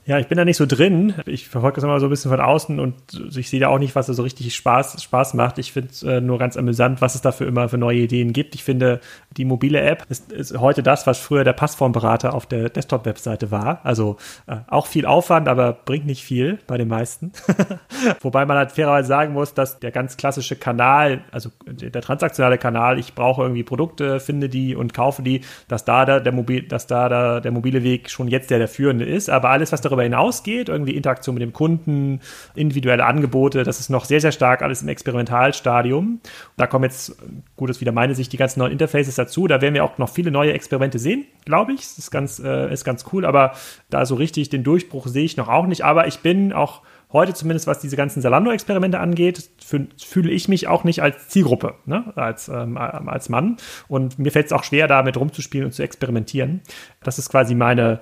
[0.07, 1.15] Ja, ich bin da nicht so drin.
[1.25, 2.95] Ich verfolge das immer so ein bisschen von außen und
[3.35, 5.59] ich sehe da auch nicht, was da so richtig Spaß, Spaß macht.
[5.59, 8.55] Ich finde es äh, nur ganz amüsant, was es dafür immer für neue Ideen gibt.
[8.55, 9.01] Ich finde,
[9.39, 13.81] die mobile App ist, ist heute das, was früher der Passformberater auf der Desktop-Webseite war.
[13.83, 17.33] Also äh, auch viel Aufwand, aber bringt nicht viel bei den meisten.
[18.21, 22.99] Wobei man halt fairerweise sagen muss, dass der ganz klassische Kanal, also der transaktionale Kanal,
[22.99, 26.87] ich brauche irgendwie Produkte, finde die und kaufe die, dass da der, der, Mobil, dass
[26.87, 29.31] da der, der mobile Weg schon jetzt der, der führende ist.
[29.31, 32.21] Aber alles, was darüber darüber hinausgeht, irgendwie Interaktion mit dem Kunden,
[32.55, 36.21] individuelle Angebote, das ist noch sehr, sehr stark alles im Experimentalstadium.
[36.57, 37.17] Da kommen jetzt,
[37.57, 39.47] gut, das ist wieder meine Sicht, die ganzen neuen Interfaces dazu.
[39.47, 41.81] Da werden wir auch noch viele neue Experimente sehen, glaube ich.
[41.81, 43.53] Das ist ganz, äh, ist ganz cool, aber
[43.91, 45.85] da so richtig den Durchbruch sehe ich noch auch nicht.
[45.85, 46.83] Aber ich bin auch
[47.15, 52.13] heute zumindest, was diese ganzen Salando-Experimente angeht, fühle ich mich auch nicht als Zielgruppe, ne?
[52.17, 53.57] als, ähm, als Mann.
[53.89, 56.61] Und mir fällt es auch schwer, damit rumzuspielen und zu experimentieren.
[57.03, 58.01] Das ist quasi meine,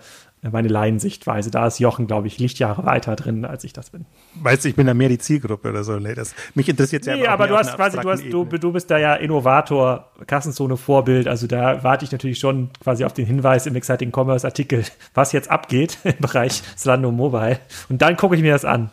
[0.51, 1.51] meine Laiensichtweise.
[1.51, 4.07] Da ist Jochen, glaube ich, Lichtjahre weiter drin, als ich das bin.
[4.35, 5.99] Weißt du, ich bin da mehr die Zielgruppe oder so.
[5.99, 8.91] Nee, das, mich interessiert ja Nee, aber du hast quasi, du, hast, du, du bist
[8.91, 11.29] da ja Innovator, Kassenzone Vorbild.
[11.29, 15.33] Also da warte ich natürlich schon quasi auf den Hinweis im Exciting Commerce Artikel, was
[15.33, 17.61] jetzt abgeht im Bereich Slando Mobile.
[17.89, 18.91] Und dann gucke ich mir das an.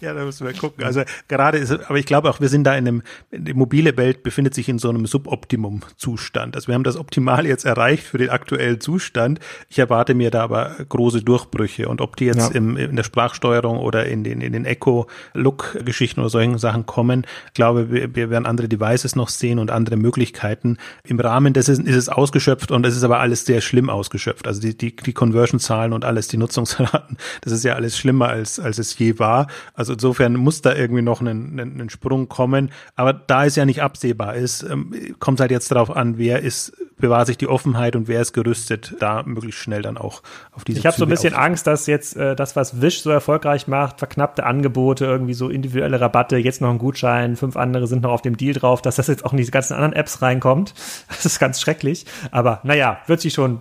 [0.00, 0.84] Ja, da müssen wir gucken.
[0.84, 4.22] Also gerade ist, aber ich glaube auch, wir sind da in einem, die mobile Welt
[4.22, 6.56] befindet sich in so einem Suboptimum-Zustand.
[6.56, 9.40] Also wir haben das Optimale jetzt erreicht für den aktuellen Zustand.
[9.68, 12.56] Ich erwarte mir da aber große Durchbrüche und ob die jetzt ja.
[12.56, 17.90] im, in der Sprachsteuerung oder in den, in den Echo-Look-Geschichten oder solchen Sachen kommen, glaube,
[17.90, 20.78] wir, wir werden andere Devices noch sehen und andere Möglichkeiten.
[21.04, 24.46] Im Rahmen dessen ist es ausgeschöpft und es ist aber alles sehr schlimm ausgeschöpft.
[24.46, 28.58] Also die, die, die Conversion-Zahlen und alles, die Nutzungsraten, das ist ja alles schlimmer als,
[28.58, 29.48] als es je war.
[29.74, 32.70] Also insofern muss da irgendwie noch ein, ein, ein Sprung kommen.
[32.94, 36.72] Aber da es ja nicht absehbar ist, ähm, kommt halt jetzt darauf an, wer ist,
[37.00, 40.22] bewahrt sich die Offenheit und wer ist gerüstet, da möglichst schnell dann auch
[40.52, 43.10] auf diese Ich habe so ein bisschen Angst, dass jetzt äh, das, was Wish so
[43.10, 48.02] erfolgreich macht, verknappte Angebote, irgendwie so individuelle Rabatte, jetzt noch ein Gutschein, fünf andere sind
[48.02, 50.74] noch auf dem Deal drauf, dass das jetzt auch in diese ganzen anderen Apps reinkommt.
[51.20, 52.06] Das ist ganz schrecklich.
[52.30, 53.60] Aber naja, wird sich schon,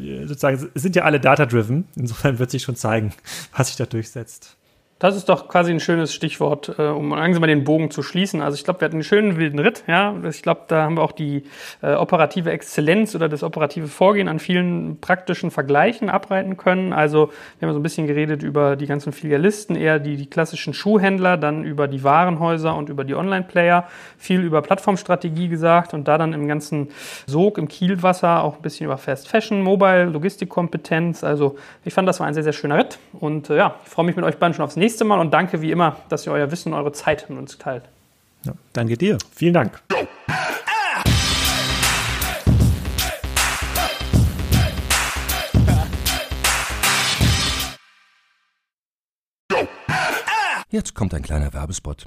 [0.00, 1.88] äh, sozusagen, sind ja alle data-driven.
[1.96, 3.12] Insofern wird sich schon zeigen,
[3.56, 4.56] was sich da durchsetzt.
[5.00, 8.42] Das ist doch quasi ein schönes Stichwort, äh, um langsam mal den Bogen zu schließen.
[8.42, 9.82] Also ich glaube, wir hatten einen schönen wilden Ritt.
[9.86, 11.44] Ja, ich glaube, da haben wir auch die
[11.80, 16.92] äh, operative Exzellenz oder das operative Vorgehen an vielen praktischen Vergleichen abreiten können.
[16.92, 20.74] Also wir haben so ein bisschen geredet über die ganzen Filialisten, eher die, die klassischen
[20.74, 26.18] Schuhhändler, dann über die Warenhäuser und über die Online-Player, viel über Plattformstrategie gesagt und da
[26.18, 26.88] dann im ganzen
[27.26, 31.24] Sog, im Kielwasser auch ein bisschen über Fast Fashion, Mobile, Logistikkompetenz.
[31.24, 31.56] Also
[31.86, 34.16] ich fand, das war ein sehr, sehr schöner Ritt und äh, ja, ich freue mich
[34.16, 36.50] mit euch beiden schon aufs nächste nächste Mal und danke wie immer, dass ihr euer
[36.50, 37.84] Wissen und eure Zeit mit uns teilt.
[38.44, 39.18] Ja, danke dir.
[39.32, 39.80] Vielen Dank.
[50.70, 52.06] Jetzt kommt ein kleiner Werbespot.